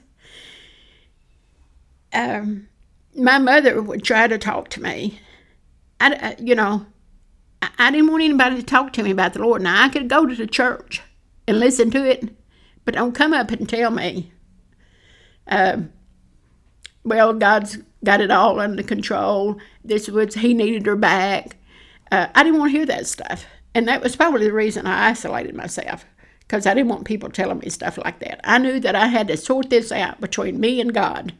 um, 2.12 2.68
my 3.16 3.38
mother 3.38 3.80
would 3.82 4.04
try 4.04 4.26
to 4.28 4.38
talk 4.38 4.68
to 4.70 4.82
me. 4.82 5.20
I, 6.00 6.14
I- 6.14 6.42
you 6.42 6.54
know, 6.54 6.86
I, 7.78 7.90
didn't 7.90 8.10
want 8.10 8.22
anybody 8.22 8.56
to 8.56 8.62
talk 8.62 8.92
to 8.94 9.02
me 9.02 9.10
about 9.10 9.32
the 9.32 9.40
Lord. 9.40 9.62
Now, 9.62 9.82
I 9.84 9.88
could 9.88 10.08
go 10.08 10.26
to 10.26 10.34
the 10.34 10.46
church 10.46 11.02
and 11.48 11.58
listen 11.60 11.90
to 11.92 12.04
it, 12.04 12.34
but 12.84 12.94
don't 12.94 13.14
come 13.14 13.32
up 13.32 13.50
and 13.50 13.68
tell 13.68 13.90
me, 13.90 14.32
um, 15.48 15.92
well, 17.04 17.32
God's 17.34 17.78
got 18.04 18.20
it 18.20 18.30
all 18.30 18.60
under 18.60 18.82
control. 18.82 19.58
This 19.84 20.08
was, 20.08 20.34
He 20.34 20.54
needed 20.54 20.86
her 20.86 20.96
back. 20.96 21.56
Uh, 22.10 22.28
I 22.34 22.42
didn't 22.42 22.58
want 22.58 22.72
to 22.72 22.78
hear 22.78 22.86
that 22.86 23.06
stuff. 23.06 23.46
And 23.74 23.88
that 23.88 24.02
was 24.02 24.16
probably 24.16 24.46
the 24.46 24.52
reason 24.52 24.86
I 24.86 25.10
isolated 25.10 25.54
myself 25.54 26.04
because 26.40 26.66
I 26.66 26.74
didn't 26.74 26.90
want 26.90 27.06
people 27.06 27.30
telling 27.30 27.58
me 27.58 27.70
stuff 27.70 27.98
like 27.98 28.20
that. 28.20 28.40
I 28.44 28.58
knew 28.58 28.78
that 28.80 28.94
I 28.94 29.06
had 29.06 29.28
to 29.28 29.36
sort 29.36 29.70
this 29.70 29.90
out 29.90 30.20
between 30.20 30.60
me 30.60 30.80
and 30.80 30.94
God, 30.94 31.34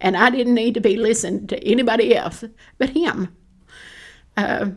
and 0.00 0.16
I 0.16 0.30
didn't 0.30 0.54
need 0.54 0.74
to 0.74 0.80
be 0.80 0.96
listening 0.96 1.46
to 1.48 1.64
anybody 1.64 2.16
else 2.16 2.42
but 2.78 2.90
Him. 2.90 3.36
Uh, 4.36 4.70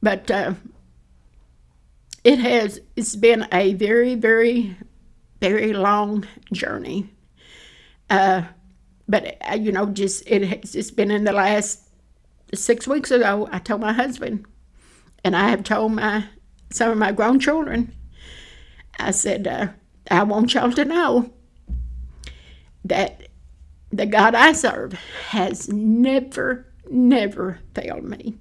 but 0.00 0.30
uh, 0.30 0.54
it 2.22 2.38
has, 2.38 2.80
it's 2.94 3.16
been 3.16 3.48
a 3.50 3.74
very, 3.74 4.14
very, 4.14 4.76
very 5.40 5.72
long 5.72 6.26
journey. 6.52 7.10
Uh, 8.10 8.42
but, 9.08 9.36
uh, 9.50 9.54
you 9.54 9.72
know, 9.72 9.86
just 9.86 10.22
it 10.26 10.44
has 10.44 10.72
just 10.72 10.96
been 10.96 11.10
in 11.10 11.24
the 11.24 11.32
last 11.32 11.87
six 12.54 12.86
weeks 12.86 13.10
ago, 13.10 13.48
I 13.52 13.58
told 13.58 13.80
my 13.80 13.92
husband, 13.92 14.46
and 15.24 15.36
I 15.36 15.50
have 15.50 15.64
told 15.64 15.92
my 15.92 16.24
some 16.70 16.90
of 16.90 16.98
my 16.98 17.12
grown 17.12 17.40
children, 17.40 17.94
I 18.98 19.10
said, 19.10 19.46
uh, 19.46 19.68
I 20.10 20.22
want 20.24 20.54
y'all 20.54 20.72
to 20.72 20.84
know 20.84 21.32
that 22.84 23.28
the 23.90 24.06
God 24.06 24.34
I 24.34 24.52
serve 24.52 24.92
has 25.30 25.68
never, 25.68 26.66
never 26.90 27.60
failed 27.74 28.04
me. 28.04 28.38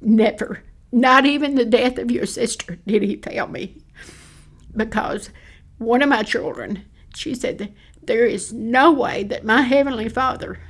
Never. 0.00 0.62
Not 0.92 1.26
even 1.26 1.54
the 1.54 1.64
death 1.64 1.98
of 1.98 2.10
your 2.10 2.26
sister 2.26 2.78
did 2.86 3.02
he 3.02 3.16
fail 3.16 3.48
me. 3.48 3.82
Because 4.76 5.30
one 5.78 6.02
of 6.02 6.08
my 6.08 6.22
children, 6.22 6.84
she 7.14 7.34
said, 7.34 7.74
There 8.02 8.26
is 8.26 8.52
no 8.52 8.92
way 8.92 9.24
that 9.24 9.44
my 9.44 9.62
Heavenly 9.62 10.08
Father, 10.08 10.60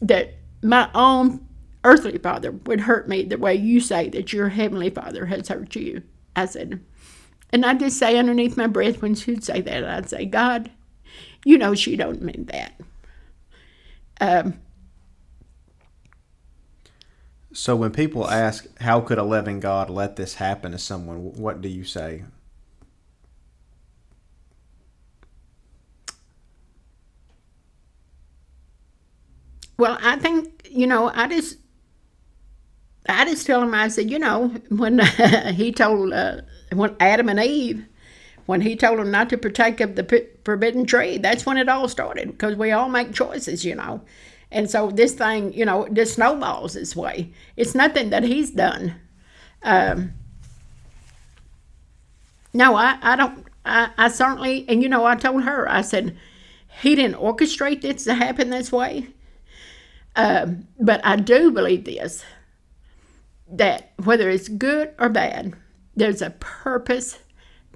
that 0.00 0.39
my 0.62 0.90
own 0.94 1.46
earthly 1.84 2.18
father 2.18 2.52
would 2.52 2.82
hurt 2.82 3.08
me 3.08 3.22
the 3.22 3.38
way 3.38 3.54
you 3.54 3.80
say 3.80 4.08
that 4.10 4.32
your 4.32 4.50
Heavenly 4.50 4.90
Father 4.90 5.26
has 5.26 5.48
hurt 5.48 5.74
you. 5.76 6.02
I 6.36 6.46
said, 6.46 6.80
and 7.50 7.64
I'd 7.64 7.80
just 7.80 7.98
say 7.98 8.18
underneath 8.18 8.56
my 8.56 8.66
breath 8.66 9.02
when 9.02 9.14
she'd 9.14 9.44
say 9.44 9.60
that, 9.62 9.84
I'd 9.84 10.08
say, 10.08 10.26
God, 10.26 10.70
you 11.44 11.58
know 11.58 11.74
she 11.74 11.96
don't 11.96 12.22
mean 12.22 12.48
that. 12.52 12.80
Um, 14.20 14.60
So 17.52 17.74
when 17.74 17.90
people 17.90 18.30
ask, 18.30 18.66
"How 18.80 19.00
could 19.00 19.18
a 19.18 19.24
loving 19.24 19.58
God 19.58 19.90
let 19.90 20.14
this 20.14 20.34
happen 20.34 20.70
to 20.72 20.78
someone?" 20.78 21.32
What 21.32 21.60
do 21.60 21.68
you 21.68 21.82
say? 21.82 22.22
Well, 29.80 29.98
I 30.00 30.16
think 30.16 30.60
you 30.70 30.86
know, 30.86 31.10
I 31.12 31.26
just, 31.26 31.58
I 33.08 33.24
just 33.24 33.46
tell 33.46 33.62
him, 33.62 33.74
I 33.74 33.88
said, 33.88 34.10
you 34.10 34.18
know, 34.18 34.48
when 34.68 34.98
he 35.54 35.72
told 35.72 36.12
uh, 36.12 36.42
when 36.72 36.94
Adam 37.00 37.28
and 37.28 37.40
Eve, 37.40 37.84
when 38.46 38.60
he 38.60 38.76
told 38.76 38.98
them 38.98 39.10
not 39.10 39.30
to 39.30 39.38
partake 39.38 39.80
of 39.80 39.96
the 39.96 40.04
p- 40.04 40.28
forbidden 40.44 40.86
tree, 40.86 41.18
that's 41.18 41.44
when 41.44 41.56
it 41.56 41.68
all 41.68 41.88
started 41.88 42.28
because 42.28 42.56
we 42.56 42.70
all 42.70 42.88
make 42.88 43.12
choices, 43.12 43.64
you 43.64 43.74
know. 43.74 44.02
And 44.52 44.70
so 44.70 44.90
this 44.90 45.14
thing, 45.14 45.52
you 45.52 45.64
know, 45.64 45.88
just 45.88 46.14
snowballs 46.14 46.74
this 46.74 46.96
way. 46.96 47.32
It's 47.56 47.74
nothing 47.74 48.10
that 48.10 48.24
he's 48.24 48.50
done. 48.50 48.96
Um, 49.62 50.12
no, 52.52 52.74
I, 52.74 52.98
I 53.00 53.16
don't. 53.16 53.46
I, 53.64 53.90
I 53.96 54.08
certainly, 54.08 54.64
and 54.68 54.82
you 54.82 54.88
know, 54.88 55.04
I 55.04 55.14
told 55.16 55.44
her, 55.44 55.68
I 55.68 55.82
said, 55.82 56.16
he 56.82 56.94
didn't 56.94 57.16
orchestrate 57.16 57.82
this 57.82 58.04
to 58.04 58.14
happen 58.14 58.50
this 58.50 58.72
way. 58.72 59.08
Um, 60.16 60.66
but 60.78 61.00
I 61.04 61.16
do 61.16 61.50
believe 61.50 61.84
this 61.84 62.24
that 63.52 63.92
whether 64.04 64.30
it's 64.30 64.48
good 64.48 64.94
or 64.98 65.08
bad, 65.08 65.54
there's 65.96 66.22
a 66.22 66.30
purpose 66.30 67.18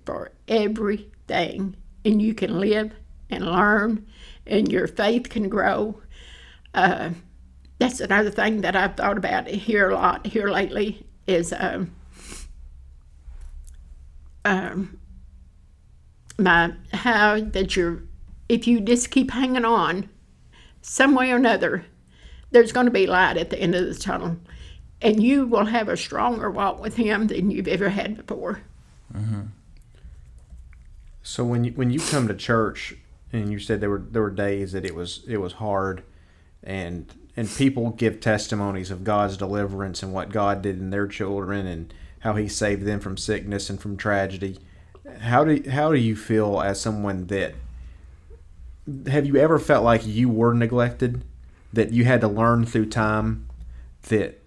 for 0.04 0.30
everything, 0.46 1.76
and 2.04 2.22
you 2.22 2.34
can 2.34 2.60
live 2.60 2.92
and 3.30 3.44
learn, 3.44 4.06
and 4.46 4.70
your 4.70 4.86
faith 4.86 5.28
can 5.28 5.48
grow. 5.48 6.00
Uh, 6.72 7.10
that's 7.78 8.00
another 8.00 8.30
thing 8.30 8.60
that 8.60 8.76
I've 8.76 8.96
thought 8.96 9.18
about 9.18 9.48
here 9.48 9.90
a 9.90 9.94
lot 9.94 10.26
here 10.26 10.48
lately 10.48 11.06
is 11.26 11.52
um, 11.56 11.92
um, 14.44 14.98
my 16.38 16.72
how 16.92 17.40
that 17.40 17.76
you're 17.76 18.02
if 18.48 18.66
you 18.66 18.80
just 18.80 19.10
keep 19.10 19.30
hanging 19.30 19.64
on 19.64 20.08
some 20.82 21.14
way 21.14 21.32
or 21.32 21.36
another 21.36 21.84
there's 22.54 22.72
going 22.72 22.86
to 22.86 22.92
be 22.92 23.06
light 23.06 23.36
at 23.36 23.50
the 23.50 23.58
end 23.58 23.74
of 23.74 23.84
the 23.84 23.94
tunnel. 23.94 24.36
And 25.02 25.22
you 25.22 25.44
will 25.46 25.66
have 25.66 25.88
a 25.88 25.96
stronger 25.96 26.50
walk 26.50 26.80
with 26.80 26.96
him 26.96 27.26
than 27.26 27.50
you've 27.50 27.68
ever 27.68 27.90
had 27.90 28.16
before. 28.16 28.60
Mm-hmm. 29.14 29.42
So 31.22 31.44
when 31.44 31.64
you 31.64 31.72
when 31.72 31.90
you 31.90 32.00
come 32.00 32.28
to 32.28 32.34
church 32.34 32.94
and 33.32 33.50
you 33.50 33.58
said 33.58 33.80
there 33.80 33.90
were 33.90 34.04
there 34.10 34.22
were 34.22 34.30
days 34.30 34.72
that 34.72 34.84
it 34.84 34.94
was 34.94 35.24
it 35.26 35.38
was 35.38 35.54
hard, 35.54 36.04
and 36.62 37.12
and 37.36 37.50
people 37.50 37.90
give 37.90 38.20
testimonies 38.20 38.90
of 38.90 39.04
God's 39.04 39.36
deliverance 39.36 40.02
and 40.02 40.12
what 40.12 40.30
God 40.30 40.62
did 40.62 40.78
in 40.78 40.90
their 40.90 41.08
children 41.08 41.66
and 41.66 41.92
how 42.20 42.34
He 42.34 42.48
saved 42.48 42.84
them 42.84 43.00
from 43.00 43.16
sickness 43.16 43.68
and 43.68 43.80
from 43.80 43.96
tragedy. 43.96 44.58
How 45.20 45.44
do 45.44 45.68
how 45.70 45.90
do 45.92 45.98
you 45.98 46.14
feel 46.14 46.60
as 46.60 46.80
someone 46.80 47.26
that 47.26 47.54
have 49.06 49.26
you 49.26 49.36
ever 49.36 49.58
felt 49.58 49.84
like 49.84 50.06
you 50.06 50.28
were 50.28 50.54
neglected, 50.54 51.24
that 51.74 51.92
you 51.92 52.04
had 52.04 52.20
to 52.20 52.28
learn 52.28 52.66
through 52.66 52.86
time 52.86 53.48
that 54.08 54.40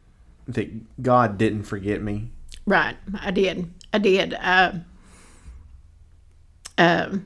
that 0.47 1.01
God 1.03 1.37
didn't 1.37 1.63
forget 1.63 2.01
me? 2.01 2.31
right 2.67 2.97
i 3.21 3.31
did 3.31 3.71
i 3.93 3.97
did. 3.97 4.33
Uh, 4.33 4.73
um, 6.77 7.25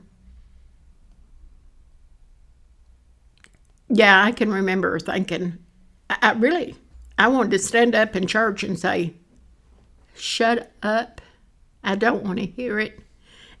yeah 3.88 4.24
i 4.24 4.32
can 4.32 4.50
remember 4.50 4.98
thinking 4.98 5.58
I, 6.08 6.18
I 6.22 6.32
really 6.32 6.76
i 7.18 7.28
wanted 7.28 7.50
to 7.50 7.58
stand 7.58 7.94
up 7.94 8.16
in 8.16 8.26
church 8.26 8.62
and 8.62 8.78
say 8.78 9.14
shut 10.14 10.72
up. 10.82 11.20
I 11.82 11.96
don't 11.96 12.22
want 12.22 12.38
to 12.38 12.46
hear 12.46 12.78
it. 12.78 13.00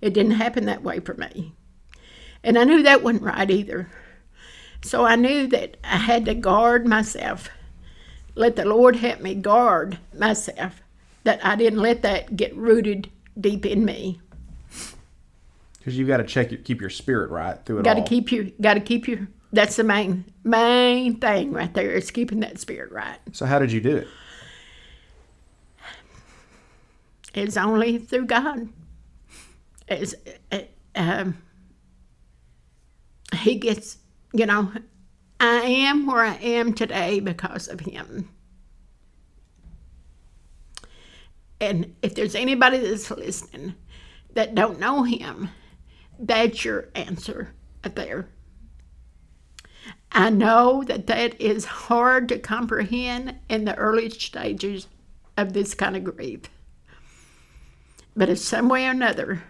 It 0.00 0.14
didn't 0.14 0.32
happen 0.32 0.66
that 0.66 0.82
way 0.82 1.00
for 1.00 1.14
me. 1.14 1.54
And 2.44 2.56
i 2.58 2.64
knew 2.64 2.82
that 2.82 3.02
wasn't 3.02 3.22
right 3.24 3.50
either 3.50 3.90
so 4.82 5.04
i 5.04 5.16
knew 5.16 5.46
that 5.46 5.76
i 5.84 5.96
had 5.96 6.24
to 6.24 6.34
guard 6.34 6.86
myself. 6.86 7.48
Let 8.34 8.56
the 8.56 8.64
lord 8.64 8.96
help 8.96 9.20
me 9.20 9.34
guard 9.34 9.98
myself 10.16 10.82
that 11.24 11.44
i 11.44 11.56
didn't 11.56 11.80
let 11.80 12.02
that 12.02 12.36
get 12.36 12.56
rooted 12.56 13.10
deep 13.38 13.66
in 13.66 13.84
me. 13.84 14.20
Because 15.78 15.98
you've 15.98 16.08
got 16.08 16.18
to 16.18 16.24
check 16.24 16.52
your, 16.52 16.60
keep 16.60 16.80
your 16.80 16.90
spirit 16.90 17.30
right 17.30 17.58
through 17.64 17.80
it 17.80 17.84
got 17.84 17.94
to 17.94 18.02
keep 18.02 18.32
your 18.32 18.44
got 18.60 18.74
to 18.74 18.80
keep 18.80 19.06
your 19.06 19.28
that's 19.52 19.76
the 19.76 19.84
main 19.84 20.24
main 20.44 21.18
thing 21.18 21.52
right 21.52 21.72
there 21.74 21.90
is 21.90 22.10
keeping 22.10 22.40
that 22.40 22.58
spirit 22.58 22.90
right. 22.90 23.18
So 23.32 23.44
how 23.46 23.58
did 23.58 23.70
you 23.70 23.80
do 23.80 23.96
it? 23.98 24.08
it's 27.34 27.56
only 27.56 27.98
through 27.98 28.26
god. 28.26 28.68
It's, 29.88 30.14
um, 30.94 31.36
he 33.36 33.56
gets 33.56 33.98
you 34.32 34.46
know 34.46 34.72
i 35.40 35.60
am 35.60 36.06
where 36.06 36.24
i 36.24 36.34
am 36.36 36.72
today 36.72 37.20
because 37.20 37.68
of 37.68 37.80
him 37.80 38.28
and 41.62 41.94
if 42.02 42.16
there's 42.16 42.34
anybody 42.34 42.78
that's 42.78 43.08
listening 43.08 43.74
that 44.34 44.54
don't 44.56 44.80
know 44.80 45.04
Him, 45.04 45.50
that's 46.18 46.64
your 46.64 46.88
answer 46.96 47.54
there. 47.82 48.28
I 50.10 50.30
know 50.30 50.82
that 50.84 51.06
that 51.06 51.40
is 51.40 51.64
hard 51.64 52.28
to 52.30 52.38
comprehend 52.40 53.36
in 53.48 53.64
the 53.64 53.76
early 53.76 54.10
stages 54.10 54.88
of 55.36 55.52
this 55.52 55.72
kind 55.74 55.96
of 55.96 56.02
grief. 56.02 56.42
But 58.16 58.28
if 58.28 58.38
some 58.38 58.68
way 58.68 58.86
or 58.86 58.90
another 58.90 59.44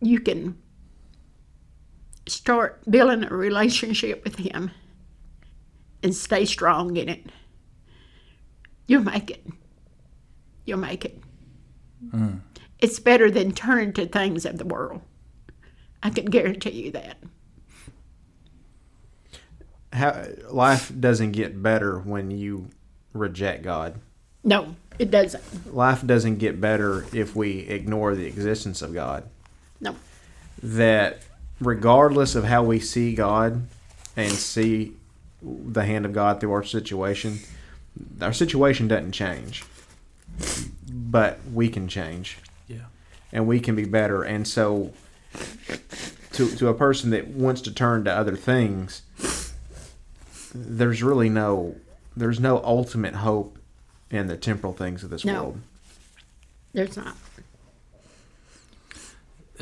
you 0.00 0.18
can 0.18 0.58
start 2.32 2.82
building 2.90 3.24
a 3.24 3.34
relationship 3.34 4.24
with 4.24 4.36
Him 4.36 4.70
and 6.02 6.14
stay 6.14 6.44
strong 6.44 6.96
in 6.96 7.08
it, 7.08 7.26
you'll 8.86 9.04
make 9.04 9.30
it. 9.30 9.46
You'll 10.64 10.78
make 10.78 11.04
it. 11.04 11.22
Hmm. 12.10 12.36
It's 12.78 12.98
better 12.98 13.30
than 13.30 13.52
turning 13.52 13.92
to 13.94 14.06
things 14.06 14.44
of 14.44 14.58
the 14.58 14.64
world. 14.64 15.02
I 16.02 16.10
can 16.10 16.26
guarantee 16.26 16.70
you 16.70 16.90
that. 16.92 17.16
How, 19.92 20.24
life 20.50 20.90
doesn't 20.98 21.32
get 21.32 21.62
better 21.62 21.98
when 21.98 22.30
you 22.30 22.70
reject 23.12 23.62
God. 23.62 24.00
No, 24.42 24.74
it 24.98 25.10
doesn't. 25.10 25.74
Life 25.74 26.04
doesn't 26.04 26.36
get 26.36 26.60
better 26.60 27.06
if 27.12 27.36
we 27.36 27.60
ignore 27.60 28.14
the 28.14 28.26
existence 28.26 28.82
of 28.82 28.94
God. 28.94 29.24
No. 29.80 29.94
That 30.62 31.22
regardless 31.62 32.34
of 32.34 32.44
how 32.44 32.62
we 32.62 32.80
see 32.80 33.14
God 33.14 33.66
and 34.16 34.32
see 34.32 34.94
the 35.42 35.84
hand 35.84 36.04
of 36.04 36.12
God 36.12 36.40
through 36.40 36.52
our 36.52 36.64
situation, 36.64 37.38
our 38.20 38.32
situation 38.32 38.88
doesn't 38.88 39.12
change. 39.12 39.64
But 40.90 41.38
we 41.52 41.68
can 41.68 41.88
change. 41.88 42.38
Yeah. 42.68 42.86
and 43.32 43.46
we 43.46 43.60
can 43.60 43.74
be 43.74 43.84
better. 43.84 44.22
And 44.22 44.46
so, 44.46 44.92
to 46.32 46.48
to 46.56 46.68
a 46.68 46.74
person 46.74 47.10
that 47.10 47.28
wants 47.28 47.60
to 47.62 47.72
turn 47.72 48.04
to 48.04 48.12
other 48.12 48.36
things, 48.36 49.02
there's 50.54 51.02
really 51.02 51.28
no 51.28 51.76
there's 52.16 52.40
no 52.40 52.62
ultimate 52.64 53.14
hope 53.16 53.58
in 54.10 54.26
the 54.26 54.36
temporal 54.36 54.72
things 54.74 55.02
of 55.02 55.10
this 55.10 55.24
No. 55.24 55.32
world. 55.34 55.60
There's 56.74 56.96
not. 56.96 57.16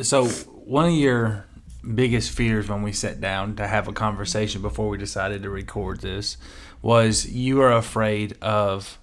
So, 0.02 0.26
one 0.26 0.86
of 0.86 0.92
your 0.94 1.44
biggest 1.82 2.30
fears 2.30 2.68
when 2.68 2.82
we 2.82 2.92
sat 2.92 3.20
down 3.20 3.56
to 3.56 3.66
have 3.66 3.88
a 3.88 3.92
conversation 3.92 4.62
before 4.62 4.88
we 4.88 4.98
decided 4.98 5.42
to 5.42 5.50
record 5.50 6.00
this 6.00 6.36
was 6.82 7.30
you 7.30 7.60
are 7.60 7.72
afraid 7.72 8.36
of 8.42 8.98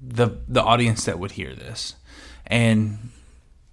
the 0.00 0.38
the 0.46 0.62
audience 0.62 1.04
that 1.04 1.18
would 1.18 1.32
hear 1.32 1.54
this. 1.54 1.94
And 2.46 3.10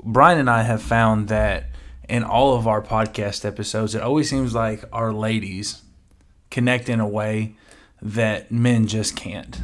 Brian 0.03 0.39
and 0.39 0.49
I 0.49 0.63
have 0.63 0.81
found 0.81 1.27
that 1.29 1.65
in 2.07 2.23
all 2.23 2.55
of 2.55 2.67
our 2.67 2.81
podcast 2.81 3.45
episodes, 3.45 3.95
it 3.95 4.01
always 4.01 4.29
seems 4.29 4.53
like 4.53 4.83
our 4.91 5.11
ladies 5.11 5.81
connect 6.51 6.89
in 6.89 6.99
a 6.99 7.07
way 7.07 7.55
that 8.01 8.51
men 8.51 8.87
just 8.87 9.15
can't. 9.15 9.59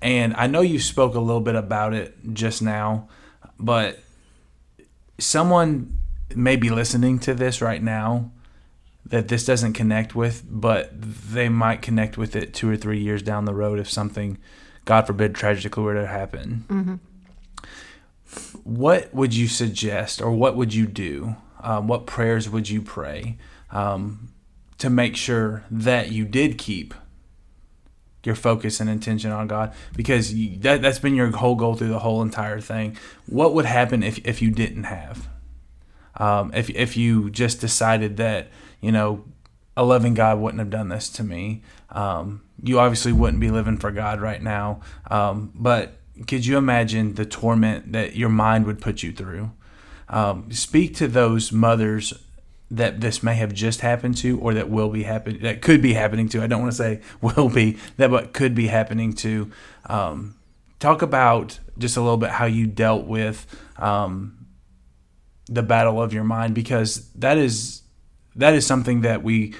And 0.00 0.34
I 0.34 0.46
know 0.46 0.62
you 0.62 0.78
spoke 0.78 1.14
a 1.14 1.20
little 1.20 1.42
bit 1.42 1.54
about 1.54 1.92
it 1.92 2.16
just 2.32 2.62
now, 2.62 3.08
but 3.58 3.98
someone 5.18 5.99
may 6.36 6.56
be 6.56 6.70
listening 6.70 7.18
to 7.20 7.34
this 7.34 7.60
right 7.60 7.82
now 7.82 8.30
that 9.06 9.28
this 9.28 9.44
doesn't 9.44 9.72
connect 9.72 10.14
with, 10.14 10.44
but 10.48 10.90
they 10.92 11.48
might 11.48 11.82
connect 11.82 12.16
with 12.16 12.36
it 12.36 12.54
two 12.54 12.70
or 12.70 12.76
three 12.76 13.00
years 13.00 13.22
down 13.22 13.44
the 13.44 13.54
road 13.54 13.78
if 13.78 13.90
something, 13.90 14.38
God 14.84 15.06
forbid, 15.06 15.34
tragically 15.34 15.82
were 15.82 15.94
to 15.94 16.06
happen. 16.06 17.00
What 18.62 19.12
would 19.12 19.34
you 19.34 19.48
suggest, 19.48 20.20
or 20.22 20.30
what 20.30 20.56
would 20.56 20.72
you 20.74 20.86
do? 20.86 21.36
Um, 21.62 21.88
what 21.88 22.06
prayers 22.06 22.48
would 22.48 22.68
you 22.68 22.80
pray 22.80 23.36
um, 23.70 24.32
to 24.78 24.88
make 24.88 25.16
sure 25.16 25.64
that 25.70 26.10
you 26.12 26.24
did 26.24 26.56
keep 26.56 26.94
your 28.24 28.34
focus 28.34 28.80
and 28.80 28.90
intention 28.90 29.30
on 29.30 29.46
God 29.46 29.72
because 29.96 30.34
you, 30.34 30.58
that 30.58 30.82
that's 30.82 30.98
been 30.98 31.14
your 31.14 31.30
whole 31.30 31.54
goal 31.54 31.74
through 31.74 31.88
the 31.88 32.00
whole 32.00 32.22
entire 32.22 32.60
thing. 32.60 32.96
What 33.26 33.54
would 33.54 33.64
happen 33.64 34.02
if 34.02 34.18
if 34.26 34.42
you 34.42 34.50
didn't 34.50 34.84
have? 34.84 35.28
Um, 36.20 36.52
if 36.54 36.70
if 36.70 36.96
you 36.96 37.30
just 37.30 37.60
decided 37.60 38.18
that 38.18 38.48
you 38.80 38.92
know 38.92 39.24
a 39.76 39.84
loving 39.84 40.14
God 40.14 40.38
wouldn't 40.38 40.58
have 40.58 40.70
done 40.70 40.88
this 40.88 41.08
to 41.10 41.24
me, 41.24 41.62
um, 41.90 42.42
you 42.62 42.78
obviously 42.78 43.12
wouldn't 43.12 43.40
be 43.40 43.50
living 43.50 43.78
for 43.78 43.90
God 43.90 44.20
right 44.20 44.42
now. 44.42 44.80
Um, 45.10 45.52
but 45.54 45.96
could 46.26 46.44
you 46.44 46.58
imagine 46.58 47.14
the 47.14 47.24
torment 47.24 47.92
that 47.92 48.14
your 48.14 48.28
mind 48.28 48.66
would 48.66 48.80
put 48.80 49.02
you 49.02 49.12
through? 49.12 49.52
Um, 50.08 50.52
speak 50.52 50.94
to 50.96 51.08
those 51.08 51.50
mothers 51.50 52.12
that 52.70 53.00
this 53.00 53.22
may 53.22 53.34
have 53.34 53.52
just 53.52 53.80
happened 53.80 54.16
to 54.18 54.38
or 54.38 54.54
that 54.54 54.68
will 54.70 54.90
be 54.90 55.02
happening 55.02 55.42
that 55.42 55.60
could 55.60 55.82
be 55.82 55.92
happening 55.92 56.28
to 56.28 56.40
i 56.40 56.46
don't 56.46 56.60
want 56.60 56.70
to 56.70 56.76
say 56.76 57.00
will 57.20 57.48
be 57.48 57.76
that 57.96 58.10
but 58.10 58.32
could 58.32 58.54
be 58.54 58.68
happening 58.68 59.12
to 59.12 59.50
um, 59.86 60.36
talk 60.78 61.02
about 61.02 61.58
just 61.78 61.96
a 61.96 62.00
little 62.00 62.16
bit 62.16 62.30
how 62.30 62.44
you 62.44 62.66
dealt 62.66 63.06
with 63.06 63.44
um, 63.76 64.39
the 65.50 65.62
battle 65.62 66.00
of 66.00 66.14
your 66.14 66.24
mind 66.24 66.54
because 66.54 67.10
that 67.12 67.36
is 67.36 67.82
that 68.36 68.54
is 68.54 68.66
something 68.66 69.02
that 69.02 69.22
we 69.22 69.52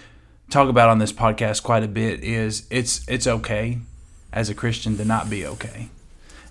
talk 0.48 0.68
about 0.68 0.88
on 0.88 0.98
this 0.98 1.12
podcast 1.12 1.62
quite 1.62 1.82
a 1.82 1.88
bit 1.88 2.22
is 2.22 2.66
it's 2.70 3.06
it's 3.08 3.26
okay 3.26 3.78
as 4.32 4.48
a 4.48 4.54
christian 4.54 4.96
to 4.96 5.04
not 5.04 5.28
be 5.28 5.44
okay. 5.46 5.88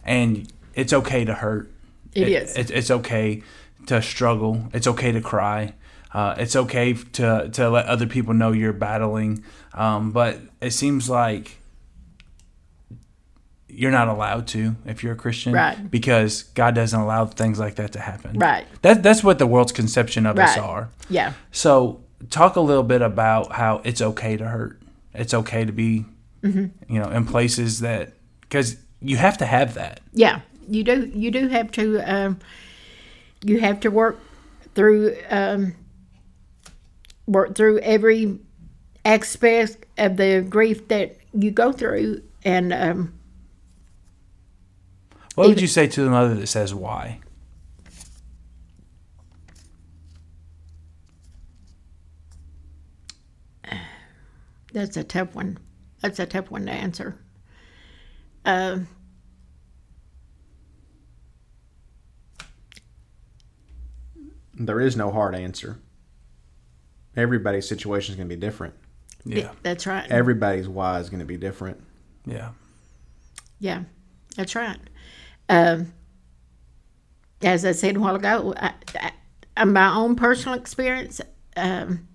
And 0.04 0.52
it's 0.74 0.94
okay 0.94 1.26
to 1.26 1.34
hurt. 1.34 1.72
It 2.14 2.30
is. 2.30 2.56
it, 2.56 2.72
it's 2.72 2.92
okay 2.92 3.44
to 3.88 4.02
struggle. 4.02 4.70
It's 4.74 4.88
okay 4.88 5.12
to 5.12 5.22
cry. 5.22 5.76
Uh, 6.14 6.36
it's 6.38 6.56
okay 6.56 6.94
to 6.94 7.50
to 7.54 7.70
let 7.70 7.86
other 7.86 8.08
people 8.08 8.34
know 8.34 8.52
you're 8.52 8.74
battling, 8.74 9.44
um, 9.76 10.12
but 10.12 10.40
it 10.60 10.72
seems 10.72 11.08
like 11.08 11.59
you're 13.70 13.92
not 13.92 14.08
allowed 14.08 14.48
to 14.48 14.76
if 14.86 15.04
you're 15.04 15.14
a 15.14 15.18
Christian, 15.18 15.54
Right. 15.54 15.90
Because 15.90 16.44
God 16.44 16.76
doesn't 16.76 17.00
allow 17.00 17.26
things 17.26 17.60
like 17.60 17.76
that 17.76 17.94
to 17.94 18.00
happen, 18.00 18.38
Right. 18.38 18.66
That 18.82 19.04
that's 19.04 19.24
what 19.24 19.40
the 19.40 19.48
world's 19.48 19.72
conception 19.72 20.26
of 20.26 20.38
us 20.38 20.58
are. 20.58 20.90
Yeah. 21.10 21.34
So 21.52 22.04
talk 22.30 22.56
a 22.56 22.62
little 22.62 22.84
bit 22.84 23.02
about 23.02 23.54
how 23.54 23.82
it's 23.84 24.02
okay 24.02 24.38
to 24.38 24.48
hurt. 24.48 24.82
It's 25.14 25.34
okay 25.34 25.66
to 25.66 25.72
be, 25.72 26.06
Mm-hmm. 26.44 26.94
you 26.94 27.00
know, 27.02 27.10
in 27.10 27.26
places 27.26 27.80
that 27.82 28.14
because 28.42 28.78
you 29.02 29.18
have 29.18 29.38
to 29.40 29.46
have 29.46 29.74
that. 29.74 30.00
Yeah. 30.14 30.42
You 30.68 30.84
do. 30.84 31.12
You 31.14 31.32
do 31.32 31.48
have 31.48 31.72
to. 31.74 32.00
Um, 32.00 32.40
you 33.44 33.60
have 33.60 33.80
to 33.82 33.90
work 33.90 34.20
through. 34.76 35.18
Um, 35.30 35.76
work 37.28 37.56
through 37.56 37.80
every 37.80 38.40
aspect 39.06 39.86
of 39.98 40.18
the 40.18 40.46
grief 40.48 40.88
that 40.88 41.18
you 41.34 41.52
go 41.52 41.72
through, 41.72 42.22
and 42.44 42.72
um, 42.74 43.19
What 45.40 45.48
would 45.48 45.62
you 45.62 45.68
say 45.68 45.88
to 45.88 46.04
the 46.04 46.10
mother 46.10 46.36
that 46.36 46.48
says 46.48 46.74
why? 46.74 47.22
that's 54.74 54.98
a 54.98 55.04
tough 55.06 55.34
one. 55.36 55.58
That's 56.02 56.20
a 56.20 56.26
tough 56.26 56.52
one 56.52 56.66
to 56.66 56.74
answer. 56.74 57.18
Um, 58.44 58.90
There 64.56 64.82
is 64.82 64.98
no 64.98 65.10
hard 65.10 65.36
answer. 65.36 65.80
Everybody's 67.16 67.66
situation 67.66 68.12
is 68.12 68.18
going 68.18 68.28
to 68.28 68.36
be 68.36 68.40
different. 68.42 68.74
Yeah, 69.24 69.54
that's 69.64 69.88
right. 69.88 70.12
Everybody's 70.12 70.68
why 70.68 71.00
is 71.00 71.10
going 71.10 71.22
to 71.22 71.26
be 71.26 71.38
different. 71.38 71.82
yeah, 72.26 72.50
Yeah, 73.62 73.84
that's 74.36 74.54
right. 74.54 74.78
Um, 75.50 75.92
as 77.42 77.66
I 77.66 77.72
said 77.72 77.96
a 77.96 78.00
while 78.00 78.16
ago, 78.16 78.54
I, 78.58 78.74
I, 79.58 79.66
my 79.66 79.94
own 79.96 80.16
personal 80.16 80.58
experience, 80.58 81.20
um, 81.58 82.08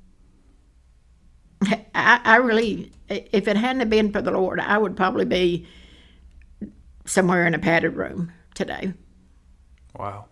I, 1.95 2.21
I 2.25 2.37
really, 2.37 2.93
if 3.09 3.49
it 3.49 3.57
hadn't 3.57 3.89
been 3.91 4.13
for 4.13 4.23
the 4.23 4.31
Lord, 4.31 4.61
I 4.61 4.79
would 4.79 4.97
probably 4.97 5.25
be 5.25 5.67
somewhere 7.05 7.47
in 7.47 7.55
a 7.55 7.59
padded 7.59 7.97
room 7.97 8.33
today. 8.55 8.95
wow. 9.99 10.27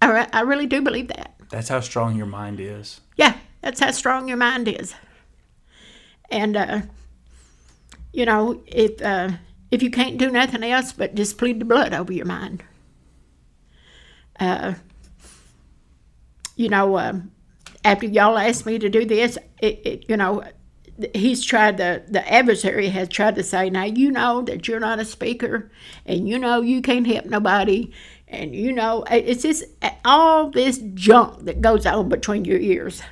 I, 0.00 0.26
I 0.32 0.40
really 0.40 0.66
do 0.66 0.82
believe 0.82 1.08
that. 1.08 1.36
That's 1.50 1.68
how 1.68 1.80
strong 1.80 2.16
your 2.16 2.26
mind 2.26 2.58
is. 2.58 3.00
Yeah, 3.16 3.36
that's 3.60 3.78
how 3.78 3.92
strong 3.92 4.26
your 4.26 4.36
mind 4.36 4.66
is. 4.66 4.94
And 6.30 6.56
uh, 6.56 6.80
you 8.12 8.26
know, 8.26 8.60
if 8.66 9.00
uh, 9.00 9.32
if 9.72 9.82
you 9.82 9.90
can't 9.90 10.18
do 10.18 10.30
nothing 10.30 10.62
else 10.62 10.92
but 10.92 11.14
just 11.14 11.38
plead 11.38 11.58
the 11.58 11.64
blood 11.64 11.94
over 11.94 12.12
your 12.12 12.26
mind, 12.26 12.62
uh, 14.38 14.74
you 16.54 16.68
know, 16.68 16.98
um, 16.98 17.32
after 17.82 18.06
y'all 18.06 18.36
asked 18.36 18.66
me 18.66 18.78
to 18.78 18.90
do 18.90 19.06
this, 19.06 19.38
it, 19.62 19.80
it 19.84 20.04
you 20.08 20.16
know, 20.16 20.44
he's 21.14 21.42
tried 21.42 21.78
to 21.78 22.02
the 22.06 22.32
adversary 22.32 22.90
has 22.90 23.08
tried 23.08 23.34
to 23.34 23.42
say 23.42 23.70
now 23.70 23.82
you 23.82 24.10
know 24.10 24.42
that 24.42 24.68
you're 24.68 24.78
not 24.78 24.98
a 25.00 25.04
speaker 25.06 25.70
and 26.04 26.28
you 26.28 26.38
know 26.38 26.60
you 26.60 26.82
can't 26.82 27.06
help 27.06 27.24
nobody 27.24 27.90
and 28.28 28.54
you 28.54 28.70
know 28.70 29.02
it's 29.10 29.42
just 29.42 29.64
all 30.04 30.50
this 30.50 30.78
junk 30.92 31.46
that 31.46 31.62
goes 31.62 31.86
on 31.86 32.10
between 32.10 32.44
your 32.44 32.58
ears. 32.60 33.02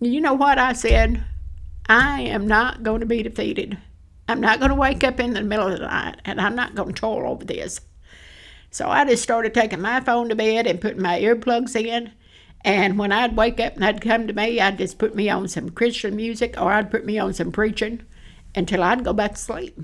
You 0.00 0.22
know 0.22 0.32
what 0.32 0.58
i 0.58 0.72
said? 0.72 1.22
I 1.86 2.22
am 2.22 2.48
not 2.48 2.82
going 2.82 3.00
to 3.00 3.06
be 3.06 3.22
defeated 3.22 3.76
i'm 4.30 4.40
not 4.40 4.58
going 4.58 4.70
to 4.70 4.74
wake 4.74 5.04
up 5.04 5.20
in 5.20 5.34
the 5.34 5.42
middle 5.42 5.66
of 5.66 5.78
the 5.78 5.86
night 5.86 6.20
and 6.24 6.40
i'm 6.40 6.54
not 6.54 6.74
going 6.74 6.94
to 6.94 7.00
toil 7.00 7.30
over 7.30 7.44
this 7.44 7.80
so 8.70 8.88
i 8.88 9.04
just 9.04 9.22
started 9.22 9.52
taking 9.52 9.80
my 9.80 10.00
phone 10.00 10.28
to 10.28 10.34
bed 10.34 10.66
and 10.66 10.80
putting 10.80 11.02
my 11.02 11.20
earplugs 11.20 11.76
in 11.76 12.12
and 12.62 12.98
when 12.98 13.10
I'd 13.10 13.36
wake 13.36 13.58
up 13.58 13.76
and 13.76 13.84
I'd 13.84 14.02
come 14.02 14.26
to 14.26 14.32
me, 14.32 14.60
I'd 14.60 14.78
just 14.78 14.98
put 14.98 15.14
me 15.14 15.30
on 15.30 15.48
some 15.48 15.70
Christian 15.70 16.14
music 16.14 16.60
or 16.60 16.72
I'd 16.72 16.90
put 16.90 17.06
me 17.06 17.18
on 17.18 17.32
some 17.32 17.52
preaching 17.52 18.02
until 18.54 18.82
I'd 18.82 19.04
go 19.04 19.12
back 19.12 19.32
to 19.32 19.40
sleep. 19.40 19.80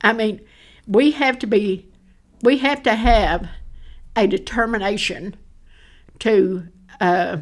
I 0.00 0.12
mean, 0.12 0.40
we 0.86 1.10
have 1.12 1.38
to 1.40 1.46
be, 1.46 1.86
we 2.42 2.58
have 2.58 2.82
to 2.84 2.94
have 2.94 3.48
a 4.16 4.26
determination 4.26 5.36
to, 6.20 6.68
uh, 7.00 7.38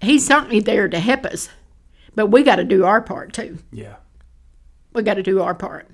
he's 0.00 0.26
certainly 0.26 0.60
there 0.60 0.88
to 0.88 0.98
help 0.98 1.26
us, 1.26 1.50
but 2.14 2.26
we 2.28 2.42
got 2.42 2.56
to 2.56 2.64
do 2.64 2.84
our 2.84 3.00
part 3.00 3.32
too. 3.32 3.58
Yeah. 3.70 3.96
We 4.92 5.02
got 5.02 5.14
to 5.14 5.22
do 5.22 5.40
our 5.40 5.54
part. 5.54 5.88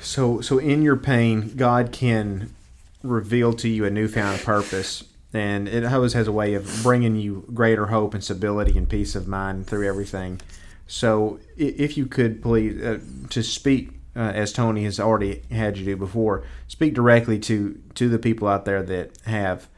So, 0.00 0.40
so 0.40 0.58
in 0.58 0.82
your 0.82 0.96
pain, 0.96 1.56
God 1.56 1.90
can 1.90 2.54
reveal 3.02 3.52
to 3.54 3.68
you 3.68 3.84
a 3.84 3.90
newfound 3.90 4.42
purpose, 4.42 5.02
and 5.32 5.66
it 5.66 5.84
always 5.84 6.12
has 6.12 6.28
a 6.28 6.32
way 6.32 6.54
of 6.54 6.82
bringing 6.82 7.16
you 7.16 7.44
greater 7.52 7.86
hope 7.86 8.14
and 8.14 8.22
stability 8.22 8.78
and 8.78 8.88
peace 8.88 9.16
of 9.16 9.26
mind 9.26 9.66
through 9.66 9.88
everything. 9.88 10.40
So, 10.86 11.40
if 11.56 11.96
you 11.96 12.06
could 12.06 12.42
please 12.42 12.80
uh, 12.80 13.00
to 13.30 13.42
speak 13.42 13.90
uh, 14.14 14.20
as 14.20 14.52
Tony 14.52 14.84
has 14.84 15.00
already 15.00 15.42
had 15.50 15.76
you 15.78 15.84
do 15.84 15.96
before, 15.96 16.44
speak 16.68 16.94
directly 16.94 17.38
to 17.40 17.80
to 17.94 18.08
the 18.08 18.18
people 18.18 18.46
out 18.46 18.64
there 18.64 18.82
that 18.82 19.18
have. 19.26 19.68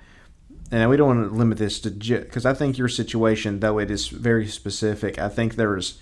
And 0.70 0.90
we 0.90 0.96
don't 0.96 1.18
want 1.18 1.30
to 1.30 1.36
limit 1.36 1.58
this 1.58 1.80
to 1.80 1.90
because 1.90 2.44
I 2.44 2.54
think 2.54 2.76
your 2.76 2.88
situation, 2.88 3.60
though 3.60 3.78
it 3.78 3.90
is 3.90 4.08
very 4.08 4.46
specific, 4.46 5.18
I 5.18 5.28
think 5.28 5.54
there's 5.54 6.00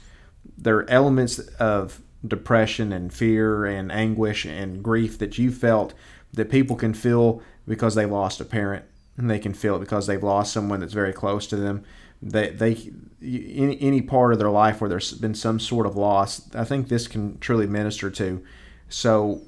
there 0.56 0.76
are 0.78 0.90
elements 0.90 1.38
of 1.38 2.00
depression 2.26 2.92
and 2.92 3.12
fear 3.12 3.66
and 3.66 3.92
anguish 3.92 4.44
and 4.44 4.82
grief 4.82 5.18
that 5.18 5.36
you 5.36 5.50
felt 5.50 5.92
that 6.32 6.50
people 6.50 6.76
can 6.76 6.94
feel 6.94 7.42
because 7.66 7.94
they 7.94 8.06
lost 8.06 8.40
a 8.40 8.44
parent 8.44 8.84
and 9.16 9.30
they 9.30 9.38
can 9.38 9.54
feel 9.54 9.76
it 9.76 9.80
because 9.80 10.06
they've 10.06 10.22
lost 10.22 10.52
someone 10.52 10.80
that's 10.80 10.92
very 10.92 11.12
close 11.12 11.46
to 11.46 11.56
them. 11.56 11.84
They, 12.22 12.50
they 12.50 12.90
any, 13.22 13.80
any 13.80 14.00
part 14.00 14.32
of 14.32 14.38
their 14.38 14.50
life 14.50 14.80
where 14.80 14.88
there's 14.88 15.12
been 15.12 15.34
some 15.34 15.60
sort 15.60 15.86
of 15.86 15.96
loss 15.96 16.54
i 16.54 16.64
think 16.64 16.88
this 16.88 17.06
can 17.06 17.38
truly 17.38 17.66
minister 17.66 18.10
to. 18.10 18.42
So 18.88 19.42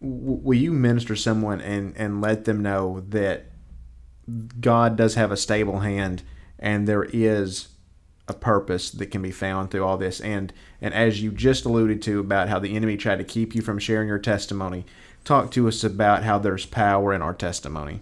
will 0.00 0.58
you 0.58 0.72
minister 0.72 1.14
someone 1.14 1.60
and 1.60 1.96
and 1.96 2.20
let 2.20 2.44
them 2.44 2.62
know 2.62 3.04
that 3.08 3.46
god 4.60 4.96
does 4.96 5.14
have 5.14 5.30
a 5.30 5.36
stable 5.36 5.80
hand 5.80 6.22
and 6.58 6.86
there 6.86 7.04
is 7.12 7.68
a 8.28 8.34
purpose 8.34 8.90
that 8.90 9.06
can 9.06 9.22
be 9.22 9.30
found 9.30 9.70
through 9.70 9.84
all 9.84 9.96
this. 9.96 10.20
And 10.20 10.52
and 10.80 10.92
as 10.92 11.22
you 11.22 11.30
just 11.30 11.64
alluded 11.64 12.02
to 12.02 12.20
about 12.20 12.48
how 12.48 12.58
the 12.58 12.74
enemy 12.74 12.96
tried 12.96 13.18
to 13.18 13.24
keep 13.24 13.54
you 13.54 13.62
from 13.62 13.78
sharing 13.78 14.08
your 14.08 14.18
testimony 14.18 14.84
talk 15.24 15.50
to 15.50 15.66
us 15.66 15.82
about 15.82 16.22
how 16.22 16.38
there's 16.38 16.66
power 16.66 17.12
in 17.12 17.20
our 17.20 17.34
testimony. 17.34 18.00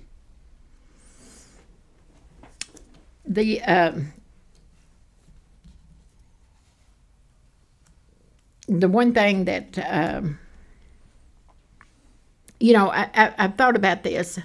The 3.26 3.62
um, 3.62 4.12
the 8.68 8.88
one 8.88 9.14
thing 9.14 9.46
that 9.46 9.78
um, 9.88 10.38
you 12.60 12.74
know 12.74 12.90
I, 12.90 13.10
I, 13.14 13.34
I've 13.38 13.56
thought 13.56 13.76
about 13.76 14.02
this. 14.02 14.38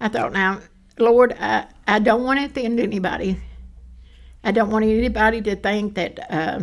I 0.00 0.08
thought 0.08 0.32
now 0.32 0.60
Lord 0.98 1.36
I, 1.38 1.66
I 1.86 1.98
don't 1.98 2.24
want 2.24 2.40
to 2.40 2.46
offend 2.46 2.80
anybody 2.80 3.40
I 4.42 4.52
don't 4.52 4.70
want 4.70 4.84
anybody 4.84 5.42
to 5.42 5.56
think 5.56 5.94
that 5.94 6.18
uh, 6.32 6.60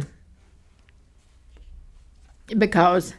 because 2.57 3.13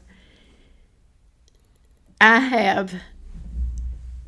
I 2.21 2.41
have 2.41 2.95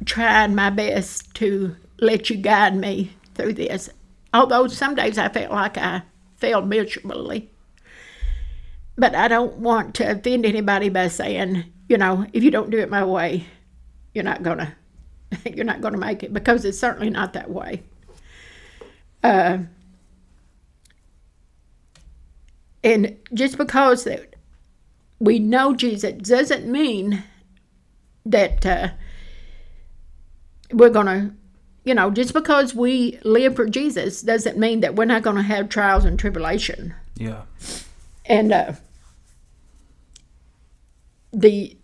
tried 0.04 0.52
my 0.52 0.70
best 0.70 1.34
to 1.34 1.76
let 1.98 2.30
you 2.30 2.36
guide 2.36 2.76
me 2.76 3.12
through 3.34 3.54
this. 3.54 3.90
Although 4.32 4.68
some 4.68 4.94
days 4.94 5.18
I 5.18 5.28
felt 5.28 5.50
like 5.50 5.76
I 5.76 6.02
failed 6.36 6.68
miserably. 6.68 7.50
But 8.96 9.14
I 9.14 9.28
don't 9.28 9.56
want 9.58 9.94
to 9.96 10.10
offend 10.10 10.46
anybody 10.46 10.90
by 10.90 11.08
saying, 11.08 11.64
you 11.88 11.98
know, 11.98 12.26
if 12.32 12.44
you 12.44 12.50
don't 12.50 12.70
do 12.70 12.78
it 12.78 12.90
my 12.90 13.04
way, 13.04 13.46
you're 14.14 14.24
not 14.24 14.42
gonna 14.42 14.76
you're 15.44 15.64
not 15.64 15.80
gonna 15.80 15.98
make 15.98 16.22
it 16.22 16.32
because 16.32 16.64
it's 16.64 16.78
certainly 16.78 17.10
not 17.10 17.32
that 17.32 17.50
way. 17.50 17.82
Uh, 19.22 19.58
and 22.82 23.16
just 23.34 23.58
because 23.58 24.04
that 24.04 24.36
we 25.18 25.38
know 25.38 25.74
Jesus 25.74 26.28
doesn't 26.28 26.66
mean 26.66 27.22
that 28.24 28.64
uh, 28.64 28.88
we're 30.72 30.90
going 30.90 31.06
to, 31.06 31.34
you 31.84 31.94
know, 31.94 32.10
just 32.10 32.32
because 32.32 32.74
we 32.74 33.18
live 33.22 33.56
for 33.56 33.66
Jesus 33.66 34.22
doesn't 34.22 34.58
mean 34.58 34.80
that 34.80 34.96
we're 34.96 35.04
not 35.04 35.22
going 35.22 35.36
to 35.36 35.42
have 35.42 35.68
trials 35.68 36.04
and 36.04 36.18
tribulation. 36.18 36.94
Yeah. 37.16 37.42
And 38.24 38.52
uh, 38.52 38.72
the 41.32 41.76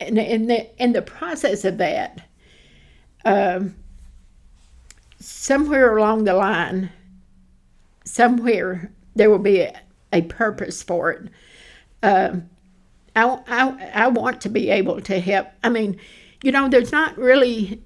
and 0.00 0.18
in 0.18 0.46
the 0.46 0.82
in 0.82 0.92
the 0.92 1.02
process 1.02 1.64
of 1.64 1.78
that, 1.78 2.28
um, 3.24 3.74
somewhere 5.18 5.96
along 5.96 6.24
the 6.24 6.34
line, 6.34 6.90
somewhere 8.04 8.90
there 9.14 9.30
will 9.30 9.38
be 9.38 9.60
a, 9.60 9.80
a 10.12 10.22
purpose 10.22 10.82
for 10.82 11.10
it. 11.10 11.28
Um, 12.02 12.50
I, 13.16 13.38
I, 13.46 13.90
I 13.94 14.08
want 14.08 14.40
to 14.42 14.48
be 14.48 14.70
able 14.70 15.00
to 15.02 15.20
help. 15.20 15.48
I 15.62 15.68
mean, 15.68 15.98
you 16.42 16.52
know, 16.52 16.68
there's 16.68 16.92
not 16.92 17.16
really, 17.16 17.82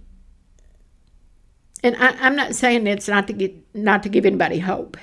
and 1.82 1.95
I, 1.97 2.16
I'm 2.20 2.34
not 2.34 2.55
saying 2.55 2.86
it's 2.86 3.09
not 3.09 3.26
to 3.28 3.32
get 3.32 3.55
not 3.74 4.03
to 4.03 4.09
give 4.09 4.26
anybody 4.26 4.59
hope, 4.59 4.97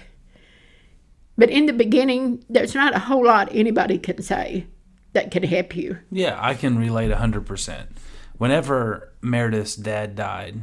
but 1.38 1.50
in 1.50 1.66
the 1.66 1.74
beginning, 1.74 2.44
there's 2.50 2.76
not 2.76 2.96
a 2.96 3.00
whole 3.00 3.26
lot 3.26 3.50
anybody 3.52 3.98
can 3.98 4.22
say 4.22 4.68
that 5.14 5.32
can 5.32 5.44
help 5.44 5.76
you. 5.76 6.00
Yeah, 6.12 6.38
I 6.40 6.56
can 6.56 6.78
relate 6.78 7.12
hundred 7.12 7.46
percent. 7.46 7.90
Whenever 8.38 9.14
Meredith's 9.26 9.76
dad 9.76 10.16
died, 10.16 10.62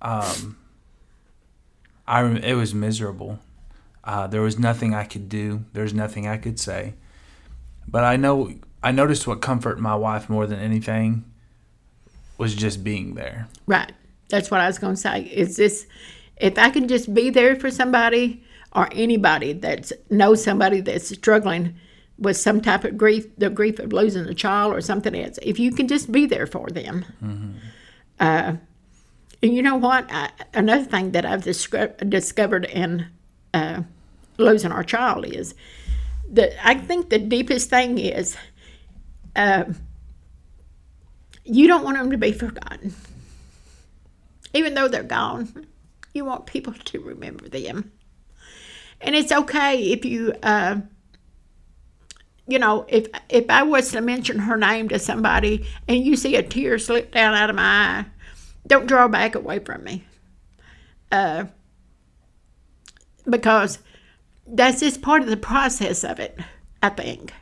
um, 0.00 0.56
I 2.06 2.24
it 2.24 2.54
was 2.54 2.74
miserable. 2.74 3.38
Uh, 4.04 4.26
there 4.26 4.42
was 4.42 4.58
nothing 4.58 4.94
I 4.94 5.04
could 5.04 5.28
do. 5.28 5.64
There's 5.72 5.94
nothing 5.94 6.26
I 6.26 6.36
could 6.36 6.58
say. 6.58 6.94
But 7.86 8.04
I 8.04 8.16
know 8.16 8.54
I 8.82 8.90
noticed 8.90 9.26
what 9.26 9.40
comforted 9.40 9.80
my 9.80 9.94
wife 9.94 10.28
more 10.28 10.46
than 10.46 10.58
anything 10.58 11.24
was 12.38 12.54
just 12.54 12.82
being 12.82 13.14
there. 13.14 13.48
Right. 13.66 13.92
That's 14.28 14.50
what 14.50 14.60
I 14.60 14.66
was 14.66 14.78
going 14.78 14.94
to 14.94 15.00
say. 15.00 15.22
Is 15.22 15.56
this 15.56 15.86
if 16.38 16.58
I 16.58 16.70
can 16.70 16.88
just 16.88 17.14
be 17.14 17.30
there 17.30 17.54
for 17.54 17.70
somebody 17.70 18.42
or 18.72 18.88
anybody 18.92 19.52
that 19.52 19.92
knows 20.10 20.42
somebody 20.42 20.80
that's 20.80 21.08
struggling 21.08 21.76
with 22.18 22.36
some 22.36 22.60
type 22.60 22.84
of 22.84 22.96
grief, 22.96 23.26
the 23.36 23.50
grief 23.50 23.78
of 23.78 23.92
losing 23.92 24.26
a 24.26 24.34
child 24.34 24.74
or 24.74 24.80
something 24.80 25.14
else, 25.14 25.38
if 25.42 25.58
you 25.58 25.72
can 25.72 25.86
just 25.86 26.10
be 26.10 26.26
there 26.26 26.46
for 26.46 26.68
them. 26.68 27.04
Mm-hmm. 27.22 27.52
Uh, 28.22 28.54
and 29.42 29.52
you 29.52 29.62
know 29.62 29.74
what? 29.74 30.06
I, 30.12 30.30
another 30.54 30.84
thing 30.84 31.10
that 31.10 31.26
I've 31.26 31.42
discovered 31.42 32.08
discovered 32.08 32.64
in 32.66 33.08
uh, 33.52 33.82
losing 34.38 34.70
our 34.70 34.84
child 34.84 35.26
is 35.26 35.56
that 36.30 36.52
I 36.64 36.74
think 36.74 37.10
the 37.10 37.18
deepest 37.18 37.68
thing 37.68 37.98
is 37.98 38.36
uh, 39.34 39.64
you 41.44 41.66
don't 41.66 41.82
want 41.82 41.98
them 41.98 42.12
to 42.12 42.16
be 42.16 42.30
forgotten. 42.30 42.94
Even 44.54 44.74
though 44.74 44.86
they're 44.86 45.02
gone, 45.02 45.66
you 46.14 46.24
want 46.24 46.46
people 46.46 46.74
to 46.74 47.00
remember 47.00 47.48
them. 47.48 47.90
And 49.00 49.16
it's 49.16 49.32
okay 49.32 49.82
if 49.82 50.04
you, 50.04 50.32
uh, 50.44 50.76
you 52.46 52.58
know, 52.58 52.84
if 52.88 53.06
if 53.28 53.48
I 53.48 53.62
was 53.62 53.92
to 53.92 54.00
mention 54.00 54.38
her 54.40 54.56
name 54.56 54.88
to 54.88 54.98
somebody 54.98 55.66
and 55.88 56.04
you 56.04 56.16
see 56.16 56.36
a 56.36 56.42
tear 56.42 56.78
slip 56.78 57.12
down 57.12 57.34
out 57.34 57.50
of 57.50 57.56
my 57.56 57.62
eye, 57.62 58.04
don't 58.66 58.86
draw 58.86 59.08
back 59.08 59.34
away 59.34 59.58
from 59.58 59.84
me. 59.84 60.04
Uh, 61.10 61.44
because 63.28 63.78
that's 64.46 64.80
just 64.80 65.02
part 65.02 65.22
of 65.22 65.28
the 65.28 65.36
process 65.36 66.04
of 66.04 66.18
it, 66.18 66.38
I 66.82 66.88
think. 66.88 67.32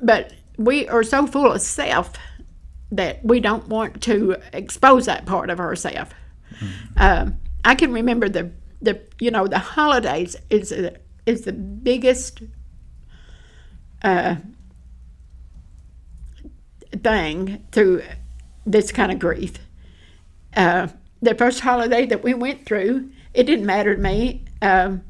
But 0.00 0.32
we 0.56 0.88
are 0.88 1.02
so 1.02 1.26
full 1.26 1.52
of 1.52 1.60
self 1.60 2.12
that 2.92 3.24
we 3.24 3.40
don't 3.40 3.68
want 3.68 4.00
to 4.02 4.36
expose 4.52 5.06
that 5.06 5.26
part 5.26 5.50
of 5.50 5.58
herself. 5.58 6.14
Um, 6.96 7.38
I 7.64 7.74
can 7.74 7.92
remember 7.92 8.28
the 8.28 8.52
the 8.80 9.00
you 9.18 9.30
know 9.30 9.46
the 9.46 9.58
holidays 9.58 10.36
is 10.50 10.72
a, 10.72 10.96
is 11.26 11.42
the 11.42 11.52
biggest 11.52 12.42
uh, 14.02 14.36
thing 17.02 17.64
through 17.72 18.02
this 18.64 18.92
kind 18.92 19.12
of 19.12 19.18
grief. 19.18 19.58
Uh, 20.56 20.88
the 21.22 21.34
first 21.34 21.60
holiday 21.60 22.06
that 22.06 22.22
we 22.22 22.34
went 22.34 22.66
through, 22.66 23.10
it 23.34 23.44
didn't 23.44 23.66
matter 23.66 23.94
to 23.94 24.00
me. 24.00 24.44
Um, 24.62 25.04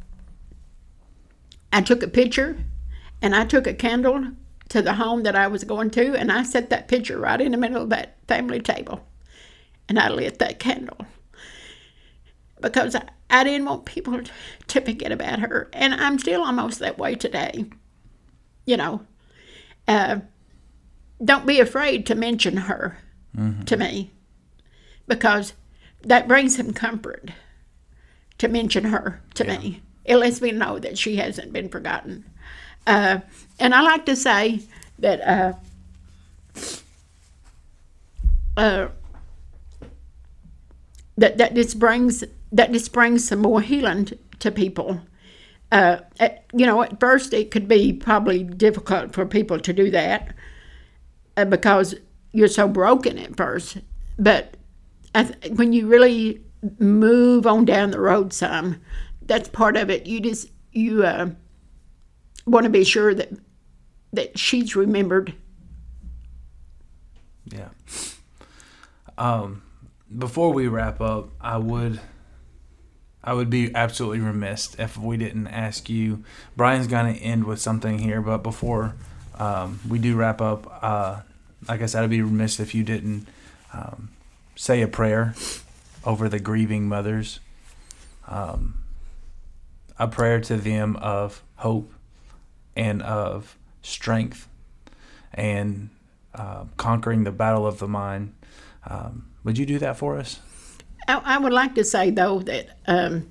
I 1.73 1.83
took 1.83 2.03
a 2.03 2.09
picture 2.09 2.59
and 3.23 3.35
I 3.35 3.45
took 3.45 3.67
a 3.67 3.75
candle 3.75 4.33
to 4.69 4.83
the 4.83 4.95
home 4.95 5.23
that 5.23 5.37
I 5.37 5.47
was 5.47 5.65
going 5.65 5.91
to, 5.91 6.17
and 6.17 6.33
I 6.33 6.43
set 6.43 6.71
that 6.71 6.89
picture 6.89 7.19
right 7.19 7.41
in 7.41 7.53
the 7.53 7.59
middle 7.59 7.83
of 7.83 7.91
that 7.91 8.17
family 8.27 8.61
table. 8.61 9.07
And 9.89 9.99
I 9.99 10.09
lit 10.09 10.39
that 10.41 10.59
candle 10.59 11.07
because 12.61 12.97
I, 12.97 13.09
I 13.31 13.45
didn't 13.45 13.67
want 13.67 13.85
people 13.85 14.21
to 14.67 14.81
forget 14.81 15.13
about 15.13 15.39
her. 15.41 15.69
And 15.73 15.95
I'm 15.95 16.19
still 16.19 16.43
almost 16.43 16.81
that 16.81 16.99
way 16.99 17.15
today. 17.15 17.67
You 18.67 18.77
know, 18.77 19.07
uh, 19.89 20.19
don't 21.25 21.47
be 21.47 21.61
afraid 21.61 22.05
to 22.07 22.15
mention 22.15 22.57
her 22.59 22.99
to 23.67 23.77
me 23.77 24.11
because 25.07 25.53
that 26.03 26.27
brings 26.29 26.57
some 26.57 26.73
comfort 26.73 27.31
to 28.39 28.49
mention 28.49 28.85
her 28.85 29.23
to 29.35 29.45
me. 29.45 29.83
It 30.05 30.17
lets 30.17 30.41
me 30.41 30.53
know 30.53 30.79
that 30.79 30.99
she 30.99 31.17
hasn't 31.17 31.53
been 31.53 31.69
forgotten. 31.69 32.25
Uh, 32.87 33.21
and 33.59 33.75
I 33.75 33.83
like 33.83 34.07
to 34.07 34.17
say 34.17 34.61
that 34.99 35.21
uh, 35.21 35.53
uh, 38.57 38.89
that 41.17 41.39
that 41.39 41.55
this 41.55 41.75
brings 41.75 42.25
that 42.53 42.73
this 42.73 42.89
brings 42.89 43.27
some 43.27 43.41
more 43.41 43.61
healing 43.61 44.05
t- 44.05 44.19
to 44.39 44.51
people. 44.51 45.01
Uh, 45.73 45.99
at, 46.21 46.45
you 46.53 46.65
know, 46.65 46.83
at 46.83 47.01
first 47.01 47.35
it 47.35 47.51
could 47.51 47.67
be 47.67 47.93
probably 47.93 48.45
difficult 48.45 49.13
for 49.13 49.27
people 49.27 49.59
to 49.59 49.73
do 49.73 49.91
that 49.91 50.33
uh, 51.37 51.45
because 51.45 51.95
you're 52.33 52.47
so 52.49 52.69
broken 52.69 53.19
at 53.19 53.37
first. 53.37 53.79
But 54.19 54.57
th- 55.15 55.35
when 55.51 55.73
you 55.73 55.87
really 55.87 56.41
move 56.79 57.47
on 57.47 57.65
down 57.65 57.91
the 57.91 58.01
road 58.01 58.33
some, 58.33 58.81
that's 59.23 59.49
part 59.49 59.77
of 59.77 59.91
it. 59.91 60.07
You 60.07 60.21
just 60.21 60.51
you 60.73 61.05
uh, 61.05 61.31
want 62.47 62.65
to 62.65 62.71
be 62.71 62.85
sure 62.85 63.15
that 63.15 63.33
that 64.13 64.39
she's 64.39 64.77
remembered. 64.77 65.35
Yeah. 67.47 67.69
Um, 69.19 69.63
before 70.17 70.53
we 70.53 70.69
wrap 70.69 71.01
up, 71.01 71.31
I 71.41 71.59
would 71.59 72.01
I 73.27 73.35
would 73.35 73.51
be 73.51 73.75
absolutely 73.75 74.21
remiss 74.21 74.77
if 74.79 74.97
we 74.97 75.17
didn't 75.17 75.49
ask 75.49 75.91
you. 75.91 76.23
Brian's 76.57 76.87
going 76.87 77.13
to 77.13 77.21
end 77.21 77.45
with 77.45 77.61
something 77.61 77.99
here, 77.99 78.23
but 78.23 78.39
before 78.39 78.95
um, 79.37 79.81
we 79.87 79.99
do 79.99 80.15
wrap 80.15 80.41
up, 80.41 80.79
uh, 80.81 81.21
like 81.69 81.83
I 81.83 81.87
said, 81.87 82.05
I'd 82.05 82.11
be 82.11 82.23
remiss 82.23 82.61
if 82.61 82.73
you 82.73 82.85
didn't 82.85 83.27
um, 83.75 84.11
say 84.55 84.81
a 84.81 84.87
prayer 84.87 85.35
over 86.05 86.29
the 86.29 86.39
grieving 86.39 86.89
mothers. 86.89 87.41
Um, 88.29 88.79
a 89.99 90.07
prayer 90.07 90.41
to 90.43 90.57
them 90.57 90.95
of 90.97 91.43
hope 91.57 91.93
and 92.77 93.03
of 93.03 93.57
strength 93.83 94.49
and 95.35 95.91
uh, 96.35 96.65
conquering 96.77 97.25
the 97.25 97.33
battle 97.33 97.67
of 97.67 97.79
the 97.79 97.89
mind. 97.89 98.35
Um, 98.89 99.31
would 99.43 99.59
you 99.59 99.67
do 99.67 99.79
that 99.81 99.97
for 99.97 100.17
us? 100.17 100.41
I, 101.09 101.21
I 101.25 101.39
would 101.39 101.53
like 101.53 101.75
to 101.77 101.85
say 101.85 102.11
though 102.11 102.41
that 102.41 102.79
um, 102.87 103.31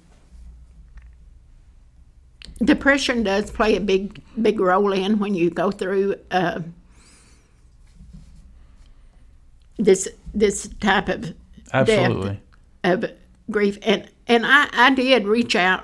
depression 2.64 3.24
does 3.24 3.52
play 3.52 3.76
a 3.76 3.82
big 3.82 4.22
big 4.42 4.60
role 4.60 4.94
in 4.94 5.20
when 5.20 5.34
you 5.34 5.50
go 5.50 5.72
through 5.72 6.16
uh, 6.32 6.62
this 9.78 10.08
this 10.34 10.70
type 10.80 11.10
of 11.10 11.34
Absolutely. 11.74 12.40
death 12.84 13.04
of 13.04 13.12
grief 13.52 13.78
and 13.82 14.10
and 14.28 14.46
I, 14.46 14.70
I 14.72 14.94
did 14.94 15.26
reach 15.28 15.56
out 15.56 15.84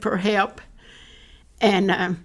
for 0.00 0.16
help 0.16 0.60
and 1.60 1.90
um, 1.90 2.24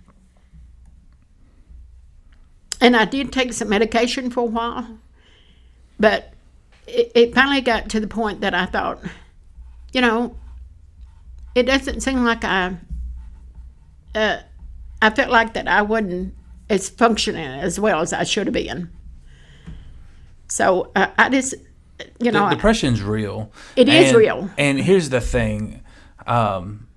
and 2.80 2.96
I 2.96 3.06
did 3.06 3.32
take 3.32 3.54
some 3.54 3.70
medication 3.70 4.30
for 4.30 4.42
a 4.42 4.46
while 4.46 4.98
but 6.00 6.33
it, 6.88 7.12
it 7.16 7.36
finally 7.36 7.62
got 7.62 7.90
to 7.90 8.00
the 8.00 8.08
point 8.08 8.42
that 8.42 8.54
I 8.54 8.66
thought, 8.66 9.00
you 9.92 10.02
know, 10.02 10.36
it 11.56 11.64
doesn't 11.64 12.02
seem 12.02 12.24
like 12.24 12.44
I, 12.44 12.78
uh, 14.16 14.38
I 15.02 15.10
felt 15.12 15.30
like 15.32 15.54
that 15.54 15.68
I 15.68 15.82
wasn't 15.82 16.34
as 16.70 16.90
functioning 16.90 17.46
as 17.46 17.80
well 17.80 18.02
as 18.02 18.14
I 18.14 18.24
should 18.24 18.48
have 18.48 18.54
been. 18.54 18.90
So 20.48 20.92
uh, 20.96 21.08
I 21.18 21.30
just, 21.30 21.56
you 22.20 22.32
know, 22.32 22.50
De- 22.50 22.56
depression's 22.56 23.02
real. 23.02 23.52
It 23.76 23.90
is 23.90 24.10
And- 24.10 24.18
real. 24.18 24.50
And 24.58 24.80
here's 24.80 25.10
the 25.10 25.22
thing. 25.22 25.82
Um, 26.26 26.88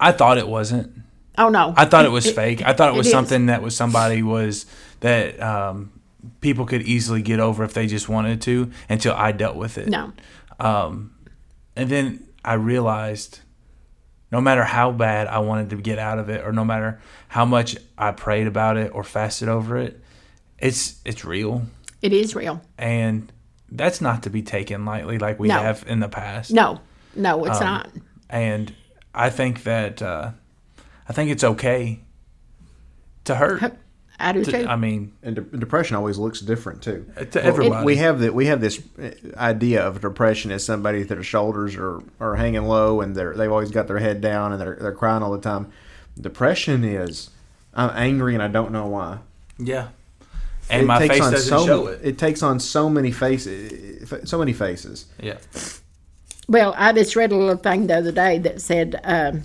I 0.00 0.12
thought 0.12 0.38
it 0.38 0.48
wasn't. 0.48 0.92
oh 1.38 1.48
no, 1.48 1.72
I 1.76 1.84
thought 1.84 2.04
it 2.04 2.10
was 2.10 2.30
fake. 2.30 2.62
I 2.66 2.72
thought 2.72 2.92
it 2.92 2.96
was 2.96 3.06
is. 3.06 3.12
something 3.12 3.46
that 3.46 3.62
was 3.62 3.76
somebody 3.76 4.22
was 4.22 4.66
that 5.00 5.40
um, 5.40 5.92
people 6.40 6.66
could 6.66 6.82
easily 6.82 7.22
get 7.22 7.40
over 7.40 7.64
if 7.64 7.74
they 7.74 7.86
just 7.86 8.08
wanted 8.08 8.40
to 8.42 8.70
until 8.88 9.14
I 9.14 9.32
dealt 9.32 9.56
with 9.56 9.78
it. 9.78 9.88
no, 9.88 10.12
And 10.60 11.10
then 11.90 12.26
I 12.44 12.54
realized 12.54 13.40
no 14.30 14.40
matter 14.40 14.64
how 14.64 14.90
bad 14.92 15.26
I 15.28 15.38
wanted 15.38 15.70
to 15.70 15.76
get 15.76 15.98
out 15.98 16.18
of 16.18 16.28
it 16.28 16.44
or 16.44 16.52
no 16.52 16.64
matter 16.64 17.00
how 17.28 17.44
much 17.44 17.76
I 17.96 18.10
prayed 18.12 18.46
about 18.46 18.76
it 18.76 18.92
or 18.94 19.04
fasted 19.04 19.48
over 19.48 19.76
it, 19.76 20.00
it's 20.58 21.00
it's 21.04 21.24
real. 21.24 21.62
it 22.02 22.12
is 22.12 22.34
real. 22.34 22.60
And 22.78 23.30
that's 23.70 24.00
not 24.00 24.22
to 24.24 24.30
be 24.30 24.42
taken 24.42 24.84
lightly 24.84 25.18
like 25.18 25.38
we 25.38 25.48
No. 25.48 25.60
have 25.60 25.84
in 25.86 26.00
the 26.00 26.08
past. 26.08 26.50
No, 26.52 26.80
no, 27.16 27.44
Um, 27.44 27.50
it's 27.50 27.60
not. 27.60 27.88
And 28.30 28.72
I 29.14 29.30
think 29.30 29.64
that 29.64 30.00
uh, 30.02 30.30
I 31.08 31.12
think 31.12 31.30
it's 31.30 31.44
okay 31.44 32.00
to 33.24 33.34
hurt. 33.34 33.76
I 34.18 34.32
do 34.32 34.44
too. 34.44 34.66
I 34.68 34.76
mean, 34.76 35.12
And 35.22 35.34
de- 35.36 35.40
depression 35.58 35.96
always 35.96 36.18
looks 36.18 36.40
different 36.40 36.82
too. 36.82 37.04
to 37.32 37.44
everybody. 37.44 37.84
We 37.84 37.96
have 37.96 38.20
that. 38.20 38.32
We 38.34 38.46
have 38.46 38.60
this 38.60 38.80
uh, 39.02 39.10
idea 39.36 39.84
of 39.86 40.00
depression 40.00 40.50
as 40.52 40.64
somebody 40.64 41.02
that 41.02 41.08
their 41.14 41.22
shoulders 41.24 41.74
are, 41.76 42.00
are 42.20 42.36
hanging 42.36 42.64
low 42.64 43.00
and 43.00 43.16
they're 43.16 43.34
they've 43.34 43.50
always 43.50 43.70
got 43.72 43.88
their 43.88 43.98
head 43.98 44.20
down 44.20 44.52
and 44.52 44.60
they're 44.60 44.76
they're 44.80 44.92
crying 44.92 45.22
all 45.22 45.32
the 45.32 45.40
time. 45.40 45.70
Depression 46.20 46.84
is 46.84 47.30
I'm 47.74 47.90
angry 47.94 48.34
and 48.34 48.42
I 48.42 48.48
don't 48.48 48.70
know 48.70 48.86
why. 48.86 49.18
yeah. 49.58 49.88
And 50.70 50.86
my 50.86 51.06
face 51.06 51.18
doesn't 51.18 51.40
so 51.40 51.66
show 51.66 51.86
it. 51.88 52.00
It 52.02 52.16
takes 52.16 52.42
on 52.42 52.58
so 52.58 52.88
many 52.88 53.10
faces, 53.10 54.08
so 54.24 54.38
many 54.38 54.54
faces. 54.54 55.04
Yeah. 55.20 55.36
Well, 56.48 56.74
I 56.78 56.92
just 56.92 57.16
read 57.16 57.32
a 57.32 57.36
little 57.36 57.56
thing 57.56 57.86
the 57.86 57.96
other 57.98 58.12
day 58.12 58.38
that 58.38 58.60
said, 58.62 58.98
um, 59.04 59.44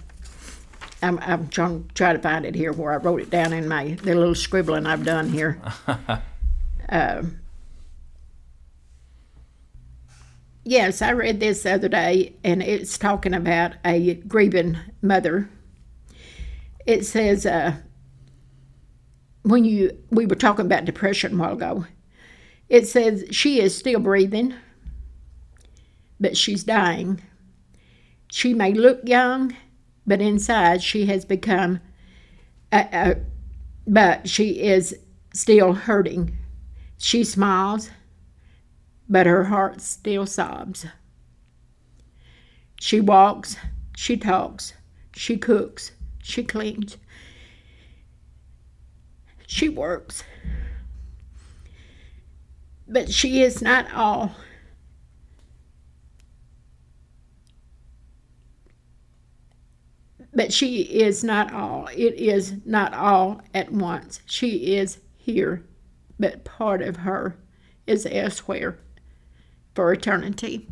I'm, 1.01 1.19
I'm 1.19 1.47
trying 1.47 1.87
to 1.87 2.13
to 2.13 2.19
find 2.19 2.45
it 2.45 2.55
here 2.55 2.73
where 2.73 2.93
I 2.93 2.97
wrote 2.97 3.21
it 3.21 3.29
down 3.29 3.53
in 3.53 3.67
my 3.67 3.97
the 4.03 4.15
little 4.15 4.35
scribbling 4.35 4.85
I've 4.85 5.05
done 5.05 5.29
here. 5.29 5.61
um, 6.89 7.39
yes, 10.63 11.01
I 11.01 11.11
read 11.11 11.39
this 11.39 11.63
the 11.63 11.73
other 11.73 11.89
day, 11.89 12.35
and 12.43 12.61
it's 12.61 12.97
talking 12.97 13.33
about 13.33 13.73
a 13.85 14.15
grieving 14.15 14.77
mother. 15.01 15.49
It 16.85 17.05
says, 17.05 17.45
uh, 17.45 17.77
when 19.43 19.63
you 19.65 19.97
we 20.09 20.25
were 20.25 20.35
talking 20.35 20.65
about 20.65 20.85
depression 20.85 21.33
a 21.33 21.37
while 21.37 21.53
ago, 21.53 21.85
it 22.67 22.87
says 22.87 23.25
she 23.31 23.61
is 23.61 23.77
still 23.77 23.99
breathing 23.99 24.53
but 26.19 26.37
she's 26.37 26.63
dying. 26.63 27.21
She 28.31 28.53
may 28.53 28.73
look 28.73 28.99
young, 29.05 29.55
but 30.09 30.21
inside 30.21 30.81
she 30.81 31.05
has 31.05 31.23
become, 31.23 31.79
uh, 32.71 32.83
uh, 32.91 33.13
but 33.85 34.27
she 34.27 34.59
is 34.59 34.97
still 35.35 35.73
hurting. 35.73 36.35
She 36.97 37.23
smiles, 37.23 37.91
but 39.07 39.27
her 39.27 39.43
heart 39.43 39.81
still 39.81 40.25
sobs. 40.25 40.87
She 42.81 42.99
walks, 42.99 43.55
she 43.95 44.17
talks, 44.17 44.73
she 45.15 45.37
cooks, 45.37 45.91
she 46.23 46.43
cleans, 46.43 46.97
she 49.45 49.69
works. 49.69 50.23
But 52.87 53.13
she 53.13 53.43
is 53.43 53.61
not 53.61 53.93
all. 53.93 54.31
But 60.39 60.53
she 60.53 60.83
is 60.83 61.21
not 61.21 61.51
all. 61.51 61.89
It 61.93 62.13
is 62.13 62.53
not 62.63 62.93
all 62.93 63.41
at 63.53 63.73
once. 63.73 64.21
She 64.25 64.77
is 64.77 64.99
here, 65.17 65.65
but 66.17 66.45
part 66.45 66.81
of 66.81 66.95
her 66.95 67.35
is 67.85 68.07
elsewhere 68.09 68.79
for 69.75 69.91
eternity. 69.91 70.65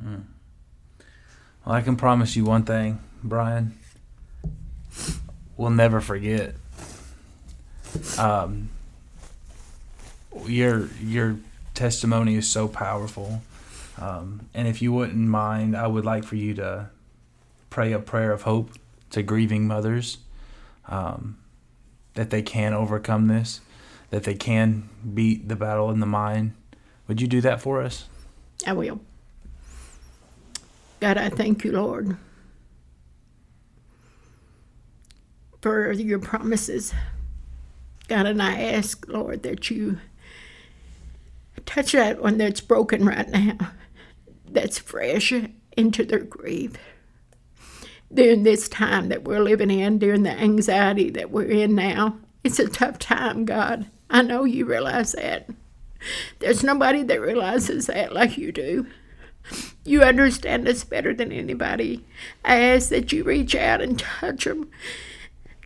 Well, 0.00 1.74
I 1.74 1.80
can 1.80 1.96
promise 1.96 2.36
you 2.36 2.44
one 2.44 2.62
thing, 2.62 3.00
Brian. 3.24 3.76
We'll 5.56 5.70
never 5.70 6.00
forget. 6.00 6.54
Um, 8.16 8.70
your 10.46 10.86
your 11.00 11.36
testimony 11.74 12.36
is 12.36 12.48
so 12.48 12.68
powerful, 12.68 13.42
um, 13.98 14.48
and 14.54 14.68
if 14.68 14.80
you 14.80 14.92
wouldn't 14.92 15.16
mind, 15.16 15.76
I 15.76 15.88
would 15.88 16.04
like 16.04 16.22
for 16.22 16.36
you 16.36 16.54
to 16.54 16.90
pray 17.72 17.92
a 17.92 17.98
prayer 17.98 18.32
of 18.32 18.42
hope 18.42 18.70
to 19.08 19.22
grieving 19.22 19.66
mothers, 19.66 20.18
um, 20.88 21.38
that 22.12 22.28
they 22.28 22.42
can 22.42 22.74
overcome 22.74 23.28
this, 23.28 23.62
that 24.10 24.24
they 24.24 24.34
can 24.34 24.90
beat 25.14 25.48
the 25.48 25.56
battle 25.56 25.90
in 25.90 25.98
the 25.98 26.06
mind. 26.06 26.52
Would 27.08 27.22
you 27.22 27.26
do 27.26 27.40
that 27.40 27.62
for 27.62 27.80
us? 27.80 28.04
I 28.66 28.74
will. 28.74 29.00
God, 31.00 31.16
I 31.16 31.30
thank 31.30 31.64
you, 31.64 31.72
Lord, 31.72 32.18
for 35.62 35.92
your 35.92 36.18
promises. 36.18 36.92
God, 38.06 38.26
and 38.26 38.42
I 38.42 38.60
ask, 38.60 39.08
Lord, 39.08 39.44
that 39.44 39.70
you 39.70 39.98
touch 41.64 41.92
that 41.92 42.20
one 42.20 42.36
that's 42.36 42.60
broken 42.60 43.06
right 43.06 43.28
now, 43.30 43.56
that's 44.46 44.78
fresh 44.78 45.32
into 45.74 46.04
their 46.04 46.18
grief. 46.18 46.72
During 48.12 48.42
this 48.42 48.68
time 48.68 49.08
that 49.08 49.24
we're 49.24 49.42
living 49.42 49.70
in, 49.70 49.98
during 49.98 50.22
the 50.22 50.30
anxiety 50.30 51.10
that 51.10 51.30
we're 51.30 51.50
in 51.50 51.74
now, 51.74 52.18
it's 52.44 52.58
a 52.58 52.68
tough 52.68 52.98
time, 52.98 53.44
God. 53.44 53.86
I 54.10 54.22
know 54.22 54.44
you 54.44 54.66
realize 54.66 55.12
that. 55.12 55.48
There's 56.40 56.62
nobody 56.62 57.02
that 57.04 57.20
realizes 57.20 57.86
that 57.86 58.12
like 58.12 58.36
you 58.36 58.52
do. 58.52 58.86
You 59.84 60.02
understand 60.02 60.68
us 60.68 60.84
better 60.84 61.14
than 61.14 61.32
anybody. 61.32 62.04
I 62.44 62.60
ask 62.60 62.90
that 62.90 63.12
you 63.12 63.24
reach 63.24 63.54
out 63.54 63.80
and 63.80 63.98
touch 63.98 64.44
them, 64.44 64.70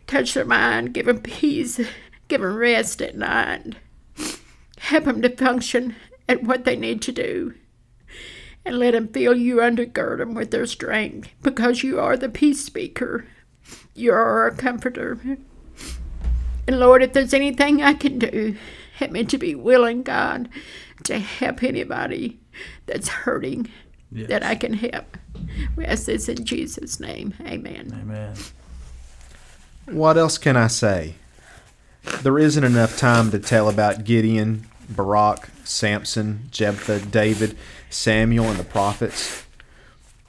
touch 0.07 0.33
their 0.33 0.45
mind, 0.45 0.93
give 0.93 1.05
them 1.05 1.21
peace, 1.21 1.79
give 2.27 2.41
them 2.41 2.55
rest 2.55 3.01
at 3.01 3.17
night, 3.17 3.75
help 4.79 5.05
them 5.05 5.21
to 5.21 5.35
function 5.35 5.95
at 6.29 6.43
what 6.43 6.63
they 6.65 6.75
need 6.75 7.01
to 7.03 7.11
do, 7.11 7.53
and 8.67 8.79
let 8.79 8.91
them 8.91 9.07
feel 9.07 9.33
you 9.33 9.55
undergird 9.57 10.17
them 10.17 10.33
with 10.33 10.51
their 10.51 10.65
strength 10.65 11.29
because 11.41 11.83
you 11.83 11.99
are 11.99 12.17
the 12.17 12.27
peace 12.27 12.63
speaker. 12.63 13.25
You 13.95 14.11
are 14.11 14.41
our 14.43 14.51
comforter. 14.51 15.17
And 16.67 16.79
Lord, 16.79 17.01
if 17.01 17.13
there's 17.13 17.33
anything 17.33 17.81
I 17.81 17.93
can 17.93 18.19
do, 18.19 18.57
help 18.97 19.11
me 19.11 19.23
to 19.23 19.37
be 19.37 19.55
willing, 19.55 20.03
God, 20.03 20.49
to 21.05 21.17
help 21.17 21.63
anybody 21.63 22.39
that's 22.85 23.07
hurting 23.07 23.69
that 24.11 24.43
I 24.43 24.55
can 24.55 24.73
help. 24.73 25.17
We 25.77 25.85
ask 25.85 26.05
this 26.05 26.27
in 26.27 26.43
Jesus' 26.43 26.99
name. 26.99 27.33
Amen. 27.41 27.97
Amen. 28.01 28.35
What 29.85 30.17
else 30.17 30.37
can 30.37 30.57
I 30.57 30.67
say? 30.67 31.15
There 32.21 32.37
isn't 32.37 32.63
enough 32.63 32.97
time 32.97 33.31
to 33.31 33.39
tell 33.39 33.69
about 33.69 34.03
Gideon, 34.03 34.67
Barak, 34.89 35.49
Samson, 35.63 36.49
Jephthah, 36.51 36.99
David, 36.99 37.57
Samuel, 37.89 38.45
and 38.45 38.59
the 38.59 38.63
prophets. 38.63 39.45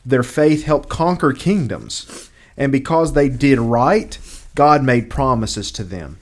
Their 0.05 0.23
faith 0.23 0.65
helped 0.65 0.89
conquer 0.89 1.33
kingdoms, 1.33 2.31
and 2.57 2.73
because 2.73 3.13
they 3.13 3.29
did 3.29 3.59
right, 3.59 4.19
God 4.55 4.83
made 4.83 5.11
promises 5.11 5.71
to 5.73 5.85
them. 5.85 6.19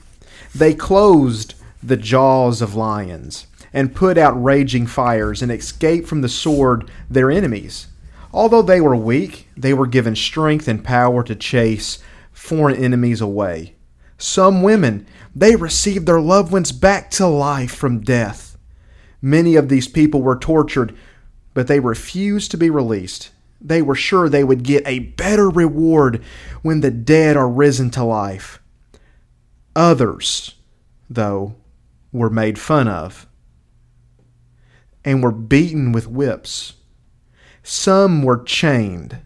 They 0.53 0.73
closed 0.73 1.53
the 1.81 1.97
jaws 1.97 2.61
of 2.61 2.75
lions 2.75 3.47
and 3.73 3.95
put 3.95 4.17
out 4.17 4.43
raging 4.43 4.87
fires 4.87 5.41
and 5.41 5.51
escaped 5.51 6.07
from 6.07 6.21
the 6.21 6.29
sword 6.29 6.89
their 7.09 7.29
enemies. 7.29 7.87
Although 8.33 8.61
they 8.61 8.81
were 8.81 8.95
weak, 8.95 9.47
they 9.55 9.73
were 9.73 9.87
given 9.87 10.15
strength 10.15 10.67
and 10.67 10.83
power 10.83 11.23
to 11.23 11.35
chase 11.35 11.99
foreign 12.31 12.75
enemies 12.75 13.21
away. 13.21 13.75
Some 14.17 14.63
women, 14.63 15.05
they 15.35 15.55
received 15.55 16.05
their 16.05 16.21
loved 16.21 16.51
ones 16.51 16.71
back 16.71 17.11
to 17.11 17.27
life 17.27 17.73
from 17.73 18.01
death. 18.01 18.57
Many 19.21 19.55
of 19.55 19.69
these 19.69 19.87
people 19.87 20.21
were 20.21 20.37
tortured, 20.37 20.95
but 21.57 21.65
they 21.65 21.79
refused 21.79 22.51
to 22.51 22.57
be 22.57 22.69
released. 22.69 23.31
They 23.59 23.81
were 23.81 23.95
sure 23.95 24.29
they 24.29 24.43
would 24.43 24.61
get 24.61 24.87
a 24.87 24.99
better 24.99 25.49
reward 25.49 26.23
when 26.61 26.81
the 26.81 26.91
dead 26.91 27.35
are 27.35 27.49
risen 27.49 27.89
to 27.91 28.03
life. 28.03 28.61
Others, 29.75 30.53
though, 31.09 31.55
were 32.11 32.29
made 32.29 32.59
fun 32.59 32.87
of 32.87 33.25
and 35.03 35.23
were 35.23 35.31
beaten 35.31 35.91
with 35.91 36.05
whips. 36.07 36.73
Some 37.63 38.21
were 38.21 38.43
chained. 38.43 39.17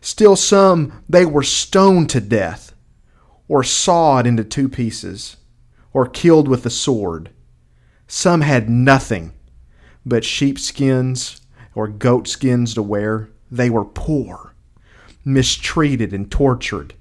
Still, 0.00 0.36
some 0.36 1.02
they 1.10 1.26
were 1.26 1.42
stoned 1.42 2.08
to 2.08 2.22
death, 2.22 2.72
or 3.48 3.62
sawed 3.62 4.26
into 4.26 4.44
two 4.44 4.70
pieces, 4.70 5.36
or 5.92 6.06
killed 6.08 6.48
with 6.48 6.62
the 6.62 6.70
sword. 6.70 7.28
Some 8.06 8.40
had 8.40 8.70
nothing 8.70 9.34
but 10.06 10.24
sheepskins 10.24 11.40
or 11.74 11.88
goatskins 11.88 12.74
to 12.74 12.82
wear. 12.82 13.30
They 13.50 13.70
were 13.70 13.84
poor, 13.84 14.54
mistreated, 15.24 16.12
and 16.12 16.30
tortured. 16.30 16.94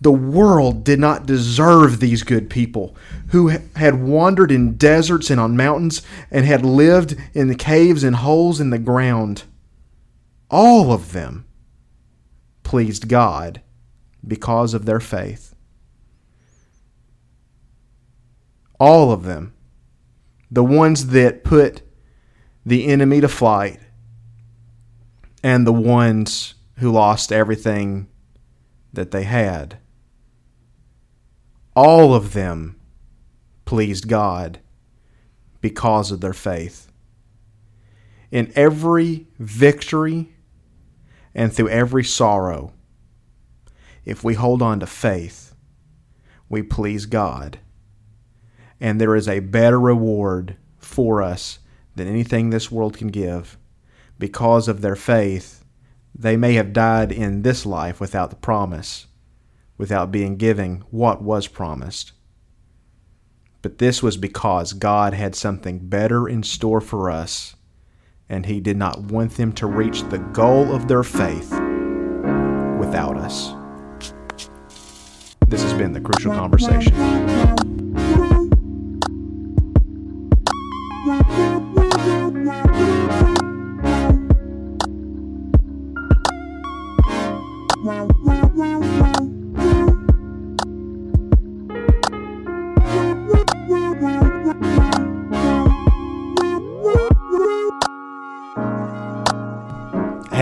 The 0.00 0.12
world 0.12 0.84
did 0.84 1.00
not 1.00 1.26
deserve 1.26 1.98
these 1.98 2.22
good 2.22 2.48
people 2.48 2.94
who 3.28 3.48
had 3.74 4.00
wandered 4.00 4.52
in 4.52 4.76
deserts 4.76 5.28
and 5.28 5.40
on 5.40 5.56
mountains 5.56 6.02
and 6.30 6.46
had 6.46 6.64
lived 6.64 7.16
in 7.34 7.48
the 7.48 7.56
caves 7.56 8.04
and 8.04 8.16
holes 8.16 8.60
in 8.60 8.70
the 8.70 8.78
ground. 8.78 9.42
All 10.50 10.92
of 10.92 11.12
them 11.12 11.46
pleased 12.62 13.08
God 13.08 13.60
because 14.26 14.72
of 14.72 14.84
their 14.84 15.00
faith. 15.00 15.54
All 18.78 19.10
of 19.10 19.24
them, 19.24 19.52
the 20.48 20.64
ones 20.64 21.08
that 21.08 21.42
put 21.42 21.82
the 22.68 22.86
enemy 22.86 23.20
to 23.20 23.28
flight, 23.28 23.80
and 25.42 25.66
the 25.66 25.72
ones 25.72 26.54
who 26.78 26.90
lost 26.90 27.32
everything 27.32 28.08
that 28.92 29.10
they 29.10 29.24
had 29.24 29.78
all 31.78 32.12
of 32.12 32.32
them 32.32 32.74
pleased 33.64 34.08
God 34.08 34.58
because 35.60 36.10
of 36.10 36.20
their 36.20 36.32
faith. 36.32 36.90
In 38.32 38.50
every 38.56 39.28
victory 39.38 40.34
and 41.36 41.52
through 41.52 41.68
every 41.68 42.02
sorrow, 42.02 42.72
if 44.04 44.24
we 44.24 44.34
hold 44.34 44.60
on 44.60 44.80
to 44.80 44.88
faith, 44.88 45.54
we 46.48 46.64
please 46.64 47.06
God. 47.06 47.60
And 48.80 49.00
there 49.00 49.14
is 49.14 49.28
a 49.28 49.38
better 49.38 49.78
reward 49.78 50.56
for 50.78 51.22
us 51.22 51.60
than 51.98 52.08
anything 52.08 52.50
this 52.50 52.70
world 52.70 52.96
can 52.96 53.08
give. 53.08 53.58
Because 54.18 54.66
of 54.66 54.80
their 54.80 54.96
faith, 54.96 55.64
they 56.14 56.36
may 56.36 56.54
have 56.54 56.72
died 56.72 57.12
in 57.12 57.42
this 57.42 57.66
life 57.66 58.00
without 58.00 58.30
the 58.30 58.36
promise 58.36 59.08
without 59.78 60.10
being 60.10 60.36
given 60.36 60.84
what 60.90 61.22
was 61.22 61.46
promised. 61.46 62.12
But 63.62 63.78
this 63.78 64.02
was 64.02 64.16
because 64.16 64.72
God 64.72 65.14
had 65.14 65.34
something 65.34 65.78
better 65.78 66.28
in 66.28 66.42
store 66.42 66.80
for 66.80 67.10
us, 67.10 67.56
and 68.28 68.44
He 68.44 68.60
did 68.60 68.76
not 68.76 69.00
want 69.00 69.36
them 69.36 69.52
to 69.54 69.66
reach 69.66 70.02
the 70.02 70.18
goal 70.18 70.74
of 70.74 70.88
their 70.88 71.04
faith 71.04 71.50
without 72.78 73.16
us. 73.16 73.54
This 75.46 75.62
has 75.62 75.72
been 75.72 75.92
the 75.92 76.00
Crucial 76.00 76.32
Conversation. 76.32 77.77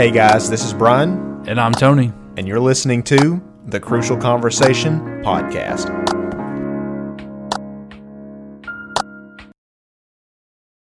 Hey 0.07 0.13
guys, 0.13 0.49
this 0.49 0.65
is 0.65 0.73
Brian, 0.73 1.43
And 1.49 1.61
I'm 1.61 1.73
Tony. 1.73 2.13
and 2.37 2.47
you're 2.47 2.61
listening 2.61 3.03
to 3.03 3.43
the 3.67 3.81
Crucial 3.81 4.17
Conversation 4.17 5.01
Podcast. 5.25 6.06